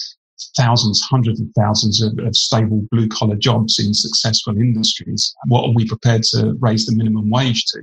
thousands, 0.55 1.01
hundreds 1.01 1.41
of 1.41 1.47
thousands 1.57 2.01
of, 2.01 2.17
of 2.19 2.35
stable 2.35 2.85
blue 2.91 3.07
collar 3.09 3.35
jobs 3.35 3.79
in 3.79 3.93
successful 3.93 4.55
industries? 4.57 5.35
What 5.47 5.65
are 5.65 5.73
we 5.73 5.87
prepared 5.87 6.23
to 6.31 6.55
raise 6.59 6.85
the 6.85 6.95
minimum 6.95 7.29
wage 7.29 7.65
to? 7.65 7.81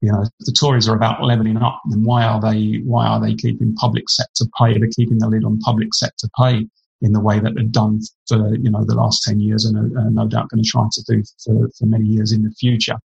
You 0.00 0.12
know, 0.12 0.24
the 0.40 0.52
Tories 0.52 0.88
are 0.88 0.94
about 0.94 1.22
levelling 1.22 1.56
up, 1.56 1.80
then 1.90 2.04
why 2.04 2.22
are 2.24 2.40
they 2.40 2.76
why 2.84 3.06
are 3.06 3.20
they 3.20 3.34
keeping 3.34 3.74
public 3.74 4.08
sector 4.08 4.44
pay? 4.56 4.78
They're 4.78 4.88
keeping 4.88 5.18
the 5.18 5.28
lid 5.28 5.44
on 5.44 5.58
public 5.60 5.94
sector 5.94 6.28
pay 6.38 6.66
in 7.00 7.12
the 7.12 7.20
way 7.20 7.38
that 7.40 7.54
they've 7.54 7.70
done 7.70 8.00
for 8.28 8.54
you 8.56 8.70
know 8.70 8.84
the 8.84 8.94
last 8.94 9.22
ten 9.24 9.40
years, 9.40 9.64
and 9.64 9.76
are, 9.76 10.00
are 10.00 10.10
no 10.10 10.28
doubt 10.28 10.50
going 10.50 10.62
to 10.62 10.68
try 10.68 10.86
to 10.90 11.02
do 11.08 11.22
for, 11.44 11.68
for 11.76 11.86
many 11.86 12.06
years 12.06 12.32
in 12.32 12.42
the 12.42 12.50
future. 12.52 12.96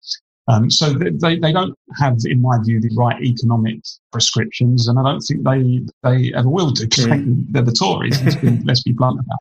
Um, 0.49 0.71
so 0.71 0.93
they, 0.93 1.39
they 1.39 1.53
don't 1.53 1.75
have, 2.01 2.17
in 2.25 2.43
my 2.43 2.59
view, 2.65 2.81
the 2.81 2.91
right 2.97 3.23
economic 3.23 3.77
prescriptions, 4.11 4.89
and 4.89 4.99
I 4.99 5.03
don't 5.03 5.21
think 5.21 5.45
they 5.45 5.83
they 6.03 6.35
ever 6.35 6.49
will 6.49 6.71
do. 6.71 6.87
Mm. 6.89 7.47
They're 7.51 7.63
the 7.63 7.73
Tories. 7.73 8.21
Let's 8.23 8.37
be, 8.37 8.59
let's 8.65 8.83
be 8.83 8.93
blunt 8.93 9.21
about. 9.21 9.39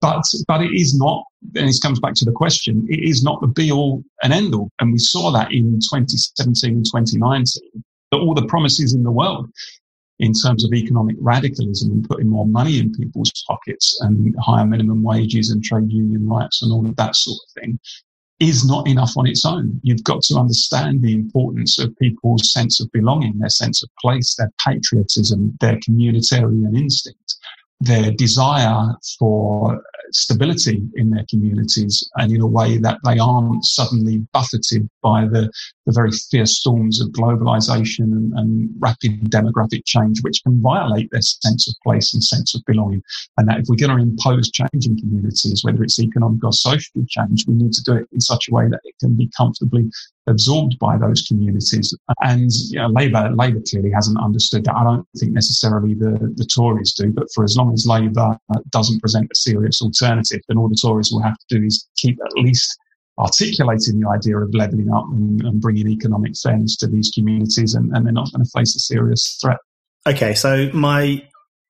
But, 0.00 0.22
but 0.48 0.62
it 0.62 0.72
is 0.72 0.96
not, 0.98 1.24
and 1.56 1.68
this 1.68 1.78
comes 1.78 2.00
back 2.00 2.14
to 2.14 2.24
the 2.24 2.32
question, 2.32 2.86
it 2.88 3.00
is 3.00 3.22
not 3.22 3.40
the 3.40 3.46
be 3.46 3.70
all 3.70 4.02
and 4.22 4.32
end 4.32 4.54
all. 4.54 4.70
And 4.80 4.92
we 4.92 4.98
saw 4.98 5.30
that 5.32 5.52
in 5.52 5.78
2017 5.80 6.76
and 6.76 6.84
2019, 6.84 7.84
that 8.10 8.16
all 8.16 8.34
the 8.34 8.46
promises 8.46 8.94
in 8.94 9.02
the 9.02 9.12
world 9.12 9.48
in 10.18 10.32
terms 10.34 10.64
of 10.64 10.72
economic 10.74 11.16
radicalism 11.18 11.90
and 11.92 12.08
putting 12.08 12.28
more 12.28 12.46
money 12.46 12.78
in 12.78 12.92
people's 12.92 13.32
pockets 13.46 13.98
and 14.02 14.34
higher 14.38 14.66
minimum 14.66 15.02
wages 15.02 15.50
and 15.50 15.64
trade 15.64 15.90
union 15.90 16.28
rights 16.28 16.62
and 16.62 16.72
all 16.72 16.86
of 16.86 16.96
that 16.96 17.16
sort 17.16 17.38
of 17.46 17.62
thing 17.62 17.78
is 18.38 18.66
not 18.66 18.88
enough 18.88 19.12
on 19.16 19.26
its 19.26 19.44
own. 19.44 19.78
You've 19.82 20.02
got 20.02 20.22
to 20.22 20.36
understand 20.36 21.02
the 21.02 21.14
importance 21.14 21.78
of 21.78 21.96
people's 21.98 22.52
sense 22.52 22.80
of 22.80 22.90
belonging, 22.90 23.38
their 23.38 23.50
sense 23.50 23.82
of 23.82 23.90
place, 24.00 24.34
their 24.34 24.50
patriotism, 24.66 25.56
their 25.60 25.76
communitarian 25.76 26.76
instinct, 26.76 27.36
their 27.80 28.10
desire 28.10 28.94
for 29.18 29.82
stability 30.12 30.82
in 30.96 31.10
their 31.10 31.24
communities 31.30 32.08
and 32.16 32.32
in 32.32 32.40
a 32.40 32.46
way 32.46 32.76
that 32.76 32.98
they 33.04 33.18
aren't 33.18 33.64
suddenly 33.64 34.18
buffeted 34.32 34.88
by 35.02 35.24
the, 35.24 35.50
the 35.86 35.92
very 35.92 36.10
fierce 36.10 36.56
storms 36.56 37.00
of 37.00 37.08
globalization 37.08 38.12
and, 38.12 38.32
and 38.34 38.70
rapid 38.78 39.30
demographic 39.30 39.84
change, 39.86 40.22
which 40.22 40.42
can 40.42 40.60
violate 40.60 41.10
their 41.10 41.22
sense 41.22 41.68
of 41.68 41.74
place 41.82 42.12
and 42.12 42.22
sense 42.22 42.54
of 42.54 42.62
belonging. 42.66 43.02
And 43.38 43.48
that 43.48 43.60
if 43.60 43.66
we're 43.68 43.76
going 43.76 43.96
to 43.96 44.02
impose 44.02 44.50
change 44.50 44.86
in 44.86 44.98
communities, 44.98 45.64
whether 45.64 45.82
it's 45.82 46.00
economic 46.00 46.44
or 46.44 46.52
social 46.52 47.04
change, 47.08 47.46
we 47.46 47.54
need 47.54 47.72
to 47.72 47.82
do 47.82 47.94
it 47.94 48.08
in 48.12 48.20
such 48.20 48.48
a 48.48 48.54
way 48.54 48.68
that 48.68 48.80
it 48.84 48.94
can 49.00 49.16
be 49.16 49.30
comfortably 49.36 49.90
absorbed 50.30 50.78
by 50.78 50.96
those 50.96 51.22
communities. 51.22 51.94
And 52.22 52.50
you 52.70 52.78
know, 52.78 52.88
Labour, 52.88 53.30
Labour 53.34 53.60
clearly 53.68 53.90
hasn't 53.90 54.18
understood 54.18 54.64
that. 54.64 54.76
I 54.76 54.84
don't 54.84 55.06
think 55.18 55.32
necessarily 55.32 55.94
the, 55.94 56.32
the 56.36 56.46
Tories 56.46 56.94
do, 56.94 57.12
but 57.12 57.26
for 57.34 57.44
as 57.44 57.56
long 57.56 57.72
as 57.72 57.86
Labour 57.86 58.38
doesn't 58.70 59.00
present 59.00 59.26
a 59.30 59.34
serious 59.34 59.82
alternative, 59.82 60.40
then 60.48 60.56
all 60.56 60.68
the 60.68 60.78
Tories 60.80 61.10
will 61.12 61.22
have 61.22 61.36
to 61.36 61.58
do 61.58 61.66
is 61.66 61.86
keep 61.96 62.18
at 62.24 62.32
least 62.34 62.78
articulating 63.18 64.00
the 64.00 64.08
idea 64.08 64.38
of 64.38 64.54
levelling 64.54 64.90
up 64.94 65.04
and, 65.10 65.42
and 65.42 65.60
bringing 65.60 65.88
economic 65.88 66.32
fairness 66.42 66.76
to 66.78 66.86
these 66.86 67.10
communities, 67.14 67.74
and, 67.74 67.94
and 67.94 68.06
they're 68.06 68.12
not 68.12 68.32
going 68.32 68.44
to 68.44 68.50
face 68.56 68.74
a 68.74 68.78
serious 68.78 69.38
threat. 69.42 69.58
Okay, 70.06 70.34
so 70.34 70.70
my 70.72 71.22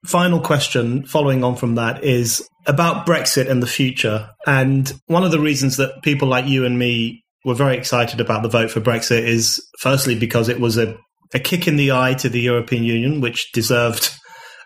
final 0.07 0.41
question 0.41 1.05
following 1.05 1.43
on 1.45 1.57
from 1.57 1.75
that 1.75 2.05
is 2.05 2.49
about 2.67 3.07
Brexit 3.07 3.51
and 3.51 3.63
the 3.63 3.67
future. 3.67 4.31
And 4.47 4.93
one 5.07 5.25
of 5.25 5.31
the 5.31 5.41
reasons 5.41 5.77
that 5.79 6.03
people 6.03 6.29
like 6.29 6.47
you 6.47 6.65
and 6.65 6.79
me 6.79 7.25
were 7.45 7.55
very 7.55 7.77
excited 7.77 8.21
about 8.21 8.43
the 8.43 8.49
vote 8.49 8.71
for 8.71 8.81
Brexit 8.81 9.25
is 9.25 9.65
firstly 9.79 10.19
because 10.19 10.49
it 10.49 10.61
was 10.61 10.77
a, 10.77 10.97
a 11.33 11.39
kick 11.39 11.67
in 11.67 11.77
the 11.77 11.93
eye 11.93 12.15
to 12.15 12.29
the 12.29 12.41
European 12.41 12.85
Union, 12.85 13.21
which 13.21 13.53
deserved 13.53 14.11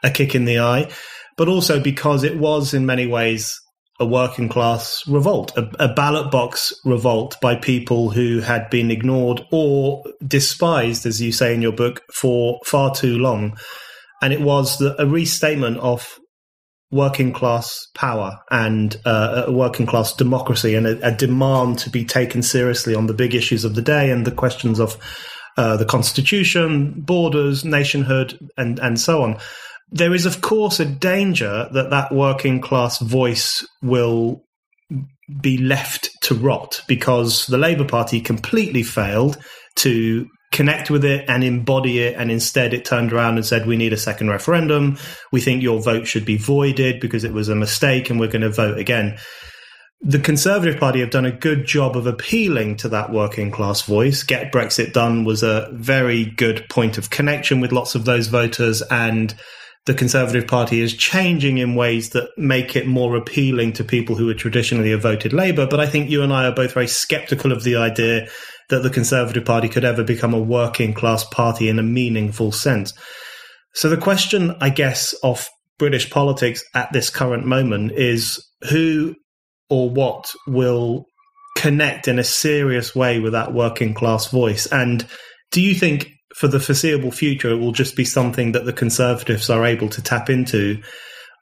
a 0.03 0.11
kick 0.11 0.35
in 0.35 0.45
the 0.45 0.59
eye, 0.59 0.91
but 1.37 1.49
also 1.49 1.81
because 1.81 2.25
it 2.25 2.39
was 2.39 2.75
in 2.75 2.87
many 2.87 3.07
ways 3.07 3.59
a 4.01 4.07
working 4.07 4.49
class 4.49 5.07
revolt, 5.07 5.57
a, 5.57 5.71
a, 5.79 5.95
ballot 5.95 6.31
box 6.33 6.73
revolt 6.85 7.37
by 7.41 7.55
people 7.55 8.11
who 8.11 8.41
had 8.41 8.69
been 8.69 8.91
ignored 8.91 9.41
or 9.53 10.03
despised, 10.27 11.07
as 11.07 11.23
you 11.23 11.31
say 11.31 11.55
in 11.55 11.63
your 11.63 11.73
book, 11.73 12.03
for 12.13 12.59
far 12.65 12.93
too 12.93 13.19
long. 13.19 13.57
And 14.21 14.33
it 14.33 14.41
was 14.41 14.79
the, 14.79 15.01
a 15.01 15.07
restatement 15.07 15.79
of 15.79 16.19
working 16.95 17.33
class 17.33 17.89
power 17.95 18.39
and 18.53 18.97
uh, 19.05 19.45
a 19.49 19.53
working 19.53 19.85
class 19.85 20.13
democracy 20.13 20.77
and 20.77 20.87
a, 20.87 21.09
a, 21.09 21.11
demand 21.11 21.77
to 21.77 21.91
be 21.91 22.05
taken 22.05 22.41
seriously 22.41 22.95
on 22.95 23.09
the 23.09 23.13
big 23.13 23.35
issues 23.35 23.65
of 23.65 23.75
the 23.75 23.83
day 23.83 24.13
and 24.13 24.25
the 24.25 24.31
questions 24.31 24.79
of 24.79 24.97
uh, 25.57 25.77
the 25.77 25.85
constitution, 25.85 26.93
borders, 26.97 27.65
nationhood, 27.65 28.39
and, 28.57 28.79
and 28.79 29.01
so 29.01 29.23
on. 29.25 29.37
There 29.91 30.15
is, 30.15 30.25
of 30.25 30.41
course, 30.41 30.79
a 30.79 30.85
danger 30.85 31.69
that 31.73 31.91
that 31.91 32.13
working 32.13 32.61
class 32.61 33.01
voice 33.01 33.67
will 33.83 34.45
be 35.41 35.59
left 35.59 36.11
to 36.23 36.35
rot 36.37 36.81
because 36.87 37.47
the 37.49 37.59
Labour 37.59 37.85
Party 37.85 38.21
completely 38.21 38.85
failed 38.85 39.37
to 39.77 40.29
connect 40.55 40.89
with 40.89 41.05
it 41.05 41.25
and 41.29 41.43
embody 41.43 41.99
it. 41.99 42.17
And 42.17 42.31
instead, 42.31 42.73
it 42.73 42.85
turned 42.85 43.13
around 43.13 43.37
and 43.37 43.45
said, 43.45 43.67
we 43.67 43.77
need 43.77 43.93
a 43.93 43.99
second 43.99 44.29
referendum. 44.29 44.97
We 45.33 45.41
think 45.41 45.63
your 45.63 45.83
vote 45.83 46.07
should 46.07 46.25
be 46.25 46.39
voided 46.39 47.01
because 47.01 47.25
it 47.25 47.33
was 47.33 47.49
a 47.49 47.57
mistake 47.57 48.09
and 48.09 48.21
we're 48.21 48.29
going 48.29 48.43
to 48.43 48.51
vote 48.51 48.79
again. 48.79 49.19
The 50.01 50.21
Conservative 50.21 50.79
Party 50.79 51.01
have 51.01 51.11
done 51.11 51.25
a 51.25 51.33
good 51.33 51.67
job 51.67 51.97
of 51.97 52.07
appealing 52.07 52.77
to 52.77 52.89
that 52.91 53.11
working 53.11 53.51
class 53.51 53.83
voice. 53.83 54.23
Get 54.23 54.53
Brexit 54.53 54.93
Done 54.93 55.25
was 55.25 55.43
a 55.43 55.69
very 55.73 56.27
good 56.27 56.69
point 56.69 56.99
of 56.99 57.11
connection 57.11 57.61
with 57.61 57.73
lots 57.73 57.97
of 57.97 58.05
those 58.05 58.29
voters. 58.29 58.81
And 58.83 59.35
the 59.87 59.95
Conservative 59.95 60.47
Party 60.47 60.81
is 60.81 60.95
changing 60.95 61.59
in 61.59 61.75
ways 61.75 62.11
that 62.11 62.29
make 62.37 62.77
it 62.77 62.87
more 62.87 63.17
appealing 63.17 63.73
to 63.73 63.83
people 63.83 64.15
who 64.15 64.27
would 64.27 64.39
traditionally 64.39 64.91
have 64.93 65.03
voted 65.03 65.33
Labour. 65.33 65.67
But 65.67 65.81
I 65.81 65.87
think 65.87 66.11
you 66.11 66.23
and 66.23 66.33
I 66.33 66.47
are 66.47 66.55
both 66.55 66.75
very 66.75 66.87
skeptical 66.87 67.51
of 67.51 67.65
the 67.65 67.77
idea 67.77 68.29
that 68.71 68.83
the 68.83 68.91
Conservative 68.91 69.45
Party 69.45 69.69
could 69.69 69.85
ever 69.85 70.03
become 70.03 70.35
a 70.35 70.41
working 70.41 70.95
class 70.95 71.25
party 71.25 71.69
in 71.69 71.79
a 71.79 71.83
meaningful 71.83 72.53
sense. 72.53 72.93
So 73.75 73.89
the 73.89 73.97
question, 73.97 74.55
I 74.61 74.71
guess, 74.71 75.13
of 75.23 75.49
British 75.79 76.11
politics 76.11 76.63
at 76.75 76.93
this 76.93 77.11
current 77.11 77.47
moment 77.47 77.93
is 77.93 78.45
who 78.71 79.15
or 79.69 79.91
what 79.91 80.33
will 80.47 81.05
connect 81.57 82.09
in 82.09 82.19
a 82.19 82.25
serious 82.25 82.95
way 82.95 83.19
with 83.19 83.33
that 83.33 83.53
working 83.53 83.95
class 83.95 84.29
voice? 84.29 84.67
And 84.67 85.07
do 85.51 85.61
you 85.61 85.75
think 85.75 86.11
for 86.37 86.49
the 86.49 86.61
foreseeable 86.61 87.11
future 87.11 87.51
it 87.51 87.59
will 87.59 87.73
just 87.73 87.97
be 87.97 88.05
something 88.05 88.53
that 88.53 88.65
the 88.65 88.73
Conservatives 88.73 89.51
are 89.51 89.65
able 89.65 89.89
to 89.91 90.03
tap 90.03 90.31
into? 90.31 90.81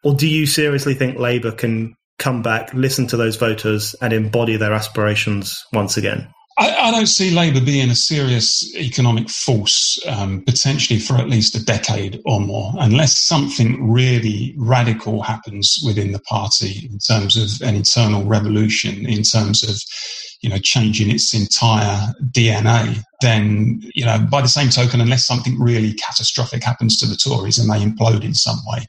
Or 0.02 0.14
do 0.14 0.28
you 0.28 0.46
seriously 0.46 0.94
think 0.94 1.18
Labour 1.18 1.52
can 1.52 1.94
come 2.18 2.42
back, 2.42 2.72
listen 2.74 3.06
to 3.08 3.16
those 3.16 3.36
voters, 3.36 3.94
and 4.00 4.12
embody 4.12 4.56
their 4.56 4.72
aspirations 4.72 5.62
once 5.72 5.96
again? 5.96 6.28
I, 6.58 6.88
I, 6.88 6.90
don't 6.90 7.06
see 7.06 7.30
Labour 7.30 7.60
being 7.60 7.90
a 7.90 7.94
serious 7.94 8.74
economic 8.76 9.30
force 9.30 9.98
um, 10.06 10.42
potentially 10.44 10.98
for 10.98 11.16
at 11.16 11.28
least 11.28 11.54
a 11.54 11.64
decade 11.64 12.20
or 12.26 12.40
more, 12.40 12.72
unless 12.78 13.18
something 13.18 13.90
really 13.90 14.54
radical 14.58 15.22
happens 15.22 15.78
within 15.84 16.12
the 16.12 16.20
party 16.20 16.88
in 16.90 16.98
terms 16.98 17.36
of 17.36 17.66
an 17.66 17.74
internal 17.74 18.24
revolution, 18.24 19.06
in 19.06 19.22
terms 19.22 19.62
of 19.62 19.80
you 20.42 20.50
know 20.50 20.58
changing 20.58 21.10
its 21.10 21.32
entire 21.32 22.12
DNA. 22.30 23.02
Then 23.22 23.80
you 23.94 24.04
know, 24.04 24.18
by 24.30 24.42
the 24.42 24.48
same 24.48 24.68
token, 24.68 25.00
unless 25.00 25.26
something 25.26 25.58
really 25.58 25.94
catastrophic 25.94 26.62
happens 26.62 26.98
to 26.98 27.06
the 27.06 27.16
Tories 27.16 27.58
and 27.58 27.70
they 27.70 27.84
implode 27.84 28.24
in 28.24 28.34
some 28.34 28.58
way, 28.66 28.84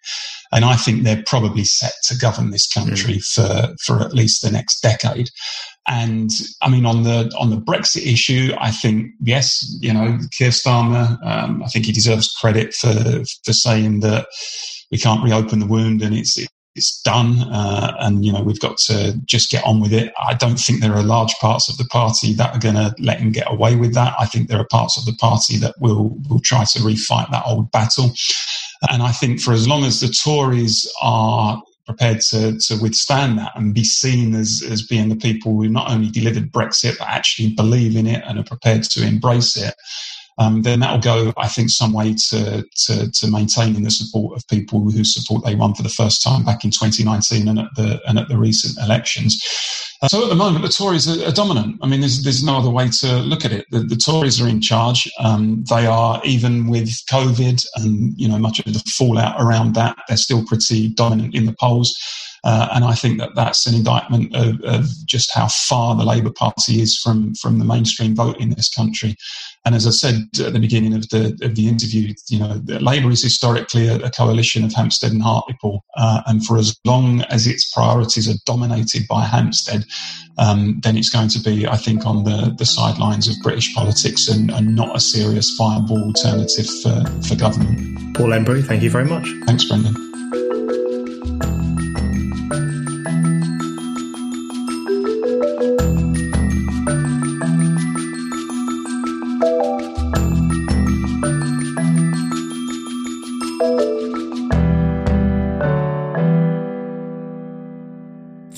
and 0.52 0.66
I 0.66 0.76
think 0.76 1.04
they're 1.04 1.24
probably 1.26 1.64
set 1.64 1.94
to 2.04 2.18
govern 2.18 2.52
this 2.52 2.68
country 2.68 3.16
mm. 3.16 3.26
for 3.26 3.76
for 3.86 4.02
at 4.02 4.14
least 4.14 4.42
the 4.42 4.52
next 4.52 4.82
decade. 4.82 5.30
And 5.88 6.32
I 6.62 6.70
mean, 6.70 6.86
on 6.86 7.04
the 7.04 7.34
on 7.38 7.50
the 7.50 7.58
Brexit 7.58 8.06
issue, 8.06 8.54
I 8.58 8.72
think 8.72 9.12
yes, 9.22 9.66
you 9.82 9.94
know, 9.94 10.18
Keir 10.32 10.50
Starmer. 10.50 11.18
Um, 11.26 11.62
I 11.62 11.68
think 11.68 11.86
he 11.86 11.92
deserves 11.92 12.32
credit 12.32 12.74
for 12.74 12.94
for 13.44 13.54
saying 13.54 14.00
that 14.00 14.28
we 14.92 14.98
can't 14.98 15.24
reopen 15.24 15.60
the 15.60 15.68
wound 15.68 16.02
and 16.02 16.16
it's 16.16 16.38
it's 16.76 17.02
done, 17.02 17.40
uh, 17.52 17.96
and 18.00 18.26
you 18.26 18.32
know 18.32 18.42
we've 18.42 18.60
got 18.60 18.78
to 18.78 19.20
just 19.26 19.52
get 19.52 19.64
on 19.66 19.80
with 19.80 19.94
it. 19.94 20.12
I 20.18 20.34
don't 20.34 20.58
think 20.58 20.82
there 20.82 20.94
are 20.94 21.04
large 21.04 21.34
parts 21.36 21.70
of 21.70 21.78
the 21.78 21.86
party 21.86 22.34
that 22.34 22.56
are 22.56 22.60
going 22.60 22.76
to 22.76 22.96
let 23.00 23.20
him 23.20 23.32
get 23.32 23.52
away 23.52 23.76
with 23.76 23.94
that. 23.94 24.16
I 24.18 24.26
think 24.26 24.48
there 24.48 24.60
are 24.60 24.68
parts 24.68 24.98
of 24.98 25.06
the 25.06 25.14
party 25.14 25.58
that 25.58 25.76
will 25.80 26.18
will 26.30 26.40
try 26.40 26.64
to 26.64 26.80
refight 26.80 27.30
that 27.32 27.44
old 27.46 27.72
battle. 27.72 28.12
And 28.90 29.04
I 29.04 29.12
think 29.12 29.40
for 29.40 29.54
as 29.54 29.68
long 29.68 29.84
as 29.84 30.00
the 30.00 30.10
Tories 30.10 30.90
are 31.02 31.62
prepared 31.86 32.22
to, 32.22 32.58
to 32.58 32.78
withstand 32.82 33.38
that 33.38 33.52
and 33.56 33.74
be 33.74 33.84
seen 33.84 34.34
as, 34.36 34.64
as 34.70 34.82
being 34.84 35.10
the 35.10 35.16
people 35.16 35.54
who 35.54 35.68
not 35.68 35.92
only 35.92 36.10
delivered 36.10 36.52
Brexit, 36.52 36.98
but 36.98 37.08
actually 37.08 37.54
believe 37.54 37.96
in 37.96 38.08
it 38.08 38.24
and 38.26 38.40
are 38.40 38.44
prepared 38.44 38.84
to 38.84 39.06
embrace 39.06 39.58
it, 39.58 39.76
um, 40.38 40.64
then 40.64 40.80
that 40.80 40.92
will 40.92 41.00
go, 41.00 41.34
I 41.38 41.48
think, 41.48 41.70
some 41.70 41.94
way 41.94 42.16
to, 42.30 42.64
to, 42.86 43.12
to, 43.12 43.28
maintaining 43.28 43.84
the 43.84 43.92
support 43.92 44.36
of 44.36 44.48
people 44.48 44.90
whose 44.90 45.14
support 45.14 45.46
they 45.46 45.56
won 45.56 45.76
for 45.76 45.84
the 45.84 45.90
first 45.90 46.24
time 46.24 46.44
back 46.44 46.64
in 46.64 46.72
2019 46.72 47.48
and 47.48 47.60
at 47.60 47.68
the, 47.76 48.02
and 48.08 48.18
at 48.18 48.28
the 48.30 48.38
recent 48.38 48.78
elections. 48.84 49.40
Uh, 50.02 50.08
so 50.08 50.24
at 50.24 50.30
the 50.30 50.36
moment, 50.36 50.66
the 50.66 50.72
Tories 50.72 51.08
are, 51.08 51.28
are, 51.28 51.32
dominant. 51.32 51.78
I 51.82 51.88
mean, 51.88 52.02
there's, 52.02 52.24
there's 52.24 52.44
no 52.44 52.58
other 52.58 52.70
way 52.70 52.90
to 52.90 53.18
look 53.18 53.46
at 53.46 53.52
it. 53.52 53.66
The, 53.70 53.80
the 53.80 53.96
Tories 53.96 54.42
are 54.42 54.48
in 54.48 54.60
charge. 54.60 55.10
Um, 55.20 55.64
they 55.70 55.86
are, 55.86 56.20
even 56.26 56.68
with 56.68 56.90
COVID 57.12 57.66
and, 57.76 58.14
you 58.18 58.28
know, 58.28 58.40
much 58.40 58.60
of 58.60 58.66
the 58.66 58.84
fallout 58.98 59.40
around 59.40 59.76
that, 59.76 59.98
they're 60.08 60.18
still 60.18 60.46
pretty 60.46 60.90
dominant 60.90 61.36
in 61.36 61.46
the 61.46 61.56
polls. 61.60 61.96
Uh, 62.44 62.68
and 62.74 62.84
I 62.84 62.94
think 62.94 63.20
that 63.20 63.36
that's 63.36 63.66
an 63.66 63.76
indictment 63.76 64.36
of, 64.36 64.60
of, 64.64 64.88
just 65.06 65.34
how 65.34 65.48
far 65.48 65.96
the 65.96 66.04
Labour 66.04 66.32
Party 66.32 66.82
is 66.82 66.98
from, 66.98 67.34
from 67.36 67.60
the 67.60 67.66
mainstream 67.66 68.16
vote 68.16 68.38
in 68.38 68.50
this 68.50 68.70
country. 68.70 69.16
And 69.66 69.76
as 69.76 69.88
I 69.88 69.92
said 69.92 70.28
at 70.46 70.52
the 70.52 70.60
beginning 70.60 70.94
of 70.94 71.08
the 71.10 71.38
of 71.42 71.56
the 71.56 71.70
interview, 71.70 72.14
you 72.28 72.40
know, 72.40 72.62
Labour 72.82 73.12
is 73.12 73.24
historically 73.24 73.88
a, 73.88 73.96
a, 73.98 74.12
coalition 74.12 74.66
of 74.66 74.74
Hampstead 74.74 75.14
and 75.14 75.24
Hartlepool, 75.24 75.86
uh, 75.96 76.22
and 76.26 76.46
for 76.46 76.58
as 76.58 76.78
long 76.84 77.22
as 77.24 77.48
its 77.48 77.72
priorities 77.72 78.30
are 78.30 78.38
dominated 78.46 79.08
by 79.08 79.24
Hampstead, 79.24 79.86
um, 80.38 80.82
then 80.84 80.98
it's 80.98 81.10
going 81.10 81.30
to 81.30 81.40
be, 81.40 81.66
I 81.66 81.78
think, 81.78 82.06
on 82.06 82.26
the, 82.26 82.54
the 82.58 82.66
sidelines 82.66 83.28
of 83.30 83.36
British 83.42 83.74
politics 83.74 84.28
and, 84.28 84.52
and 84.52 84.76
not 84.76 84.96
a 84.96 85.00
serious 85.00 85.56
viable 85.58 86.04
alternative 86.04 86.68
for, 86.82 87.04
for 87.28 87.36
government. 87.36 88.18
Paul 88.18 88.30
Embery, 88.30 88.66
thank 88.66 88.84
you 88.84 88.90
very 88.90 89.06
much. 89.06 89.28
Thanks, 89.46 89.66
Brendan. 89.66 90.13